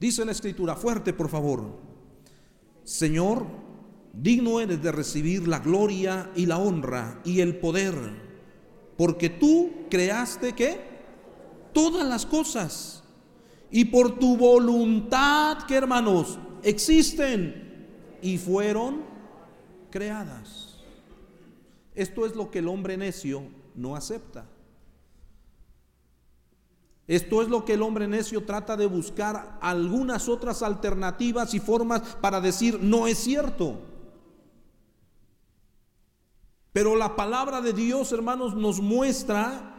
Dice 0.01 0.25
la 0.25 0.33
escritura, 0.33 0.77
fuerte 0.77 1.13
por 1.13 1.29
favor, 1.29 1.79
Señor, 2.85 3.45
digno 4.15 4.61
eres 4.61 4.83
de 4.83 4.93
recibir 4.93 5.47
la 5.47 5.59
gloria 5.59 6.31
y 6.35 6.47
la 6.47 6.57
honra 6.57 7.21
y 7.23 7.41
el 7.41 7.57
poder, 7.57 7.95
porque 8.97 9.29
tú 9.29 9.71
creaste 9.91 10.55
que 10.55 10.81
todas 11.75 12.09
las 12.09 12.25
cosas 12.25 13.02
y 13.73 13.87
por 13.87 14.19
tu 14.19 14.37
voluntad, 14.37 15.65
que 15.67 15.75
hermanos, 15.75 16.39
existen 16.63 17.89
y 18.21 18.37
fueron 18.37 19.03
creadas. 19.91 20.79
Esto 21.95 22.27
es 22.27 22.37
lo 22.37 22.51
que 22.51 22.59
el 22.59 22.69
hombre 22.69 22.99
necio 22.99 23.45
no 23.75 23.97
acepta. 23.97 24.45
Esto 27.07 27.41
es 27.41 27.49
lo 27.49 27.65
que 27.65 27.73
el 27.73 27.83
hombre 27.83 28.07
necio 28.07 28.45
trata 28.45 28.77
de 28.77 28.87
buscar 28.87 29.59
algunas 29.63 30.29
otras 30.29 30.63
alternativas 30.63 31.55
y 31.55 31.61
formas 31.61 32.03
para 32.21 32.43
decir 32.43 32.79
no 32.81 33.07
es 33.07 33.19
cierto. 33.19 33.81
Pero 36.75 36.95
la 36.95 37.17
palabra 37.17 37.63
de 37.63 37.73
Dios, 37.73 38.13
hermanos, 38.13 38.55
nos 38.55 38.81
muestra 38.81 39.72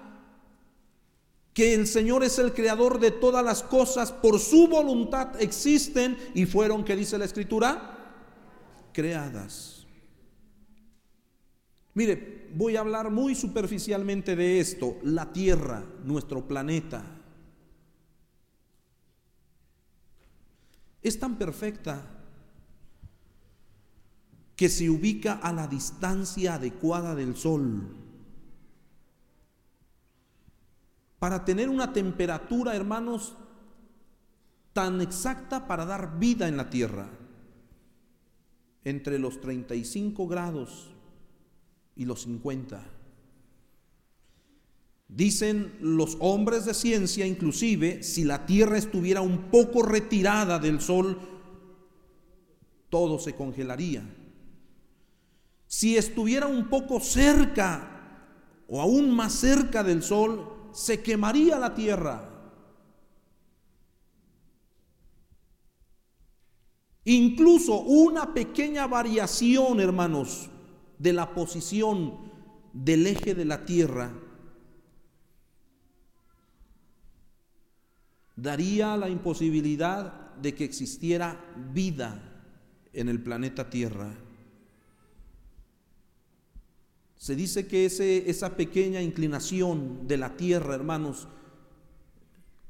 que 1.54 1.74
el 1.74 1.86
Señor 1.86 2.24
es 2.24 2.40
el 2.40 2.54
creador 2.54 3.00
de 3.00 3.12
todas 3.12 3.46
las 3.46 3.62
cosas, 3.62 4.12
por 4.12 4.40
su 4.40 4.68
voluntad 4.68 5.40
existen 5.40 6.18
y 6.34 6.46
fueron, 6.46 6.84
que 6.84 6.96
dice 6.96 7.18
la 7.18 7.26
Escritura, 7.26 7.94
creadas. 8.92 9.86
Mire, 11.94 12.50
voy 12.56 12.76
a 12.76 12.80
hablar 12.80 13.12
muy 13.12 13.36
superficialmente 13.36 14.36
de 14.36 14.60
esto, 14.60 14.98
la 15.04 15.32
Tierra, 15.32 15.86
nuestro 16.04 16.48
planeta. 16.48 17.04
Es 21.04 21.20
tan 21.20 21.38
perfecta 21.38 22.02
que 24.56 24.70
se 24.70 24.90
ubica 24.90 25.34
a 25.34 25.54
la 25.54 25.68
distancia 25.68 26.56
adecuada 26.56 27.14
del 27.14 27.36
Sol. 27.36 28.03
Para 31.24 31.46
tener 31.46 31.70
una 31.70 31.94
temperatura, 31.94 32.76
hermanos, 32.76 33.34
tan 34.74 35.00
exacta 35.00 35.70
para 35.70 35.86
dar 35.86 36.20
vida 36.20 36.50
en 36.50 36.58
la 36.58 36.70
tierra, 36.70 37.08
entre 38.84 39.18
los 39.20 39.40
35 39.40 40.28
grados 40.28 40.90
y 41.96 42.04
los 42.04 42.24
50. 42.24 42.84
Dicen 45.08 45.78
los 45.80 46.18
hombres 46.20 46.66
de 46.66 46.74
ciencia, 46.74 47.26
inclusive, 47.26 48.04
si 48.04 48.26
la 48.26 48.46
Tierra 48.46 48.78
estuviera 48.78 49.22
un 49.22 49.44
poco 49.44 49.82
retirada 49.82 50.60
del 50.60 50.82
Sol, 50.82 51.18
todo 52.90 53.18
se 53.18 53.34
congelaría. 53.34 54.04
Si 55.68 55.96
estuviera 55.96 56.48
un 56.48 56.68
poco 56.68 57.00
cerca 57.00 58.26
o 58.68 58.82
aún 58.82 59.10
más 59.10 59.32
cerca 59.32 59.86
del 59.86 60.04
Sol, 60.04 60.63
se 60.74 61.02
quemaría 61.02 61.60
la 61.60 61.74
Tierra. 61.74 62.30
Incluso 67.06 67.82
una 67.82 68.34
pequeña 68.34 68.88
variación, 68.88 69.80
hermanos, 69.80 70.50
de 70.98 71.14
la 71.14 71.34
posición 71.34 72.32
del 72.74 73.08
eje 73.08 73.36
de 73.36 73.46
la 73.46 73.66
Tierra 73.66 74.14
daría 78.36 78.98
la 78.98 79.10
imposibilidad 79.10 80.36
de 80.36 80.56
que 80.56 80.64
existiera 80.64 81.40
vida 81.74 82.22
en 82.94 83.10
el 83.10 83.22
planeta 83.22 83.70
Tierra. 83.70 84.23
Se 87.24 87.38
dice 87.38 87.68
que 87.68 87.86
ese, 87.86 88.30
esa 88.30 88.58
pequeña 88.58 89.02
inclinación 89.02 90.10
de 90.10 90.18
la 90.18 90.36
Tierra, 90.36 90.76
hermanos, 90.76 91.30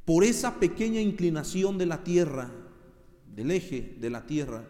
por 0.06 0.24
esa 0.24 0.60
pequeña 0.60 1.02
inclinación 1.02 1.80
de 1.80 1.88
la 1.88 2.04
Tierra, 2.04 2.52
del 3.36 3.50
eje 3.50 3.98
de 4.00 4.12
la 4.12 4.28
Tierra, 4.28 4.68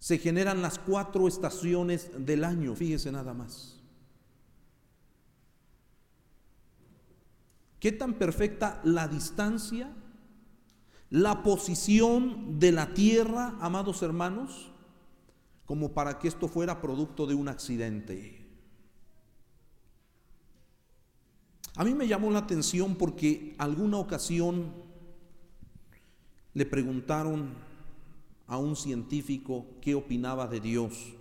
se 0.00 0.18
generan 0.18 0.62
las 0.62 0.80
cuatro 0.80 1.28
estaciones 1.28 2.10
del 2.18 2.42
año, 2.42 2.74
fíjese 2.74 3.12
nada 3.12 3.34
más. 3.34 3.80
¿Qué 7.78 7.92
tan 7.92 8.14
perfecta 8.14 8.80
la 8.82 9.06
distancia, 9.06 9.94
la 11.10 11.44
posición 11.44 12.58
de 12.58 12.72
la 12.72 12.94
tierra, 12.94 13.56
amados 13.60 14.02
hermanos, 14.02 14.72
como 15.66 15.92
para 15.92 16.18
que 16.18 16.26
esto 16.26 16.48
fuera 16.48 16.80
producto 16.80 17.28
de 17.28 17.34
un 17.34 17.46
accidente? 17.46 18.35
A 21.76 21.84
mí 21.84 21.94
me 21.94 22.08
llamó 22.08 22.30
la 22.30 22.38
atención 22.38 22.96
porque 22.96 23.54
alguna 23.58 23.98
ocasión 23.98 24.72
le 26.54 26.64
preguntaron 26.64 27.52
a 28.46 28.56
un 28.56 28.76
científico 28.76 29.66
qué 29.82 29.94
opinaba 29.94 30.46
de 30.46 30.60
Dios. 30.60 31.12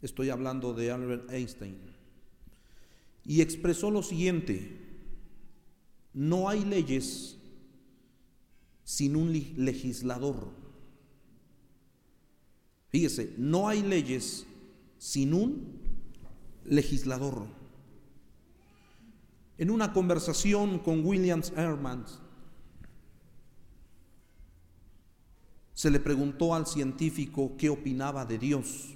Estoy 0.00 0.30
hablando 0.30 0.72
de 0.72 0.90
Albert 0.90 1.30
Einstein. 1.30 1.76
Y 3.26 3.42
expresó 3.42 3.90
lo 3.90 4.02
siguiente, 4.02 4.74
no 6.14 6.48
hay 6.48 6.64
leyes 6.64 7.36
sin 8.84 9.16
un 9.16 9.32
legislador. 9.58 10.50
Fíjese, 12.88 13.34
no 13.36 13.68
hay 13.68 13.82
leyes 13.82 14.46
sin 14.96 15.34
un 15.34 15.78
legislador. 16.64 17.57
En 19.58 19.70
una 19.70 19.92
conversación 19.92 20.78
con 20.78 21.04
Williams 21.04 21.52
Ehrman, 21.56 22.06
se 25.74 25.90
le 25.90 26.00
preguntó 26.00 26.54
al 26.54 26.66
científico 26.66 27.52
qué 27.58 27.68
opinaba 27.68 28.24
de 28.24 28.38
Dios, 28.38 28.94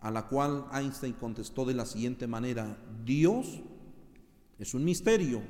a 0.00 0.10
la 0.10 0.26
cual 0.26 0.66
Einstein 0.72 1.12
contestó 1.12 1.64
de 1.64 1.74
la 1.74 1.86
siguiente 1.86 2.26
manera, 2.26 2.78
Dios 3.04 3.60
es 4.58 4.72
un 4.74 4.84
misterio, 4.84 5.42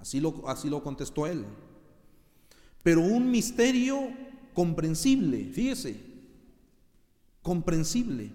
Así 0.00 0.18
lo, 0.18 0.48
así 0.48 0.70
lo 0.70 0.82
contestó 0.82 1.26
él. 1.26 1.44
Pero 2.82 3.02
un 3.02 3.30
misterio 3.30 4.08
comprensible, 4.54 5.50
fíjese, 5.52 6.00
comprensible. 7.42 8.32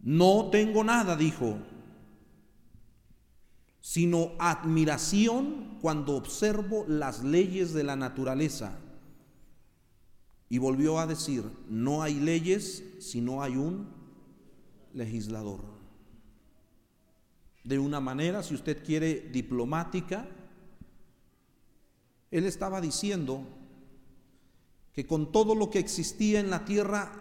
No 0.00 0.50
tengo 0.50 0.84
nada, 0.84 1.16
dijo, 1.16 1.56
sino 3.92 4.32
admiración 4.38 5.78
cuando 5.82 6.16
observo 6.16 6.84
las 6.88 7.22
leyes 7.22 7.74
de 7.74 7.84
la 7.84 7.96
naturaleza. 7.96 8.78
Y 10.48 10.58
volvió 10.58 10.98
a 10.98 11.06
decir, 11.06 11.44
no 11.68 12.02
hay 12.02 12.14
leyes 12.14 12.84
si 13.00 13.20
no 13.20 13.42
hay 13.42 13.56
un 13.56 13.88
legislador 14.94 15.72
de 17.64 17.78
una 17.78 18.00
manera, 18.00 18.42
si 18.42 18.54
usted 18.54 18.82
quiere, 18.84 19.28
diplomática, 19.32 20.28
él 22.30 22.44
estaba 22.44 22.80
diciendo 22.80 23.46
que 24.92 25.06
con 25.06 25.30
todo 25.32 25.54
lo 25.54 25.70
que 25.70 25.78
existía 25.78 26.40
en 26.40 26.50
la 26.50 26.64
tierra 26.64 27.12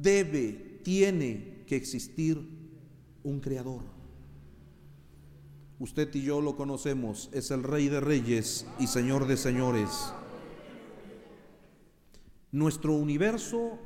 debe, 0.00 0.80
tiene 0.82 1.64
que 1.66 1.76
existir 1.76 2.38
un 3.22 3.40
creador. 3.40 3.91
Usted 5.82 6.14
y 6.14 6.22
yo 6.22 6.40
lo 6.40 6.54
conocemos, 6.54 7.28
es 7.32 7.50
el 7.50 7.64
rey 7.64 7.88
de 7.88 7.98
reyes 7.98 8.68
y 8.78 8.86
señor 8.86 9.26
de 9.26 9.36
señores. 9.36 10.12
Nuestro 12.52 12.92
universo 12.92 13.80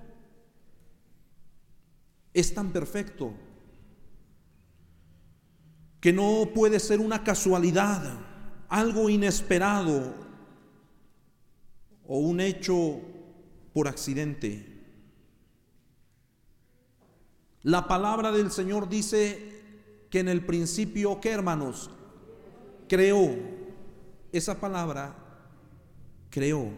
es 2.35 2.53
tan 2.53 2.71
perfecto 2.71 3.33
que 5.99 6.13
no 6.13 6.51
puede 6.55 6.81
ser 6.81 7.01
una 7.01 7.25
casualidad, 7.25 8.21
algo 8.69 9.09
inesperado 9.09 10.13
o 12.07 12.19
un 12.19 12.41
hecho 12.41 13.01
por 13.73 13.89
accidente. 13.89 14.85
La 17.63 17.89
palabra 17.89 18.33
del 18.33 18.51
Señor 18.51 18.87
dice 18.87 19.56
que 20.17 20.21
en 20.21 20.29
el 20.29 20.47
principio, 20.47 21.21
¿qué 21.21 21.31
hermanos? 21.31 21.91
Creó. 22.89 23.37
Esa 24.33 24.59
palabra, 24.59 25.15
creó. 26.31 26.71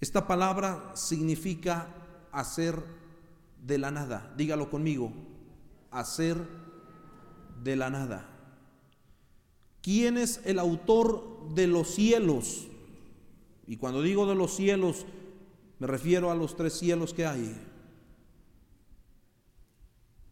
Esta 0.00 0.26
palabra 0.26 0.92
significa 0.94 1.94
hacer 2.32 2.82
de 3.66 3.76
la 3.76 3.90
nada. 3.90 4.32
Dígalo 4.38 4.70
conmigo 4.70 5.12
hacer 5.90 6.38
de 7.62 7.76
la 7.76 7.90
nada. 7.90 8.26
¿Quién 9.82 10.16
es 10.16 10.40
el 10.46 10.58
autor 10.58 11.52
de 11.52 11.66
los 11.66 11.96
cielos? 11.96 12.66
Y 13.66 13.76
cuando 13.76 14.00
digo 14.00 14.24
de 14.26 14.36
los 14.36 14.56
cielos, 14.56 15.04
me 15.80 15.86
refiero 15.86 16.30
a 16.30 16.34
los 16.34 16.56
tres 16.56 16.72
cielos 16.72 17.12
que 17.12 17.26
hay. 17.26 17.67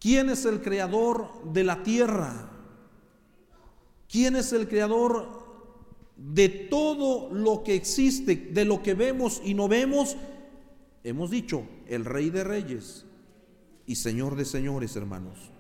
¿Quién 0.07 0.31
es 0.31 0.45
el 0.45 0.63
creador 0.63 1.33
de 1.53 1.65
la 1.65 1.83
tierra? 1.83 2.49
¿Quién 4.09 4.37
es 4.37 4.53
el 4.53 4.69
creador 4.69 5.27
de 6.17 6.49
todo 6.49 7.35
lo 7.35 7.65
que 7.65 7.75
existe, 7.75 8.37
de 8.37 8.65
lo 8.65 8.85
que 8.85 8.95
vemos 8.95 9.43
y 9.45 9.55
no 9.55 9.67
vemos, 9.67 10.17
hemos 11.03 11.33
dicho, 11.33 11.67
el 11.89 12.05
Rey 12.05 12.31
de 12.31 12.45
Reyes 12.45 13.05
y 13.85 13.97
Señor 13.97 14.37
de 14.37 14.45
Señores, 14.45 14.95
hermanos. 14.95 15.51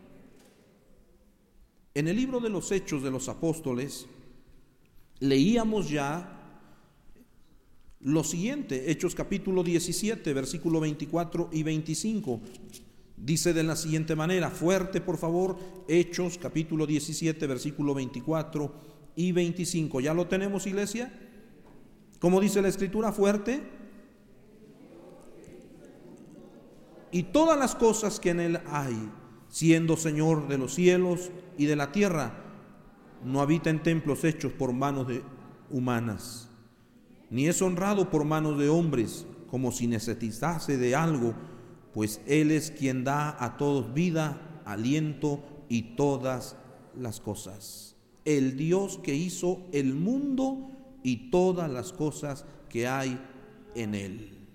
En 1.94 2.07
el 2.07 2.14
libro 2.14 2.38
de 2.38 2.51
los 2.51 2.70
Hechos 2.70 3.03
de 3.03 3.11
los 3.11 3.28
Apóstoles, 3.28 4.07
leíamos 5.18 5.90
ya 5.90 6.62
lo 7.99 8.22
siguiente, 8.22 8.92
Hechos 8.92 9.16
capítulo 9.16 9.64
17, 9.64 10.32
versículo 10.32 10.78
24 10.78 11.51
y 11.51 11.64
25. 11.64 12.40
Dice 13.17 13.55
de 13.55 13.62
la 13.62 13.77
siguiente 13.77 14.14
manera, 14.14 14.51
fuerte 14.51 15.01
por 15.01 15.17
favor, 15.17 15.57
Hechos 15.89 16.39
capítulo 16.39 16.87
17, 16.87 17.47
versículo 17.47 17.95
24 17.95 18.73
y 19.17 19.33
25. 19.33 20.01
¿Ya 20.01 20.12
lo 20.12 20.27
tenemos, 20.27 20.67
iglesia? 20.67 21.12
¿Cómo 22.21 22.41
dice 22.41 22.61
la 22.61 22.69
escritura? 22.69 23.12
Fuerte. 23.12 23.62
Y 27.11 27.25
todas 27.25 27.59
las 27.59 27.75
cosas 27.75 28.21
que 28.21 28.31
en 28.31 28.41
él 28.41 28.61
hay, 28.67 29.11
siendo 29.49 29.97
Señor 29.97 30.49
de 30.49 30.59
los 30.59 30.75
cielos 30.75 31.31
y 31.57 31.64
de 31.64 31.77
la 31.77 31.93
tierra, 31.93 32.43
no 33.25 33.41
habita 33.41 33.71
en 33.71 33.83
templos 33.83 34.25
hechos 34.25 34.53
por 34.53 34.75
manos 34.75 35.09
de 35.09 35.23
humanas, 35.71 36.51
ni 37.31 37.49
es 37.49 37.62
honrado 37.62 38.11
por 38.11 38.25
manos 38.25 38.59
de 38.59 38.69
hombres, 38.69 39.27
como 39.51 39.73
si 39.73 39.87
necesitase 39.87 40.77
de 40.77 40.95
algo, 40.95 41.35
pues 41.97 42.20
Él 42.26 42.51
es 42.51 42.72
quien 42.72 43.05
da 43.05 43.42
a 43.42 43.57
todos 43.57 43.94
vida, 43.94 44.61
aliento 44.66 45.42
y 45.70 45.97
todas 45.97 46.55
las 46.94 47.20
cosas. 47.20 47.97
El 48.26 48.59
Dios 48.59 49.01
que 49.03 49.14
hizo 49.14 49.62
el 49.72 49.94
mundo 49.94 50.72
y 51.03 51.30
todas 51.30 51.70
las 51.70 51.94
cosas 51.94 52.44
que 52.68 52.86
hay 52.86 53.18
en 53.74 53.94
Él. 53.94 54.47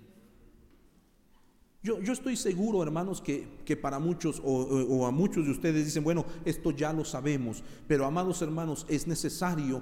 Yo, 1.82 2.00
yo 2.00 2.14
estoy 2.14 2.36
seguro, 2.36 2.84
hermanos, 2.84 3.22
que, 3.22 3.48
que 3.66 3.76
para 3.76 3.98
muchos 3.98 4.40
o, 4.46 4.52
o 4.52 5.08
a 5.08 5.12
muchos 5.12 5.44
de 5.44 5.52
ustedes 5.52 5.84
dicen, 5.84 6.04
bueno, 6.04 6.28
esto 6.46 6.70
ya 6.70 6.94
lo 6.94 7.04
sabemos, 7.04 7.64
pero 7.88 8.06
amados 8.06 8.44
hermanos, 8.44 8.86
es 8.88 9.08
necesario 9.08 9.82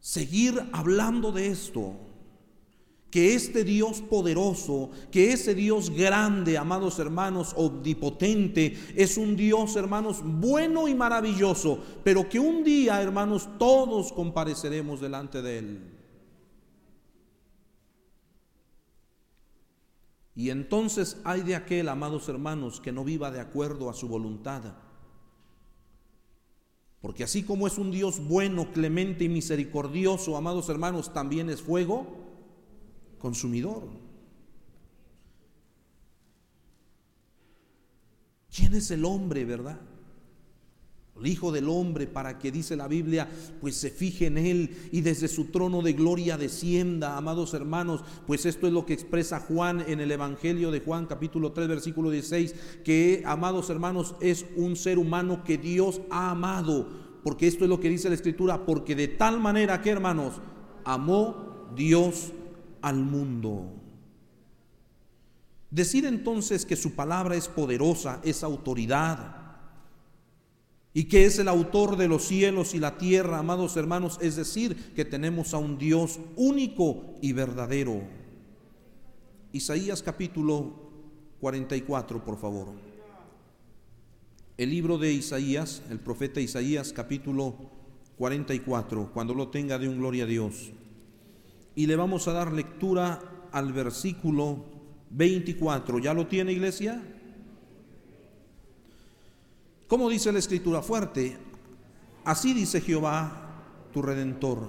seguir 0.00 0.62
hablando 0.74 1.32
de 1.32 1.46
esto 1.46 2.11
que 3.12 3.34
este 3.34 3.62
Dios 3.62 4.00
poderoso, 4.00 4.90
que 5.10 5.34
ese 5.34 5.54
Dios 5.54 5.90
grande, 5.90 6.56
amados 6.56 6.98
hermanos, 6.98 7.52
omnipotente, 7.58 8.74
es 8.96 9.18
un 9.18 9.36
Dios, 9.36 9.76
hermanos, 9.76 10.22
bueno 10.24 10.88
y 10.88 10.94
maravilloso, 10.94 11.78
pero 12.02 12.26
que 12.26 12.40
un 12.40 12.64
día, 12.64 13.02
hermanos, 13.02 13.50
todos 13.58 14.14
compareceremos 14.14 15.02
delante 15.02 15.42
de 15.42 15.58
Él. 15.58 15.98
Y 20.34 20.48
entonces 20.48 21.18
hay 21.22 21.42
de 21.42 21.54
aquel, 21.54 21.90
amados 21.90 22.30
hermanos, 22.30 22.80
que 22.80 22.92
no 22.92 23.04
viva 23.04 23.30
de 23.30 23.40
acuerdo 23.40 23.90
a 23.90 23.94
su 23.94 24.08
voluntad. 24.08 24.62
Porque 27.02 27.24
así 27.24 27.42
como 27.42 27.66
es 27.66 27.76
un 27.76 27.90
Dios 27.90 28.26
bueno, 28.26 28.72
clemente 28.72 29.24
y 29.24 29.28
misericordioso, 29.28 30.34
amados 30.34 30.70
hermanos, 30.70 31.12
también 31.12 31.50
es 31.50 31.60
fuego 31.60 32.31
consumidor. 33.22 33.84
¿Quién 38.54 38.74
es 38.74 38.90
el 38.90 39.04
hombre, 39.04 39.44
verdad? 39.44 39.80
el 41.20 41.26
Hijo 41.28 41.52
del 41.52 41.68
Hombre, 41.68 42.06
para 42.06 42.38
que 42.38 42.50
dice 42.50 42.74
la 42.74 42.88
Biblia, 42.88 43.28
pues 43.60 43.76
se 43.76 43.90
fije 43.90 44.26
en 44.26 44.38
Él 44.38 44.76
y 44.90 45.02
desde 45.02 45.28
su 45.28 45.46
trono 45.46 45.80
de 45.80 45.92
gloria 45.92 46.36
descienda, 46.36 47.16
amados 47.16 47.54
hermanos, 47.54 48.02
pues 48.26 48.44
esto 48.44 48.66
es 48.66 48.72
lo 48.72 48.84
que 48.86 48.94
expresa 48.94 49.38
Juan 49.38 49.84
en 49.86 50.00
el 50.00 50.10
Evangelio 50.10 50.72
de 50.72 50.80
Juan 50.80 51.06
capítulo 51.06 51.52
3 51.52 51.68
versículo 51.68 52.10
16, 52.10 52.54
que 52.82 53.22
amados 53.24 53.70
hermanos 53.70 54.16
es 54.20 54.46
un 54.56 54.74
ser 54.74 54.98
humano 54.98 55.44
que 55.44 55.58
Dios 55.58 56.00
ha 56.10 56.30
amado, 56.30 56.88
porque 57.22 57.46
esto 57.46 57.64
es 57.64 57.70
lo 57.70 57.78
que 57.78 57.90
dice 57.90 58.08
la 58.08 58.16
Escritura, 58.16 58.66
porque 58.66 58.96
de 58.96 59.06
tal 59.06 59.38
manera 59.38 59.80
que 59.80 59.90
hermanos, 59.90 60.40
amó 60.84 61.68
Dios 61.76 62.32
al 62.82 62.96
mundo. 62.96 63.72
Decir 65.70 66.04
entonces 66.04 66.66
que 66.66 66.76
su 66.76 66.92
palabra 66.92 67.34
es 67.34 67.48
poderosa, 67.48 68.20
es 68.22 68.44
autoridad, 68.44 69.42
y 70.94 71.04
que 71.04 71.24
es 71.24 71.38
el 71.38 71.48
autor 71.48 71.96
de 71.96 72.08
los 72.08 72.24
cielos 72.24 72.74
y 72.74 72.78
la 72.78 72.98
tierra, 72.98 73.38
amados 73.38 73.76
hermanos, 73.76 74.18
es 74.20 74.36
decir, 74.36 74.92
que 74.94 75.06
tenemos 75.06 75.54
a 75.54 75.58
un 75.58 75.78
Dios 75.78 76.20
único 76.36 77.16
y 77.22 77.32
verdadero. 77.32 78.02
Isaías 79.52 80.02
capítulo 80.02 80.74
44, 81.40 82.22
por 82.22 82.38
favor. 82.38 82.68
El 84.58 84.70
libro 84.70 84.98
de 84.98 85.12
Isaías, 85.12 85.82
el 85.90 85.98
profeta 85.98 86.40
Isaías 86.40 86.92
capítulo 86.92 87.56
44, 88.18 89.10
cuando 89.14 89.34
lo 89.34 89.48
tenga 89.48 89.78
de 89.78 89.88
un 89.88 89.98
gloria 89.98 90.24
a 90.24 90.26
Dios. 90.26 90.72
Y 91.74 91.86
le 91.86 91.96
vamos 91.96 92.28
a 92.28 92.32
dar 92.32 92.52
lectura 92.52 93.48
al 93.50 93.72
versículo 93.72 94.64
24. 95.10 95.98
¿Ya 95.98 96.14
lo 96.14 96.26
tiene 96.26 96.52
iglesia? 96.52 97.02
¿Cómo 99.88 100.08
dice 100.08 100.32
la 100.32 100.38
escritura 100.38 100.82
fuerte? 100.82 101.36
Así 102.24 102.54
dice 102.54 102.80
Jehová, 102.80 103.88
tu 103.92 104.00
redentor, 104.00 104.68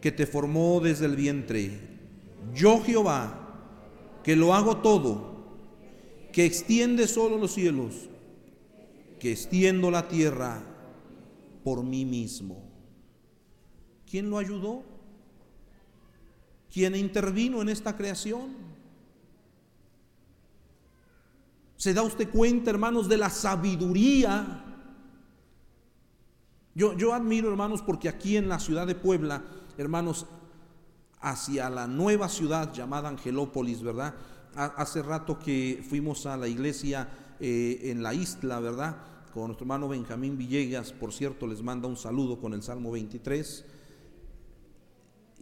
que 0.00 0.12
te 0.12 0.26
formó 0.26 0.80
desde 0.80 1.06
el 1.06 1.16
vientre. 1.16 1.80
Yo 2.54 2.82
Jehová, 2.82 3.38
que 4.22 4.36
lo 4.36 4.52
hago 4.52 4.78
todo, 4.78 5.32
que 6.32 6.44
extiende 6.44 7.06
solo 7.06 7.38
los 7.38 7.52
cielos, 7.52 8.08
que 9.20 9.32
extiendo 9.32 9.90
la 9.90 10.08
tierra 10.08 10.62
por 11.62 11.84
mí 11.84 12.04
mismo. 12.04 12.62
¿Quién 14.10 14.28
lo 14.28 14.38
ayudó? 14.38 14.82
¿Quién 16.72 16.96
intervino 16.96 17.60
en 17.60 17.68
esta 17.68 17.94
creación? 17.94 18.56
¿Se 21.76 21.92
da 21.92 22.02
usted 22.02 22.30
cuenta, 22.30 22.70
hermanos, 22.70 23.08
de 23.08 23.18
la 23.18 23.28
sabiduría? 23.28 24.64
Yo, 26.74 26.96
yo 26.96 27.12
admiro, 27.12 27.50
hermanos, 27.50 27.82
porque 27.82 28.08
aquí 28.08 28.38
en 28.38 28.48
la 28.48 28.58
ciudad 28.58 28.86
de 28.86 28.94
Puebla, 28.94 29.42
hermanos, 29.76 30.26
hacia 31.20 31.68
la 31.68 31.86
nueva 31.86 32.30
ciudad 32.30 32.72
llamada 32.72 33.10
Angelópolis, 33.10 33.82
¿verdad? 33.82 34.14
Hace 34.54 35.02
rato 35.02 35.38
que 35.38 35.84
fuimos 35.86 36.24
a 36.24 36.36
la 36.38 36.48
iglesia 36.48 37.08
eh, 37.38 37.90
en 37.90 38.02
la 38.02 38.14
isla, 38.14 38.60
¿verdad? 38.60 38.96
Con 39.34 39.48
nuestro 39.48 39.64
hermano 39.64 39.88
Benjamín 39.88 40.38
Villegas, 40.38 40.92
por 40.92 41.12
cierto, 41.12 41.46
les 41.46 41.62
manda 41.62 41.86
un 41.88 41.96
saludo 41.96 42.40
con 42.40 42.54
el 42.54 42.62
Salmo 42.62 42.90
23. 42.92 43.64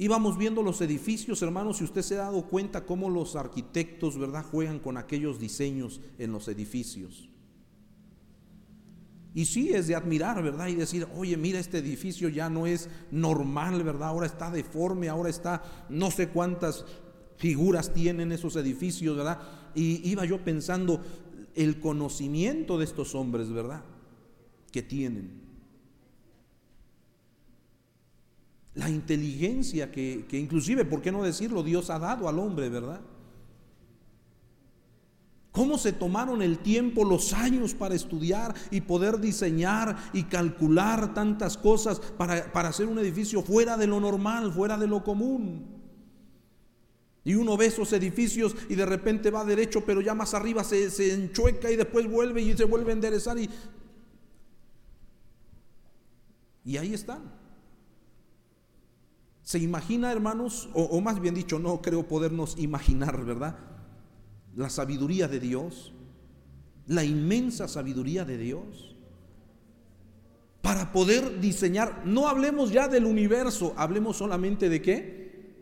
Íbamos 0.01 0.39
viendo 0.39 0.63
los 0.63 0.81
edificios, 0.81 1.43
hermanos, 1.43 1.83
y 1.83 1.85
usted 1.85 2.01
se 2.01 2.15
ha 2.15 2.23
dado 2.23 2.47
cuenta 2.49 2.87
cómo 2.87 3.11
los 3.11 3.37
arquitectos, 3.37 4.17
¿verdad?, 4.17 4.47
juegan 4.51 4.79
con 4.79 4.97
aquellos 4.97 5.39
diseños 5.39 6.01
en 6.19 6.33
los 6.33 6.49
edificios. 6.49 7.29
Y 9.35 9.45
sí 9.45 9.75
es 9.75 9.89
de 9.89 9.95
admirar, 9.95 10.43
¿verdad? 10.43 10.69
Y 10.69 10.75
decir, 10.75 11.07
oye, 11.15 11.37
mira, 11.37 11.59
este 11.59 11.77
edificio 11.77 12.31
ya 12.31 12.49
no 12.49 12.67
es 12.67 12.89
normal, 13.11 13.85
¿verdad? 13.85 14.09
Ahora 14.09 14.25
está 14.25 14.51
deforme, 14.51 15.11
ahora 15.11 15.29
está, 15.29 15.63
no 15.91 16.11
sé 16.11 16.31
cuántas 16.31 16.87
figuras 17.37 17.93
tienen 17.93 18.33
esos 18.33 18.57
edificios, 18.57 19.19
¿verdad? 19.19 19.39
Y 19.75 20.09
iba 20.09 20.25
yo 20.25 20.43
pensando 20.43 21.05
el 21.55 21.79
conocimiento 21.79 22.79
de 22.79 22.87
estos 22.87 23.15
hombres, 23.15 23.51
¿verdad? 23.51 23.83
Que 24.73 24.81
tienen. 24.81 25.40
La 28.75 28.89
inteligencia 28.89 29.91
que, 29.91 30.27
inclusive, 30.33 30.85
¿por 30.85 31.03
qué 31.03 31.11
no 31.11 31.23
decirlo? 31.23 31.63
Dios 31.63 31.91
ha 31.91 31.99
dado 31.99 32.29
al 32.29 32.39
hombre, 32.39 32.69
¿verdad? 32.69 33.01
¿Cómo 35.51 35.77
se 35.77 35.93
tomaron 35.93 36.43
el 36.43 36.59
tiempo, 36.59 37.05
los 37.05 37.33
años 37.33 37.75
para 37.75 37.97
estudiar 37.97 38.55
y 38.71 38.83
poder 38.83 39.19
diseñar 39.19 39.97
y 40.13 40.25
calcular 40.25 41.13
tantas 41.13 41.57
cosas 41.57 41.99
para, 41.99 42.53
para, 42.53 42.69
hacer 42.69 42.87
un 42.87 43.01
edificio 43.01 43.43
fuera 43.43 43.77
de 43.77 43.89
lo 43.89 43.99
normal, 43.99 44.53
fuera 44.53 44.79
de 44.79 44.87
lo 44.87 45.03
común? 45.03 45.81
Y 47.25 47.35
uno 47.35 47.57
ve 47.57 47.67
esos 47.67 47.93
edificios 47.93 48.55
y 48.69 48.77
de 48.77 48.87
repente 48.87 49.31
va 49.31 49.45
derecho, 49.45 49.85
pero 49.85 50.01
ya 50.01 50.15
más 50.15 50.33
arriba 50.35 50.63
se, 50.63 50.89
se 50.91 51.13
enchueca 51.13 51.71
y 51.71 51.77
después 51.77 52.09
vuelve 52.09 52.41
y 52.41 52.57
se 52.57 52.65
vuelve 52.65 52.93
a 52.93 52.95
enderezar. 52.95 53.37
Y, 53.37 53.51
y 56.65 56.77
ahí 56.77 56.95
están. 56.95 57.40
¿Se 59.51 59.59
imagina, 59.59 60.13
hermanos? 60.13 60.69
O, 60.75 61.01
más 61.01 61.19
bien 61.19 61.35
dicho, 61.35 61.59
no 61.59 61.83
creo 61.83 62.07
podernos 62.07 62.57
imaginar, 62.57 63.25
¿verdad? 63.25 63.59
La 64.55 64.71
sabiduría 64.71 65.27
de 65.27 65.41
Dios, 65.41 65.93
la 66.87 67.03
inmensa 67.03 67.67
sabiduría 67.67 68.25
de 68.25 68.39
Dios. 68.39 68.95
para 70.63 70.93
poder 70.93 71.41
diseñar, 71.41 72.07
no 72.07 72.29
hablemos 72.29 72.71
ya 72.71 72.87
del 72.87 73.07
universo, 73.07 73.75
hablemos 73.77 74.19
solamente 74.19 74.69
de 74.69 74.81
qué? 74.81 75.57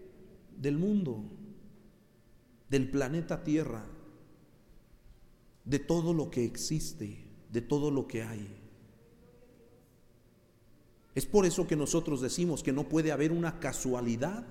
Del 0.55 0.77
mundo, 0.77 1.25
del 2.69 2.91
planeta 2.91 3.43
Tierra, 3.43 3.87
de 5.65 5.79
todo 5.79 6.13
lo 6.13 6.31
que 6.31 6.45
existe, 6.45 7.25
de 7.51 7.63
todo 7.63 7.91
lo 7.91 8.07
que 8.07 8.23
hay. 8.23 8.58
Es 11.19 11.27
por 11.27 11.45
eso 11.45 11.67
que 11.67 11.75
nosotros 11.75 12.21
decimos 12.21 12.63
que 12.63 12.73
no 12.73 12.89
puede 12.89 13.11
haber 13.11 13.33
una 13.33 13.59
casualidad 13.59 14.47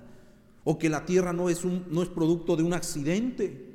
o 0.64 0.78
que 0.78 0.90
la 0.90 1.06
tierra 1.06 1.32
no 1.32 1.48
es, 1.48 1.64
un, 1.64 1.86
no 1.88 2.02
es 2.02 2.10
producto 2.10 2.56
de 2.56 2.62
un 2.62 2.74
accidente. 2.74 3.72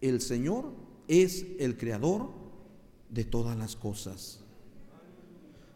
El 0.00 0.20
Señor 0.20 0.72
es 1.08 1.44
el 1.58 1.76
creador 1.76 2.30
de 3.08 3.24
todas 3.24 3.58
las 3.58 3.74
cosas. 3.74 4.44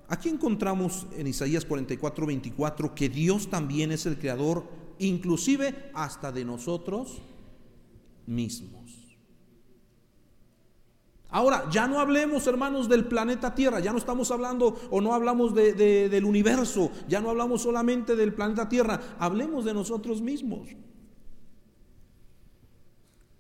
Aquí 0.07 0.29
encontramos 0.29 1.09
en 1.17 1.27
Isaías 1.27 1.65
44, 1.65 2.25
24 2.25 2.95
que 2.95 3.09
Dios 3.09 3.51
también 3.51 3.91
es 3.91 4.07
el 4.07 4.17
creador, 4.17 4.69
inclusive 5.01 5.91
hasta 5.93 6.31
de 6.31 6.45
nosotros 6.45 7.21
mismos. 8.29 8.84
Ahora, 11.35 11.69
ya 11.69 11.89
no 11.89 11.99
hablemos, 11.99 12.47
hermanos, 12.47 12.89
del 12.89 13.07
planeta 13.07 13.57
Tierra, 13.57 13.81
ya 13.81 13.91
no 13.91 13.99
estamos 13.99 14.31
hablando 14.31 14.79
o 14.89 15.01
no 15.01 15.15
hablamos 15.15 15.53
del 15.53 16.25
universo, 16.25 16.93
ya 17.09 17.21
no 17.21 17.29
hablamos 17.29 17.63
solamente 17.63 18.15
del 18.15 18.33
planeta 18.33 18.69
Tierra, 18.69 19.01
hablemos 19.19 19.65
de 19.65 19.75
nosotros 19.75 20.23
mismos. 20.23 20.69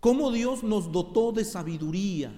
Cómo 0.00 0.32
Dios 0.32 0.64
nos 0.64 0.90
dotó 0.90 1.30
de 1.30 1.44
sabiduría, 1.44 2.34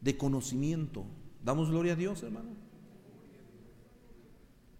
de 0.00 0.16
conocimiento. 0.16 1.06
Damos 1.42 1.70
gloria 1.70 1.94
a 1.94 1.96
Dios, 1.96 2.22
hermano. 2.22 2.50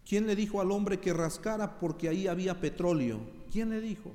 ¿Quién 0.08 0.28
le 0.28 0.36
dijo 0.36 0.60
al 0.60 0.70
hombre 0.70 1.00
que 1.00 1.12
rascara 1.12 1.80
porque 1.80 2.08
ahí 2.08 2.28
había 2.28 2.60
petróleo? 2.60 3.18
¿Quién 3.50 3.70
le 3.70 3.80
dijo? 3.80 4.12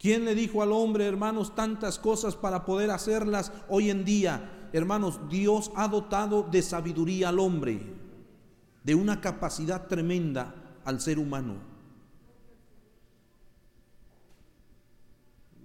¿Quién 0.00 0.24
le 0.24 0.34
dijo 0.34 0.62
al 0.62 0.72
hombre, 0.72 1.06
hermanos, 1.06 1.54
tantas 1.54 1.98
cosas 1.98 2.34
para 2.34 2.64
poder 2.64 2.90
hacerlas 2.90 3.52
hoy 3.68 3.90
en 3.90 4.06
día? 4.06 4.70
Hermanos, 4.72 5.20
Dios 5.28 5.70
ha 5.76 5.88
dotado 5.88 6.42
de 6.42 6.62
sabiduría 6.62 7.28
al 7.28 7.38
hombre, 7.38 7.82
de 8.82 8.94
una 8.94 9.20
capacidad 9.20 9.88
tremenda 9.88 10.54
al 10.86 11.02
ser 11.02 11.18
humano. 11.18 11.56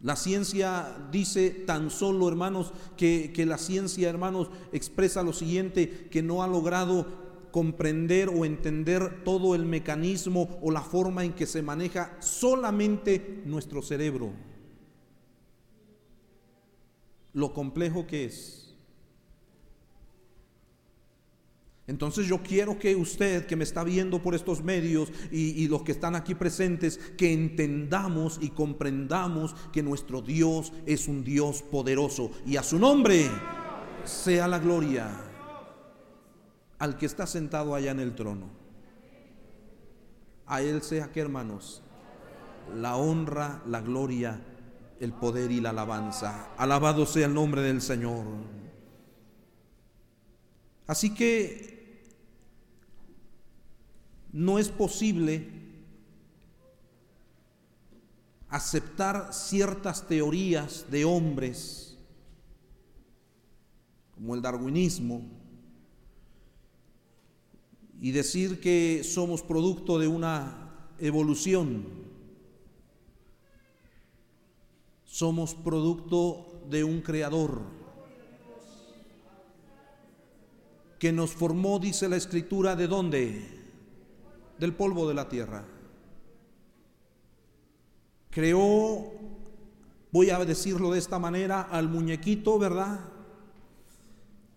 La 0.04 0.18
ciencia 0.18 0.98
dice 1.14 1.50
tan 1.50 1.90
solo, 1.90 2.28
hermanos, 2.28 2.74
que, 2.98 3.32
que, 3.34 3.46
la 3.46 3.58
ciencia, 3.58 4.10
hermanos, 4.10 4.50
expresa 4.74 5.24
lo 5.24 5.32
siguiente, 5.32 6.10
que 6.12 6.22
no 6.22 6.44
ha 6.44 6.48
logrado 6.48 7.25
comprender 7.56 8.28
o 8.28 8.44
entender 8.44 9.24
todo 9.24 9.56
el 9.56 9.66
mecanismo 9.66 10.60
o 10.62 10.72
la 10.72 10.82
forma 10.82 11.24
en 11.24 11.32
que 11.32 11.46
se 11.46 11.62
maneja 11.62 12.18
solamente 12.20 13.44
nuestro 13.46 13.82
cerebro. 13.82 14.34
Lo 17.32 17.54
complejo 17.54 18.06
que 18.06 18.26
es. 18.26 18.76
Entonces 21.88 22.28
yo 22.28 22.44
quiero 22.44 22.78
que 22.78 22.94
usted 22.94 23.46
que 23.46 23.56
me 23.56 23.64
está 23.64 23.86
viendo 23.86 24.22
por 24.22 24.36
estos 24.36 24.62
medios 24.62 25.10
y, 25.32 25.66
los 25.70 25.84
que 25.84 25.94
están 25.94 26.14
aquí 26.14 26.36
presentes, 26.36 26.98
que 27.18 27.32
entendamos 27.32 28.38
y 28.42 28.50
comprendamos 28.50 29.56
que 29.72 29.82
nuestro 29.82 30.22
Dios 30.22 30.74
es 30.86 31.08
un 31.08 31.24
Dios 31.24 31.62
poderoso 31.62 32.32
y 32.46 32.58
a 32.58 32.64
su 32.64 32.78
nombre 32.78 33.32
sea 34.04 34.46
la 34.46 34.60
gloria 34.60 35.25
al 36.80 36.98
que 36.98 37.06
está 37.06 37.28
sentado 37.28 37.76
allá 37.76 37.92
en 37.92 38.00
el 38.00 38.16
trono. 38.16 38.50
A 40.46 40.62
Él 40.62 40.82
sea 40.82 41.12
que, 41.12 41.22
hermanos, 41.22 41.82
la 42.76 42.96
honra, 42.96 43.62
la 43.68 43.82
gloria, 43.82 44.40
el 45.00 45.14
poder 45.14 45.52
y 45.52 45.62
la 45.62 45.72
alabanza. 45.72 46.54
Alabado 46.58 47.06
sea 47.06 47.28
el 47.28 47.34
nombre 47.34 47.62
del 47.62 47.82
Señor. 47.82 48.26
Así 50.88 51.14
que 51.14 51.76
no 54.32 54.60
es 54.60 54.70
posible 54.70 55.50
aceptar 58.50 59.34
ciertas 59.34 60.08
teorías 60.08 60.86
de 60.90 61.04
hombres, 61.04 61.98
como 64.14 64.36
el 64.36 64.42
darwinismo, 64.42 65.24
y 68.02 68.12
decir 68.12 68.60
que 68.60 69.04
somos 69.04 69.42
producto 69.42 69.98
de 70.00 70.08
una 70.08 70.94
evolución. 71.00 71.86
Somos 75.06 75.56
producto 75.56 76.62
de 76.70 76.84
un 76.84 77.02
creador 77.02 77.62
que 81.00 81.12
nos 81.12 81.32
formó, 81.32 81.80
dice 81.80 82.10
la 82.10 82.16
escritura, 82.16 82.76
¿de 82.76 82.88
dónde? 82.88 83.48
Del 84.58 84.74
polvo 84.74 85.08
de 85.08 85.14
la 85.14 85.28
tierra. 85.30 85.66
Creó, 88.30 89.12
voy 90.12 90.30
a 90.30 90.44
decirlo 90.44 90.92
de 90.92 91.00
esta 91.00 91.20
manera, 91.20 91.62
al 91.62 91.90
muñequito, 91.90 92.58
¿verdad? 92.60 93.00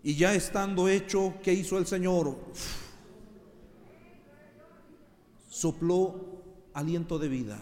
Y 0.03 0.15
ya 0.15 0.35
estando 0.35 0.89
hecho, 0.89 1.35
¿qué 1.43 1.53
hizo 1.53 1.77
el 1.79 1.87
Señor? 1.87 2.37
Sopló 5.59 6.71
aliento 6.73 7.19
de 7.19 7.29
vida. 7.29 7.59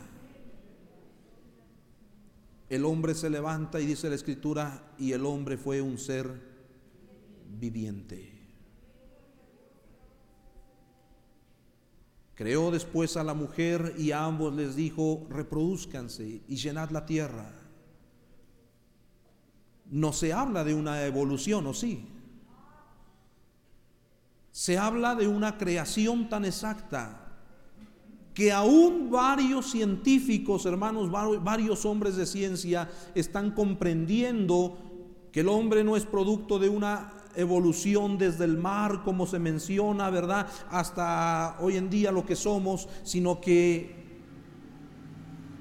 El 2.69 2.85
hombre 2.85 3.15
se 3.15 3.31
levanta 3.31 3.81
y 3.81 3.87
dice 3.87 4.11
la 4.11 4.17
escritura, 4.17 4.93
y 4.99 5.13
el 5.13 5.25
hombre 5.25 5.57
fue 5.57 5.81
un 5.81 5.97
ser 5.97 6.31
viviente. 7.59 8.33
Creó 12.35 12.71
después 12.71 13.17
a 13.17 13.25
la 13.25 13.33
mujer 13.33 13.95
y 13.97 14.11
a 14.11 14.27
ambos 14.27 14.55
les 14.55 14.77
dijo, 14.77 15.27
reproduzcanse 15.31 16.43
y 16.47 16.57
llenad 16.57 16.91
la 16.91 17.07
tierra. 17.07 17.51
No 19.87 20.13
se 20.13 20.35
habla 20.35 20.65
de 20.65 20.75
una 20.75 21.03
evolución, 21.07 21.67
¿o 21.67 21.73
sí? 21.73 22.07
Se 24.51 24.77
habla 24.77 25.15
de 25.15 25.29
una 25.29 25.57
creación 25.57 26.29
tan 26.29 26.45
exacta 26.45 27.26
que 28.37 28.53
aún 28.53 29.09
varios 29.11 29.71
científicos, 29.71 30.67
hermanos, 30.67 31.11
varios 31.11 31.87
hombres 31.87 32.17
de 32.17 32.27
ciencia 32.27 32.87
están 33.15 33.53
comprendiendo 33.53 34.77
que 35.33 35.41
el 35.41 35.49
hombre 35.49 35.83
no 35.83 35.97
es 35.97 36.05
producto 36.05 36.59
de 36.59 36.69
una 36.69 37.15
evolución 37.35 38.19
desde 38.19 38.45
el 38.45 38.59
mar, 38.59 39.03
como 39.05 39.27
se 39.27 39.39
menciona, 39.39 40.11
¿verdad? 40.11 40.49
Hasta 40.69 41.57
hoy 41.61 41.79
en 41.79 41.89
día 41.89 42.13
lo 42.13 42.27
que 42.27 42.37
somos, 42.37 42.91
sino 43.05 43.41
que 43.41 44.05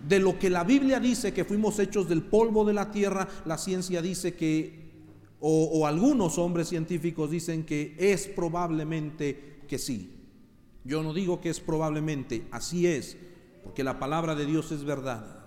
de 0.06 0.20
lo 0.20 0.38
que 0.38 0.50
la 0.50 0.66
Biblia 0.66 1.00
dice 1.00 1.34
que 1.34 1.46
fuimos 1.46 1.80
hechos 1.80 2.10
del 2.10 2.24
polvo 2.24 2.66
de 2.66 2.74
la 2.74 2.92
tierra, 2.92 3.26
la 3.46 3.58
ciencia 3.58 4.02
dice 4.02 4.36
que, 4.36 4.92
o, 5.40 5.64
o 5.72 5.88
algunos 5.88 6.38
hombres 6.38 6.68
científicos 6.68 7.32
dicen 7.32 7.64
que 7.64 7.96
es 7.98 8.28
probablemente 8.28 9.62
que 9.66 9.80
sí. 9.80 10.15
Yo 10.86 11.02
no 11.02 11.14
digo 11.14 11.42
que 11.42 11.50
es 11.50 11.60
probablemente, 11.60 12.48
así 12.52 12.86
es, 12.86 13.18
porque 13.64 13.84
la 13.84 13.98
palabra 13.98 14.36
de 14.36 14.46
Dios 14.46 14.72
es 14.72 14.84
verdad. 14.84 15.44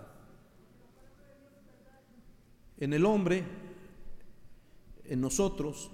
En 2.76 2.92
el 2.92 3.06
hombre, 3.06 3.44
en 5.04 5.20
nosotros, 5.20 5.92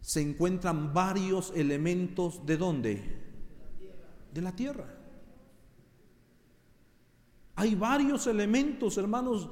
se 0.00 0.22
encuentran 0.22 0.94
varios 0.94 1.52
elementos 1.54 2.44
de 2.46 2.56
dónde? 2.56 3.22
De 4.32 4.40
la 4.40 4.56
tierra. 4.56 4.86
Hay 7.56 7.74
varios 7.74 8.26
elementos, 8.26 8.96
hermanos, 8.96 9.50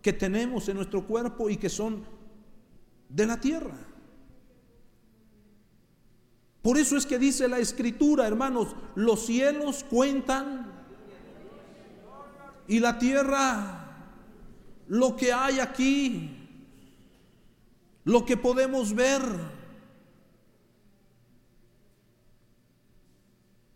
que 0.00 0.12
tenemos 0.12 0.68
en 0.68 0.76
nuestro 0.76 1.06
cuerpo 1.06 1.50
y 1.50 1.56
que 1.56 1.68
son 1.68 2.04
de 3.08 3.26
la 3.26 3.40
tierra. 3.40 3.91
Por 6.62 6.78
eso 6.78 6.96
es 6.96 7.04
que 7.06 7.18
dice 7.18 7.48
la 7.48 7.58
escritura, 7.58 8.26
hermanos, 8.26 8.76
los 8.94 9.26
cielos 9.26 9.84
cuentan 9.84 10.70
y 12.68 12.78
la 12.78 12.98
tierra, 12.98 14.06
lo 14.86 15.16
que 15.16 15.32
hay 15.32 15.58
aquí, 15.58 16.48
lo 18.04 18.24
que 18.24 18.36
podemos 18.36 18.94
ver. 18.94 19.22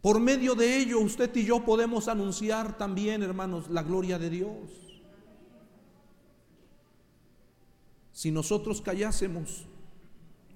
Por 0.00 0.20
medio 0.20 0.54
de 0.54 0.78
ello 0.78 1.00
usted 1.00 1.34
y 1.34 1.44
yo 1.44 1.64
podemos 1.64 2.06
anunciar 2.06 2.78
también, 2.78 3.24
hermanos, 3.24 3.68
la 3.68 3.82
gloria 3.82 4.18
de 4.20 4.30
Dios. 4.30 4.86
si 8.16 8.30
nosotros 8.30 8.80
callásemos, 8.80 9.66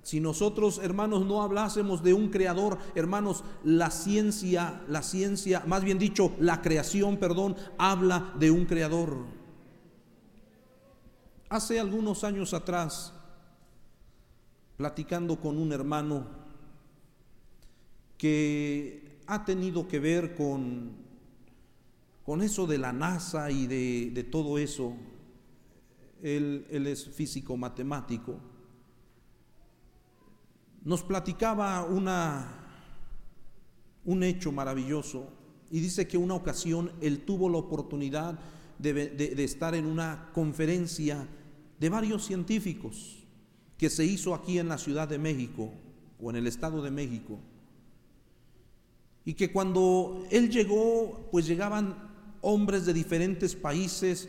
si 0.02 0.18
nosotros, 0.18 0.80
hermanos, 0.82 1.26
no 1.26 1.42
hablásemos 1.42 2.02
de 2.02 2.14
un 2.14 2.30
creador, 2.30 2.78
hermanos, 2.94 3.44
la 3.64 3.90
ciencia, 3.90 4.82
la 4.88 5.02
ciencia, 5.02 5.62
más 5.66 5.84
bien 5.84 5.98
dicho, 5.98 6.32
la 6.38 6.62
creación, 6.62 7.18
perdón, 7.18 7.56
habla 7.76 8.32
de 8.38 8.50
un 8.50 8.64
creador. 8.64 9.26
Hace 11.50 11.78
algunos 11.78 12.24
años 12.24 12.54
atrás, 12.54 13.12
platicando 14.76 15.38
con 15.38 15.58
un 15.58 15.72
hermano 15.72 16.26
que 18.16 19.18
ha 19.26 19.44
tenido 19.44 19.86
que 19.86 19.98
ver 20.00 20.34
con, 20.34 20.92
con 22.24 22.40
eso 22.40 22.66
de 22.66 22.78
la 22.78 22.92
NASA 22.92 23.50
y 23.50 23.66
de, 23.66 24.24
todo 24.24 24.56
eso, 24.58 24.96
él 26.22 26.64
es 26.70 27.08
físico 27.10 27.56
matemático, 27.56 28.40
nos 30.84 31.02
platicaba 31.02 31.84
una, 31.84 32.46
un 34.04 34.22
hecho 34.22 34.52
maravilloso 34.52 35.28
y 35.70 35.80
dice 35.80 36.08
que 36.08 36.18
una 36.18 36.34
ocasión 36.34 36.92
él 37.00 37.20
tuvo 37.24 37.48
la 37.48 37.58
oportunidad 37.58 38.38
de, 38.78 38.92
de, 38.92 39.44
estar 39.44 39.74
en 39.74 39.86
una 39.86 40.30
conferencia 40.32 41.28
de 41.78 41.88
varios 41.88 42.24
científicos 42.24 43.18
que 43.76 43.90
se 43.90 44.04
hizo 44.04 44.34
aquí 44.34 44.58
en 44.58 44.68
la 44.68 44.78
Ciudad 44.78 45.06
de 45.06 45.18
México 45.18 45.70
o 46.20 46.30
en 46.30 46.36
el 46.36 46.46
Estado 46.46 46.82
de 46.82 46.90
México. 46.90 47.38
Y 49.24 49.34
que 49.34 49.52
cuando 49.52 50.24
él 50.30 50.50
llegó, 50.50 51.28
pues 51.30 51.46
llegaban 51.46 52.10
hombres 52.40 52.86
de 52.86 52.94
diferentes 52.94 53.54
países, 53.54 54.28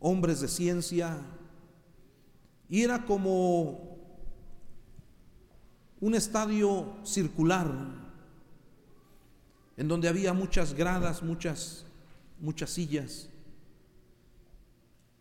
hombres 0.00 0.40
de 0.40 0.48
ciencia, 0.48 1.18
y 2.68 2.82
era 2.82 3.04
como 3.04 3.93
un 6.04 6.14
estadio 6.14 6.98
circular 7.02 7.66
en 9.74 9.88
donde 9.88 10.06
había 10.06 10.34
muchas 10.34 10.74
gradas, 10.74 11.22
muchas, 11.22 11.86
muchas 12.40 12.68
sillas. 12.68 13.30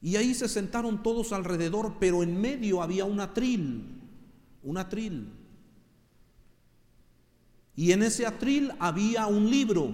Y 0.02 0.18
ahí 0.18 0.34
se 0.34 0.50
sentaron 0.50 1.02
todos 1.02 1.32
alrededor, 1.32 1.96
pero 2.02 2.22
en 2.22 2.40
medio 2.40 2.84
había 2.84 3.06
un 3.06 3.22
atril, 3.22 4.02
un 4.62 4.78
atril. 4.78 5.30
Y 7.78 7.94
en 7.94 8.04
ese 8.04 8.26
atril 8.26 8.74
había 8.78 9.26
un 9.28 9.50
libro. 9.50 9.90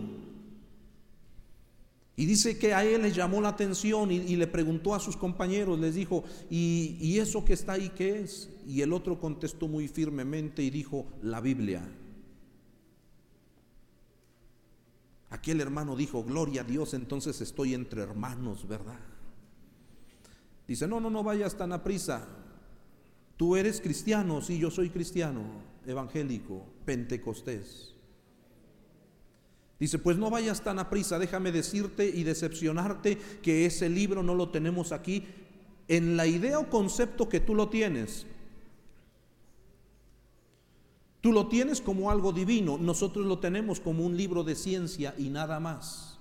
Y 2.16 2.26
dice 2.26 2.58
que 2.58 2.74
a 2.74 2.84
él 2.84 3.04
le 3.04 3.12
llamó 3.12 3.42
la 3.42 3.50
atención 3.50 4.12
y, 4.12 4.16
y 4.16 4.36
le 4.38 4.48
preguntó 4.48 4.96
a 4.96 5.00
sus 5.00 5.16
compañeros, 5.16 5.78
les 5.78 5.94
dijo, 5.94 6.24
¿y, 6.50 6.98
¿y 7.00 7.20
eso 7.20 7.46
que 7.46 7.54
está 7.54 7.74
ahí 7.74 7.92
qué 7.96 8.22
es? 8.22 8.50
Y 8.70 8.84
el 8.84 8.94
otro 8.94 9.20
contestó 9.20 9.68
muy 9.68 9.88
firmemente 9.88 10.62
y 10.62 10.70
dijo, 10.70 11.08
la 11.24 11.42
Biblia. 11.42 11.82
Aquel 15.32 15.60
hermano 15.60 15.96
dijo, 15.96 16.24
gloria 16.24 16.62
a 16.62 16.66
Dios, 16.66 16.94
entonces 16.94 17.42
estoy 17.42 17.74
entre 17.74 18.04
hermanos, 18.04 18.68
¿verdad? 18.68 19.00
Dice, 20.68 20.88
no, 20.88 21.00
no, 21.00 21.10
no 21.10 21.24
vayas 21.24 21.58
tan 21.58 21.72
a 21.72 21.84
prisa. 21.84 22.28
Tú 23.38 23.56
eres 23.56 23.82
cristiano, 23.82 24.40
sí, 24.40 24.60
yo 24.60 24.70
soy 24.70 24.92
cristiano, 24.92 25.42
evangélico, 25.88 26.64
pentecostés. 26.86 27.96
Dice, 29.80 29.98
pues 29.98 30.16
no 30.16 30.30
vayas 30.30 30.62
tan 30.64 30.78
a 30.78 30.92
prisa, 30.92 31.18
déjame 31.18 31.52
decirte 31.52 32.08
y 32.08 32.22
decepcionarte 32.22 33.18
que 33.42 33.66
ese 33.66 33.90
libro 33.90 34.22
no 34.22 34.36
lo 34.36 34.50
tenemos 34.50 34.92
aquí 34.92 35.26
en 35.88 36.16
la 36.16 36.28
idea 36.28 36.60
o 36.60 36.70
concepto 36.70 37.28
que 37.28 37.40
tú 37.40 37.56
lo 37.56 37.70
tienes. 37.70 38.28
Tú 41.22 41.34
lo 41.34 41.48
tienes 41.48 41.82
como 41.82 42.10
algo 42.10 42.32
divino, 42.32 42.78
nosotros 42.78 43.26
lo 43.26 43.40
tenemos 43.40 43.80
como 43.80 44.06
un 44.06 44.16
libro 44.16 44.44
de 44.44 44.56
ciencia 44.56 45.14
y 45.18 45.30
nada 45.30 45.60
más. 45.60 46.18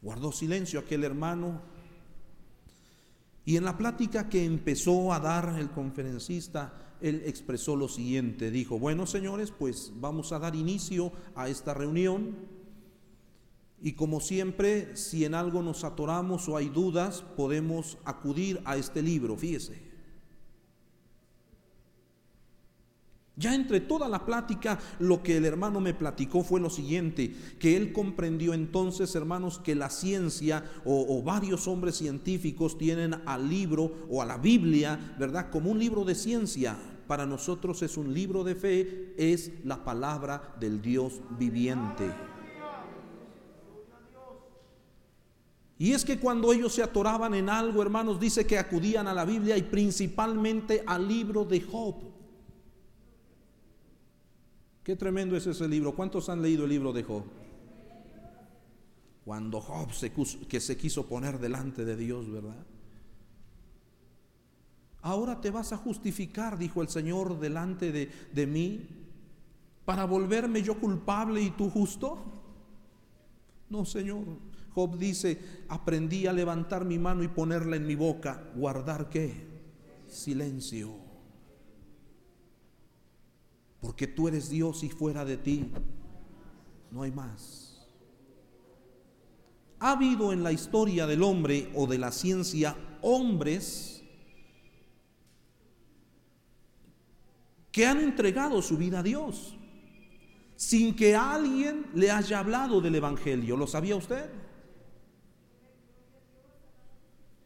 Guardó 0.00 0.32
silencio 0.32 0.80
aquel 0.80 1.04
hermano 1.04 1.60
y 3.44 3.56
en 3.56 3.64
la 3.64 3.76
plática 3.76 4.28
que 4.28 4.44
empezó 4.44 5.12
a 5.12 5.20
dar 5.20 5.58
el 5.58 5.70
conferencista, 5.70 6.72
él 7.02 7.22
expresó 7.26 7.76
lo 7.76 7.88
siguiente, 7.88 8.50
dijo, 8.50 8.78
bueno 8.78 9.06
señores, 9.06 9.50
pues 9.50 9.92
vamos 9.96 10.32
a 10.32 10.38
dar 10.38 10.54
inicio 10.54 11.12
a 11.34 11.48
esta 11.48 11.74
reunión 11.74 12.36
y 13.82 13.92
como 13.92 14.20
siempre, 14.20 14.96
si 14.96 15.24
en 15.24 15.34
algo 15.34 15.62
nos 15.62 15.84
atoramos 15.84 16.48
o 16.48 16.56
hay 16.56 16.68
dudas, 16.68 17.22
podemos 17.36 17.98
acudir 18.04 18.60
a 18.64 18.76
este 18.76 19.02
libro, 19.02 19.36
fíjese. 19.36 19.89
Ya 23.40 23.54
entre 23.54 23.80
toda 23.80 24.06
la 24.06 24.26
plática, 24.26 24.78
lo 24.98 25.22
que 25.22 25.38
el 25.38 25.46
hermano 25.46 25.80
me 25.80 25.94
platicó 25.94 26.44
fue 26.44 26.60
lo 26.60 26.68
siguiente, 26.68 27.34
que 27.58 27.74
él 27.74 27.90
comprendió 27.90 28.52
entonces, 28.52 29.14
hermanos, 29.14 29.58
que 29.58 29.74
la 29.74 29.88
ciencia 29.88 30.62
o, 30.84 31.06
o, 31.08 31.22
varios 31.22 31.66
hombres 31.66 31.96
científicos 31.96 32.76
tienen 32.76 33.14
al 33.24 33.48
libro 33.48 33.92
o 34.10 34.20
a 34.20 34.26
la 34.26 34.36
Biblia, 34.36 35.16
¿verdad? 35.18 35.48
Como 35.50 35.70
un 35.70 35.78
libro 35.78 36.04
de 36.04 36.14
ciencia. 36.14 36.76
Para 37.06 37.24
nosotros 37.24 37.80
es 37.80 37.96
un 37.96 38.12
libro 38.12 38.44
de 38.44 38.54
fe, 38.54 39.14
es 39.16 39.52
la 39.64 39.82
palabra 39.84 40.54
del 40.60 40.82
Dios 40.82 41.14
viviente. 41.38 42.12
Y 45.78 45.92
es 45.92 46.04
que 46.04 46.20
cuando 46.20 46.52
ellos 46.52 46.74
se 46.74 46.82
atoraban 46.82 47.32
en 47.32 47.48
algo, 47.48 47.80
hermanos, 47.80 48.20
dice 48.20 48.46
que 48.46 48.58
acudían 48.58 49.08
a 49.08 49.14
la 49.14 49.24
Biblia 49.24 49.56
y 49.56 49.62
principalmente 49.62 50.84
al 50.86 51.08
libro 51.08 51.46
de 51.46 51.62
Job. 51.62 52.19
Qué 54.90 54.96
tremendo 54.96 55.36
es 55.36 55.46
ese 55.46 55.68
libro. 55.68 55.94
¿Cuántos 55.94 56.28
han 56.30 56.42
leído 56.42 56.64
el 56.64 56.70
libro 56.70 56.92
de 56.92 57.04
Job? 57.04 57.22
Cuando 59.24 59.60
Job 59.60 59.92
se, 59.92 60.10
que 60.48 60.58
se 60.58 60.76
quiso 60.76 61.06
poner 61.06 61.38
delante 61.38 61.84
de 61.84 61.96
Dios, 61.96 62.28
¿verdad? 62.28 62.66
Ahora 65.02 65.40
te 65.40 65.52
vas 65.52 65.72
a 65.72 65.76
justificar, 65.76 66.58
dijo 66.58 66.82
el 66.82 66.88
Señor, 66.88 67.38
delante 67.38 67.92
de, 67.92 68.10
de 68.32 68.46
mí, 68.48 68.88
para 69.84 70.06
volverme 70.06 70.60
yo 70.60 70.80
culpable 70.80 71.40
y 71.40 71.50
tú 71.50 71.70
justo. 71.70 72.18
No, 73.68 73.84
Señor. 73.84 74.24
Job 74.74 74.98
dice, 74.98 75.38
aprendí 75.68 76.26
a 76.26 76.32
levantar 76.32 76.84
mi 76.84 76.98
mano 76.98 77.22
y 77.22 77.28
ponerla 77.28 77.76
en 77.76 77.86
mi 77.86 77.94
boca. 77.94 78.42
¿Guardar 78.56 79.08
qué? 79.08 79.46
Silencio 80.08 81.09
porque 83.80 84.06
tú 84.06 84.28
eres 84.28 84.50
Dios 84.50 84.82
y 84.84 84.90
fuera 84.90 85.24
de 85.24 85.36
ti 85.36 85.70
no 86.90 87.02
hay 87.02 87.12
más. 87.12 87.88
Ha 89.78 89.92
habido 89.92 90.32
en 90.32 90.42
la 90.42 90.52
historia 90.52 91.06
del 91.06 91.22
hombre 91.22 91.70
o 91.74 91.86
de 91.86 91.98
la 91.98 92.12
ciencia 92.12 92.76
hombres 93.00 94.02
que 97.72 97.86
han 97.86 98.00
entregado 98.00 98.60
su 98.60 98.76
vida 98.76 98.98
a 98.98 99.02
Dios 99.02 99.56
sin 100.56 100.94
que 100.94 101.16
alguien 101.16 101.86
le 101.94 102.10
haya 102.10 102.40
hablado 102.40 102.82
del 102.82 102.94
Evangelio. 102.94 103.56
¿Lo 103.56 103.66
sabía 103.66 103.96
usted? 103.96 104.30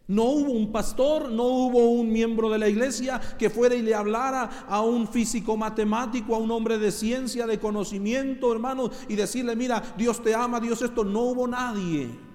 No 0.06 0.24
hubo 0.24 0.52
un 0.52 0.70
pastor, 0.70 1.31
no 1.31 1.44
hubo 1.44 1.90
un 1.90 2.12
miembro 2.12 2.51
de 2.51 2.59
la 2.59 2.68
iglesia 2.68 3.20
que 3.39 3.48
fuera 3.48 3.74
y 3.74 3.81
le 3.81 3.94
hablara 3.94 4.66
a 4.68 4.82
un 4.82 5.09
físico 5.09 5.56
matemático, 5.56 6.35
a 6.35 6.39
un 6.39 6.51
hombre 6.51 6.78
de 6.78 6.93
ciencia, 6.93 7.47
de 7.47 7.59
conocimiento, 7.59 8.52
hermano, 8.52 8.90
y 9.09 9.14
decirle, 9.14 9.56
mira, 9.56 9.82
Dios 9.97 10.22
te 10.22 10.35
ama, 10.35 10.60
Dios 10.60 10.82
esto. 10.82 11.05
No 11.05 11.20
hubo 11.20 11.48
nadie. 11.48 12.34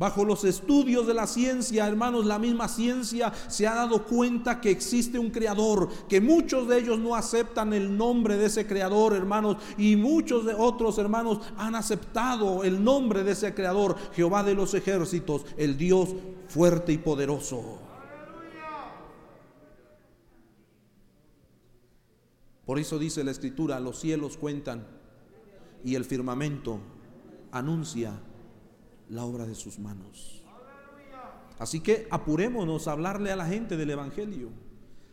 Bajo 0.00 0.24
los 0.24 0.44
estudios 0.44 1.06
de 1.06 1.12
la 1.12 1.26
ciencia, 1.26 1.86
hermanos, 1.86 2.24
la 2.24 2.38
misma 2.38 2.68
ciencia 2.68 3.30
se 3.48 3.66
ha 3.66 3.74
dado 3.74 4.06
cuenta 4.06 4.58
que 4.58 4.70
existe 4.70 5.18
un 5.18 5.28
creador, 5.28 5.90
que 6.08 6.22
muchos 6.22 6.66
de 6.68 6.78
ellos 6.78 6.98
no 6.98 7.14
aceptan 7.14 7.74
el 7.74 7.98
nombre 7.98 8.38
de 8.38 8.46
ese 8.46 8.66
creador, 8.66 9.12
hermanos, 9.12 9.58
y 9.76 9.96
muchos 9.96 10.46
de 10.46 10.54
otros 10.54 10.96
hermanos 10.96 11.40
han 11.58 11.74
aceptado 11.74 12.64
el 12.64 12.82
nombre 12.82 13.24
de 13.24 13.32
ese 13.32 13.52
creador, 13.52 13.94
Jehová 14.14 14.42
de 14.42 14.54
los 14.54 14.72
ejércitos, 14.72 15.44
el 15.58 15.76
Dios 15.76 16.08
fuerte 16.48 16.94
y 16.94 16.96
poderoso. 16.96 17.78
Por 22.64 22.78
eso 22.78 22.98
dice 22.98 23.22
la 23.22 23.32
escritura, 23.32 23.78
los 23.80 24.00
cielos 24.00 24.38
cuentan 24.38 24.86
y 25.84 25.94
el 25.94 26.06
firmamento 26.06 26.78
anuncia 27.52 28.18
la 29.10 29.24
obra 29.24 29.44
de 29.44 29.54
sus 29.54 29.78
manos. 29.78 30.42
Así 31.58 31.80
que 31.80 32.08
apurémonos 32.10 32.88
a 32.88 32.92
hablarle 32.92 33.30
a 33.30 33.36
la 33.36 33.46
gente 33.46 33.76
del 33.76 33.90
Evangelio. 33.90 34.48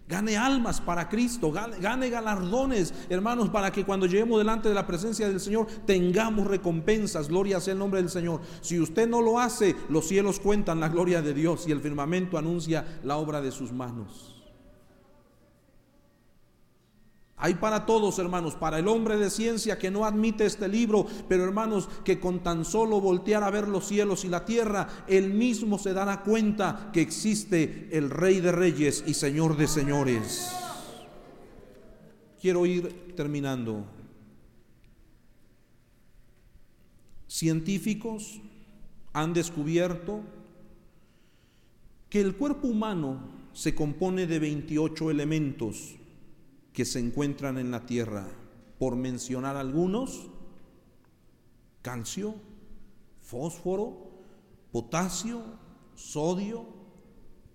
Gane 0.08 0.38
almas 0.38 0.80
para 0.80 1.10
Cristo, 1.10 1.52
gane, 1.52 2.10
galardones, 2.10 2.94
hermanos, 3.10 3.50
para 3.50 3.74
que 3.74 3.84
cuando 3.84 4.06
lleguemos 4.06 4.38
delante 4.38 4.70
de 4.70 4.76
la 4.76 4.88
presencia 4.88 5.28
del 5.28 5.42
Señor 5.42 5.68
tengamos 5.86 6.48
recompensas. 6.48 7.28
Gloria 7.28 7.60
sea 7.60 7.74
el 7.74 7.80
nombre 7.80 8.00
del 8.00 8.10
Señor. 8.10 8.40
Si 8.62 8.80
usted 8.80 9.10
no 9.10 9.22
lo 9.22 9.38
hace, 9.38 9.76
los 9.90 10.08
cielos 10.08 10.40
cuentan 10.40 10.80
la 10.80 10.88
gloria 10.88 11.22
de 11.22 11.34
Dios 11.34 11.68
y 11.68 11.74
el 11.74 11.82
firmamento 11.82 12.38
anuncia 12.38 13.00
la 13.04 13.18
obra 13.18 13.42
de 13.42 13.52
sus 13.52 13.74
manos. 13.74 14.37
Hay 17.40 17.54
para 17.54 17.86
todos, 17.86 18.18
hermanos, 18.18 18.56
para 18.56 18.80
el 18.80 18.88
hombre 18.88 19.16
de 19.16 19.30
ciencia 19.30 19.78
que 19.78 19.92
no 19.92 20.06
admite 20.06 20.44
este 20.48 20.68
libro, 20.68 21.06
pero 21.30 21.44
hermanos, 21.44 21.88
que 22.04 22.20
con 22.20 22.40
tan 22.40 22.66
solo 22.66 23.00
voltear 23.00 23.44
a 23.44 23.52
ver 23.52 23.68
los 23.68 23.88
cielos 23.88 24.26
y 24.26 24.28
la 24.28 24.44
tierra, 24.44 24.88
él 25.08 25.36
mismo 25.36 25.78
se 25.78 25.94
dará 25.94 26.24
cuenta 26.24 26.90
que 26.92 27.02
existe 27.02 27.90
el 27.92 28.10
Rey 28.10 28.42
de 28.42 28.52
Reyes 28.52 29.04
y 29.06 29.14
Señor 29.14 29.56
de 29.56 29.68
Señores. 29.68 30.52
Quiero 32.42 32.66
ir 32.66 33.14
terminando. 33.16 33.86
Científicos 37.28 38.42
han 39.14 39.34
descubierto 39.34 40.22
que 42.10 42.20
el 42.20 42.36
cuerpo 42.36 42.68
humano 42.68 43.20
se 43.54 43.76
compone 43.76 44.26
de 44.26 44.40
28 44.40 45.12
elementos 45.12 45.98
que 46.78 46.86
se 46.86 47.00
encuentran 47.00 47.58
en 47.58 47.72
la 47.72 47.88
tierra, 47.88 48.28
por 48.78 48.96
mencionar 48.96 49.56
algunos, 49.56 50.28
calcio, 51.82 52.36
fósforo, 53.20 54.12
potasio, 54.72 55.42
sodio, 55.96 56.68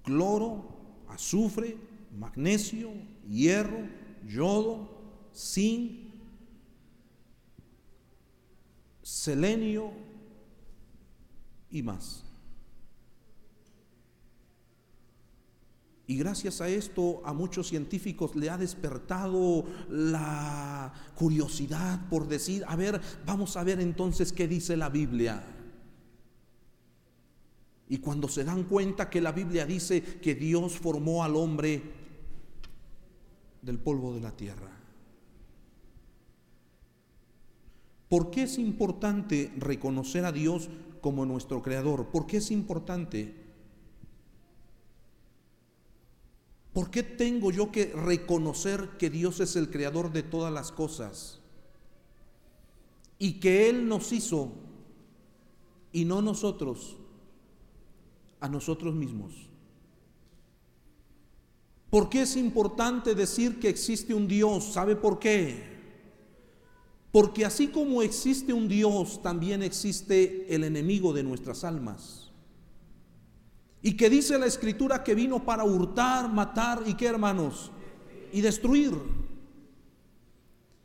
cloro, 0.02 1.04
azufre, 1.08 1.78
magnesio, 2.18 2.90
hierro, 3.28 3.86
yodo, 4.26 4.90
zinc, 5.32 6.12
selenio 9.02 9.92
y 11.70 11.84
más. 11.84 12.24
Y 16.06 16.16
gracias 16.16 16.60
a 16.60 16.68
esto 16.68 17.22
a 17.24 17.32
muchos 17.32 17.68
científicos 17.68 18.34
le 18.34 18.50
ha 18.50 18.58
despertado 18.58 19.64
la 19.88 20.92
curiosidad 21.14 22.08
por 22.08 22.26
decir, 22.26 22.64
a 22.66 22.74
ver, 22.76 23.00
vamos 23.24 23.56
a 23.56 23.64
ver 23.64 23.80
entonces 23.80 24.32
qué 24.32 24.48
dice 24.48 24.76
la 24.76 24.88
Biblia. 24.88 25.44
Y 27.88 27.98
cuando 27.98 28.26
se 28.26 28.42
dan 28.42 28.64
cuenta 28.64 29.10
que 29.10 29.20
la 29.20 29.32
Biblia 29.32 29.64
dice 29.64 30.02
que 30.02 30.34
Dios 30.34 30.78
formó 30.78 31.22
al 31.22 31.36
hombre 31.36 31.82
del 33.60 33.78
polvo 33.78 34.14
de 34.14 34.20
la 34.20 34.32
tierra. 34.32 34.70
¿Por 38.08 38.30
qué 38.30 38.42
es 38.42 38.58
importante 38.58 39.52
reconocer 39.56 40.24
a 40.24 40.32
Dios 40.32 40.68
como 41.00 41.24
nuestro 41.24 41.62
creador? 41.62 42.08
¿Por 42.08 42.26
qué 42.26 42.38
es 42.38 42.50
importante? 42.50 43.41
¿Por 46.72 46.90
qué 46.90 47.02
tengo 47.02 47.50
yo 47.50 47.70
que 47.70 47.86
reconocer 47.86 48.90
que 48.98 49.10
Dios 49.10 49.40
es 49.40 49.56
el 49.56 49.70
creador 49.70 50.12
de 50.12 50.22
todas 50.22 50.52
las 50.52 50.72
cosas? 50.72 51.40
Y 53.18 53.34
que 53.34 53.68
Él 53.68 53.88
nos 53.88 54.12
hizo 54.12 54.52
y 55.92 56.04
no 56.06 56.22
nosotros, 56.22 56.96
a 58.40 58.48
nosotros 58.48 58.94
mismos. 58.94 59.34
¿Por 61.90 62.08
qué 62.08 62.22
es 62.22 62.36
importante 62.36 63.14
decir 63.14 63.60
que 63.60 63.68
existe 63.68 64.14
un 64.14 64.26
Dios? 64.26 64.72
¿Sabe 64.72 64.96
por 64.96 65.18
qué? 65.18 65.72
Porque 67.12 67.44
así 67.44 67.68
como 67.68 68.00
existe 68.00 68.54
un 68.54 68.66
Dios, 68.66 69.20
también 69.22 69.62
existe 69.62 70.52
el 70.54 70.64
enemigo 70.64 71.12
de 71.12 71.22
nuestras 71.22 71.64
almas. 71.64 72.21
Y 73.82 73.96
que 73.96 74.08
dice 74.08 74.38
la 74.38 74.46
escritura 74.46 75.02
que 75.02 75.14
vino 75.14 75.44
para 75.44 75.64
hurtar, 75.64 76.32
matar 76.32 76.82
y 76.86 76.94
qué 76.94 77.06
hermanos, 77.06 77.72
y 78.32 78.40
destruir. 78.40 78.92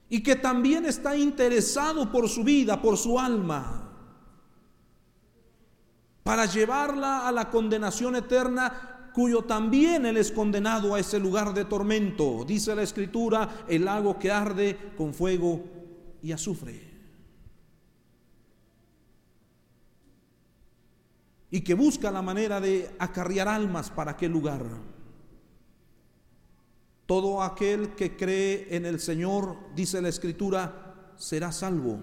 Y 0.09 0.23
que 0.23 0.35
también 0.35 0.85
está 0.85 1.15
interesado 1.15 2.11
por 2.11 2.27
su 2.27 2.43
vida, 2.43 2.81
por 2.81 2.97
su 2.97 3.19
alma, 3.19 3.83
para 6.23 6.45
llevarla 6.45 7.27
a 7.27 7.31
la 7.31 7.49
condenación 7.49 8.15
eterna, 8.15 9.11
cuyo 9.13 9.43
también 9.43 10.05
él 10.05 10.17
es 10.17 10.31
condenado 10.31 10.93
a 10.93 10.99
ese 10.99 11.19
lugar 11.19 11.53
de 11.53 11.65
tormento. 11.65 12.43
Dice 12.45 12.75
la 12.75 12.83
escritura, 12.83 13.65
el 13.67 13.85
lago 13.85 14.17
que 14.19 14.31
arde 14.31 14.93
con 14.97 15.13
fuego 15.13 15.63
y 16.21 16.31
azufre. 16.31 16.86
Y 21.49 21.61
que 21.61 21.73
busca 21.73 22.11
la 22.11 22.21
manera 22.21 22.59
de 22.59 22.89
acarrear 22.99 23.47
almas 23.47 23.89
para 23.89 24.11
aquel 24.11 24.31
lugar. 24.31 24.63
Todo 27.05 27.41
aquel 27.41 27.95
que 27.95 28.17
cree 28.17 28.67
en 28.75 28.85
el 28.85 28.99
Señor, 28.99 29.57
dice 29.75 30.01
la 30.01 30.09
Escritura, 30.09 31.13
será 31.15 31.51
salvo. 31.51 31.99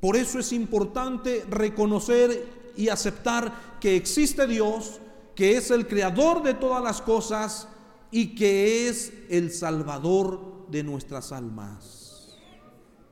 Por 0.00 0.16
eso 0.16 0.38
es 0.38 0.52
importante 0.52 1.44
reconocer 1.48 2.72
y 2.76 2.88
aceptar 2.88 3.78
que 3.80 3.96
existe 3.96 4.46
Dios, 4.46 5.00
que 5.34 5.56
es 5.56 5.70
el 5.70 5.86
creador 5.86 6.42
de 6.42 6.54
todas 6.54 6.82
las 6.82 7.00
cosas 7.00 7.68
y 8.10 8.34
que 8.34 8.88
es 8.88 9.12
el 9.30 9.50
salvador 9.50 10.66
de 10.68 10.82
nuestras 10.82 11.32
almas. 11.32 12.36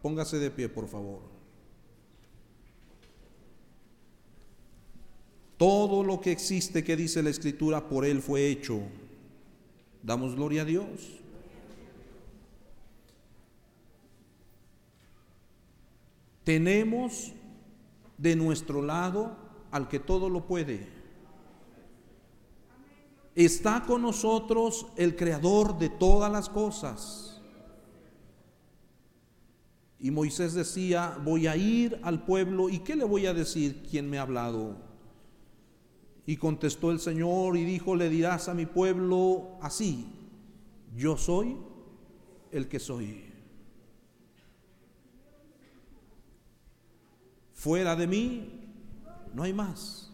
Póngase 0.02 0.38
de 0.38 0.50
pie, 0.50 0.68
por 0.68 0.88
favor. 0.88 1.39
Todo 5.60 6.02
lo 6.02 6.22
que 6.22 6.32
existe 6.32 6.82
que 6.82 6.96
dice 6.96 7.22
la 7.22 7.28
Escritura, 7.28 7.86
por 7.86 8.06
Él 8.06 8.22
fue 8.22 8.48
hecho. 8.48 8.80
Damos 10.02 10.34
gloria 10.34 10.62
a 10.62 10.64
Dios. 10.64 11.20
Tenemos 16.44 17.34
de 18.16 18.36
nuestro 18.36 18.80
lado 18.80 19.36
al 19.70 19.86
que 19.88 20.00
todo 20.00 20.30
lo 20.30 20.46
puede. 20.46 20.88
Está 23.34 23.84
con 23.86 24.00
nosotros 24.00 24.86
el 24.96 25.14
creador 25.14 25.78
de 25.78 25.90
todas 25.90 26.32
las 26.32 26.48
cosas. 26.48 27.42
Y 29.98 30.10
Moisés 30.10 30.54
decía, 30.54 31.18
voy 31.22 31.48
a 31.48 31.54
ir 31.54 32.00
al 32.02 32.24
pueblo 32.24 32.70
y 32.70 32.78
¿qué 32.78 32.96
le 32.96 33.04
voy 33.04 33.26
a 33.26 33.34
decir 33.34 33.82
quien 33.82 34.08
me 34.08 34.16
ha 34.16 34.22
hablado? 34.22 34.89
Y 36.30 36.36
contestó 36.36 36.92
el 36.92 37.00
Señor 37.00 37.56
y 37.56 37.64
dijo, 37.64 37.96
le 37.96 38.08
dirás 38.08 38.48
a 38.48 38.54
mi 38.54 38.64
pueblo 38.64 39.58
así, 39.60 40.06
yo 40.94 41.16
soy 41.16 41.56
el 42.52 42.68
que 42.68 42.78
soy. 42.78 43.24
Fuera 47.52 47.96
de 47.96 48.06
mí 48.06 48.48
no 49.34 49.42
hay 49.42 49.52
más. 49.52 50.12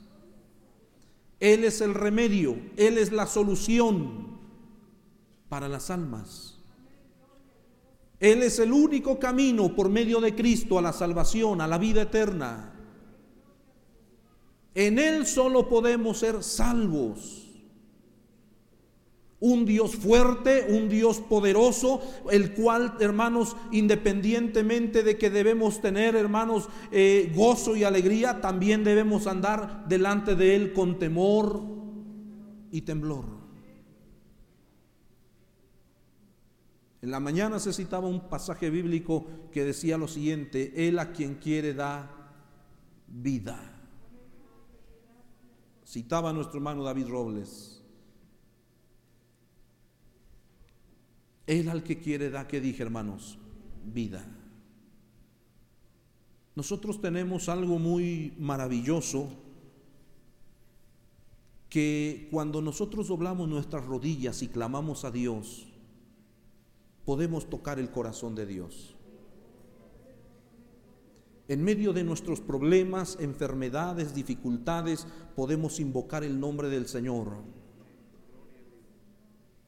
Él 1.39 1.65
es 1.65 1.83
el 1.83 1.93
remedio, 1.93 2.57
Él 2.79 2.97
es 2.97 3.13
la 3.13 3.27
solución 3.27 4.39
para 5.51 5.69
las 5.69 5.91
almas. 5.91 6.57
Él 8.21 8.43
es 8.43 8.59
el 8.59 8.73
único 8.73 9.19
camino 9.19 9.77
por 9.77 9.91
medio 9.91 10.23
de 10.23 10.35
Cristo 10.35 10.79
a 10.79 10.83
la 10.83 10.95
salvación, 10.95 11.61
a 11.61 11.69
la 11.69 11.77
vida 11.77 12.01
eterna. 12.01 12.73
En 14.77 14.99
Él 14.99 15.27
solo 15.27 15.71
podemos 15.71 16.19
ser 16.19 16.43
salvos. 16.43 17.49
Un 19.41 19.65
Dios 19.65 19.97
fuerte, 19.97 20.67
un 20.69 20.91
Dios 20.91 21.19
poderoso, 21.21 22.03
el 22.31 22.53
cual, 22.53 22.95
hermanos, 23.01 23.57
independientemente 23.73 25.03
de 25.03 25.17
que 25.17 25.31
debemos 25.31 25.81
tener, 25.81 26.15
hermanos, 26.15 26.69
eh, 26.93 27.33
gozo 27.35 27.75
y 27.75 27.85
alegría, 27.85 28.43
también 28.43 28.85
debemos 28.85 29.27
andar 29.27 29.89
delante 29.89 30.35
de 30.35 30.57
Él 30.57 30.75
con 30.75 30.99
temor 30.99 31.63
y 32.71 32.83
temblor. 32.83 33.25
En 37.01 37.11
la 37.11 37.21
mañana 37.21 37.59
se 37.61 37.73
citaba 37.73 38.09
un 38.09 38.29
pasaje 38.29 38.69
bíblico 38.69 39.27
que 39.53 39.65
decía 39.65 39.97
lo 39.97 40.07
siguiente, 40.07 40.87
Él 40.87 40.99
a 40.99 41.13
quien 41.13 41.37
quiere 41.37 41.73
da 41.73 42.11
vida. 43.07 43.76
Citaba 45.97 46.29
a 46.29 46.33
nuestro 46.35 46.59
hermano 46.59 46.85
David 46.85 47.09
Robles. 47.09 47.81
Él 51.47 51.71
al 51.71 51.83
que 51.83 51.99
quiere 52.01 52.29
da, 52.29 52.47
que 52.47 52.61
dije 52.61 52.83
hermanos, 52.83 53.39
vida. 53.83 54.23
Nosotros 56.55 57.01
tenemos 57.01 57.49
algo 57.49 57.79
muy 57.79 58.35
maravilloso 58.39 59.31
que 61.71 62.29
cuando 62.31 62.61
nosotros 62.61 63.09
doblamos 63.09 63.49
nuestras 63.49 63.87
rodillas 63.87 64.43
y 64.43 64.49
clamamos 64.49 65.07
a 65.07 65.11
Dios, 65.11 65.67
podemos 67.07 67.49
tocar 67.49 67.79
el 67.79 67.91
corazón 67.91 68.35
de 68.35 68.45
Dios. 68.45 68.96
En 71.49 71.63
medio 71.63 71.93
de 71.93 72.03
nuestros 72.03 72.41
problemas, 72.41 73.19
enfermedades, 73.21 74.15
dificultades, 74.15 75.07
podemos 75.37 75.79
invocar 75.79 76.25
el 76.25 76.41
nombre 76.41 76.69
del 76.69 76.89
Señor. 76.89 77.45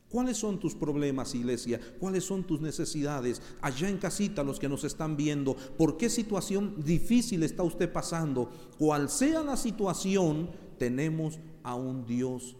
¿Cuáles 0.08 0.38
son 0.38 0.58
tus 0.58 0.74
problemas, 0.74 1.34
iglesia? 1.34 1.80
¿Cuáles 2.00 2.24
son 2.24 2.44
tus 2.44 2.60
necesidades? 2.60 3.42
Allá 3.60 3.88
en 3.90 3.98
casita, 3.98 4.42
los 4.42 4.58
que 4.58 4.68
nos 4.68 4.82
están 4.84 5.16
viendo, 5.16 5.54
¿por 5.76 5.98
qué 5.98 6.08
situación 6.08 6.82
difícil 6.82 7.42
está 7.42 7.62
usted 7.62 7.92
pasando? 7.92 8.50
Cual 8.78 9.10
sea 9.10 9.42
la 9.42 9.56
situación, 9.56 10.50
tenemos 10.78 11.38
a 11.62 11.74
un 11.74 12.06
Dios 12.06 12.56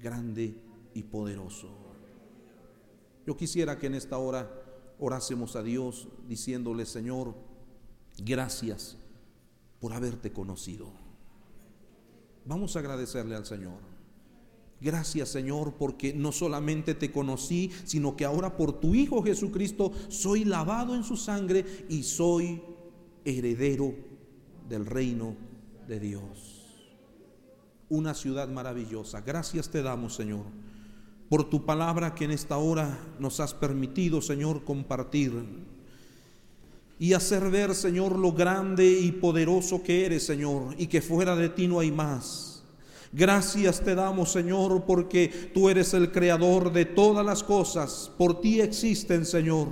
grande 0.00 0.56
y 0.94 1.02
poderoso. 1.02 1.68
Yo 3.26 3.36
quisiera 3.36 3.78
que 3.78 3.88
en 3.88 3.94
esta 3.94 4.18
hora 4.18 4.50
orásemos 4.98 5.56
a 5.56 5.62
Dios 5.62 6.08
diciéndole, 6.28 6.86
Señor, 6.86 7.34
gracias 8.18 8.96
por 9.80 9.92
haberte 9.92 10.32
conocido. 10.32 10.92
Vamos 12.44 12.76
a 12.76 12.80
agradecerle 12.80 13.34
al 13.34 13.46
Señor. 13.46 13.92
Gracias 14.80 15.28
Señor 15.28 15.74
porque 15.74 16.12
no 16.12 16.32
solamente 16.32 16.94
te 16.94 17.12
conocí, 17.12 17.70
sino 17.84 18.16
que 18.16 18.24
ahora 18.24 18.56
por 18.56 18.80
tu 18.80 18.96
Hijo 18.96 19.22
Jesucristo 19.22 19.92
soy 20.08 20.44
lavado 20.44 20.96
en 20.96 21.04
su 21.04 21.16
sangre 21.16 21.64
y 21.88 22.02
soy 22.02 22.60
heredero 23.24 23.94
del 24.68 24.86
reino 24.86 25.36
de 25.86 26.00
Dios. 26.00 26.64
Una 27.88 28.14
ciudad 28.14 28.48
maravillosa. 28.48 29.20
Gracias 29.20 29.68
te 29.68 29.82
damos 29.82 30.16
Señor 30.16 30.46
por 31.28 31.48
tu 31.48 31.64
palabra 31.64 32.14
que 32.14 32.24
en 32.24 32.32
esta 32.32 32.58
hora 32.58 32.98
nos 33.18 33.38
has 33.38 33.54
permitido 33.54 34.20
Señor 34.20 34.64
compartir 34.64 35.32
y 37.02 37.14
hacer 37.14 37.50
ver, 37.50 37.74
Señor, 37.74 38.16
lo 38.16 38.30
grande 38.30 38.88
y 38.88 39.10
poderoso 39.10 39.82
que 39.82 40.06
eres, 40.06 40.24
Señor, 40.24 40.76
y 40.78 40.86
que 40.86 41.02
fuera 41.02 41.34
de 41.34 41.48
ti 41.48 41.66
no 41.66 41.80
hay 41.80 41.90
más. 41.90 42.62
Gracias 43.10 43.80
te 43.80 43.96
damos, 43.96 44.30
Señor, 44.30 44.84
porque 44.86 45.50
tú 45.52 45.68
eres 45.68 45.94
el 45.94 46.12
creador 46.12 46.72
de 46.72 46.84
todas 46.84 47.26
las 47.26 47.42
cosas. 47.42 48.08
Por 48.16 48.40
ti 48.40 48.60
existen, 48.60 49.26
Señor. 49.26 49.66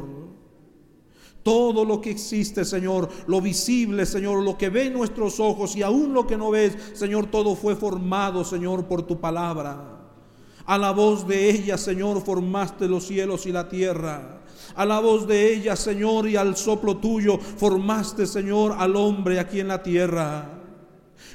Todo 1.44 1.84
lo 1.84 2.00
que 2.00 2.10
existe, 2.10 2.64
Señor, 2.64 3.08
lo 3.28 3.40
visible, 3.40 4.06
Señor, 4.06 4.42
lo 4.42 4.58
que 4.58 4.68
ven 4.68 4.92
nuestros 4.92 5.38
ojos 5.38 5.76
y 5.76 5.82
aún 5.84 6.12
lo 6.12 6.26
que 6.26 6.36
no 6.36 6.50
ves, 6.50 6.76
Señor, 6.94 7.30
todo 7.30 7.54
fue 7.54 7.76
formado, 7.76 8.44
Señor, 8.44 8.86
por 8.88 9.06
tu 9.06 9.20
palabra. 9.20 10.00
A 10.66 10.76
la 10.76 10.90
voz 10.90 11.28
de 11.28 11.48
ella, 11.48 11.78
Señor, 11.78 12.24
formaste 12.24 12.88
los 12.88 13.06
cielos 13.06 13.46
y 13.46 13.52
la 13.52 13.68
tierra. 13.68 14.39
A 14.74 14.84
la 14.84 15.00
voz 15.00 15.26
de 15.26 15.54
ella, 15.54 15.76
Señor, 15.76 16.28
y 16.28 16.36
al 16.36 16.56
soplo 16.56 16.96
tuyo 16.96 17.38
formaste, 17.38 18.26
Señor, 18.26 18.74
al 18.78 18.96
hombre 18.96 19.38
aquí 19.38 19.60
en 19.60 19.68
la 19.68 19.82
tierra. 19.82 20.56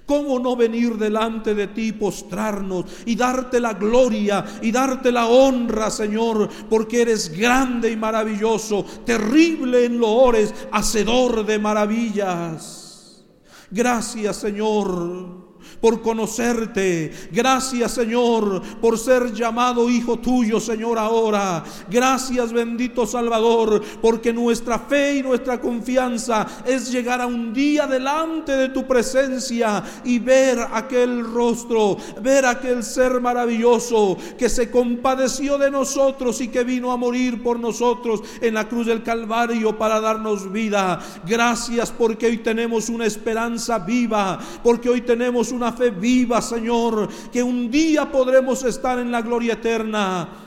¿Cómo 0.06 0.38
no 0.40 0.56
venir 0.56 0.98
delante 0.98 1.56
de 1.56 1.68
ti, 1.68 1.92
postrarnos 1.92 2.86
y 3.06 3.16
darte 3.16 3.60
la 3.60 3.74
gloria 3.74 4.46
y 4.62 4.72
darte 4.72 5.12
la 5.12 5.28
honra, 5.28 5.90
Señor? 5.90 6.48
Porque 6.70 7.02
eres 7.02 7.36
grande 7.36 7.92
y 7.92 7.96
maravilloso, 7.96 8.86
terrible 9.04 9.86
en 9.86 9.98
loores, 9.98 10.54
hacedor 10.72 11.46
de 11.46 11.58
maravillas. 11.58 13.24
Gracias, 13.72 14.36
Señor 14.38 15.45
por 15.86 16.02
conocerte. 16.02 17.12
Gracias, 17.32 17.92
Señor, 17.92 18.60
por 18.82 18.98
ser 18.98 19.32
llamado 19.32 19.88
hijo 19.88 20.18
tuyo, 20.18 20.60
Señor, 20.60 20.98
ahora. 20.98 21.64
Gracias, 21.88 22.52
bendito 22.52 23.06
Salvador, 23.06 23.84
porque 24.02 24.34
nuestra 24.34 24.80
fe 24.80 25.18
y 25.18 25.22
nuestra 25.22 25.62
confianza 25.62 26.48
es 26.66 26.92
llegar 26.92 27.22
a 27.22 27.28
un 27.28 27.54
día 27.54 27.86
delante 27.86 28.54
de 28.54 28.70
tu 28.70 28.88
presencia 28.88 29.84
y 30.04 30.18
ver 30.18 30.58
aquel 30.74 31.24
rostro, 31.24 31.98
ver 32.20 32.48
aquel 32.48 32.84
ser 32.84 33.22
maravilloso 33.22 34.18
que 34.40 34.50
se 34.50 34.72
compadeció 34.72 35.60
de 35.60 35.70
nosotros 35.70 36.42
y 36.42 36.48
que 36.48 36.64
vino 36.64 36.92
a 36.92 36.98
morir 36.98 37.44
por 37.44 37.60
nosotros 37.60 38.24
en 38.42 38.56
la 38.56 38.68
cruz 38.68 38.88
del 38.88 39.04
Calvario 39.04 39.78
para 39.78 40.00
darnos 40.00 40.52
vida. 40.52 41.00
Gracias 41.28 41.92
porque 41.92 42.26
hoy 42.26 42.40
tenemos 42.40 42.90
una 42.90 43.06
esperanza 43.06 43.78
viva, 43.78 44.40
porque 44.64 44.90
hoy 44.90 45.02
tenemos 45.02 45.52
una 45.52 45.75
fe 45.76 45.90
viva, 45.90 46.42
Señor, 46.42 47.08
que 47.32 47.44
un 47.44 47.70
día 47.70 48.12
podremos 48.12 48.64
estar 48.64 49.00
en 49.00 49.12
la 49.12 49.22
gloria 49.22 49.54
eterna. 49.54 50.46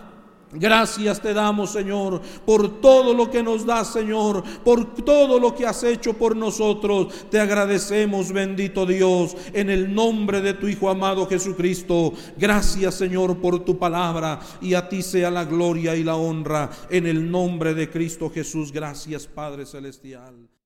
Gracias 0.53 1.21
te 1.21 1.35
damos, 1.35 1.73
Señor, 1.73 2.23
por 2.47 2.81
todo 2.81 3.13
lo 3.13 3.31
que 3.31 3.43
nos 3.43 3.67
das, 3.67 3.93
Señor, 3.93 4.43
por 4.65 4.95
todo 4.95 5.39
lo 5.39 5.55
que 5.55 5.67
has 5.67 5.85
hecho 5.85 6.15
por 6.15 6.35
nosotros. 6.35 7.29
Te 7.31 7.39
agradecemos, 7.39 8.33
bendito 8.33 8.87
Dios, 8.87 9.37
en 9.53 9.69
el 9.69 9.95
nombre 9.95 10.41
de 10.41 10.55
tu 10.55 10.67
Hijo 10.67 10.89
amado 10.89 11.27
Jesucristo. 11.27 12.15
Gracias, 12.39 12.95
Señor, 12.95 13.37
por 13.39 13.63
tu 13.63 13.79
palabra 13.79 14.41
y 14.63 14.73
a 14.73 14.89
ti 14.89 15.03
sea 15.03 15.31
la 15.31 15.45
gloria 15.45 15.95
y 15.95 16.03
la 16.03 16.17
honra 16.17 16.71
en 16.89 17.07
el 17.07 17.31
nombre 17.31 17.75
de 17.75 17.91
Cristo 17.91 18.31
Jesús. 18.31 18.73
Gracias, 18.73 19.27
Padre 19.27 19.67
Celestial. 19.67 20.58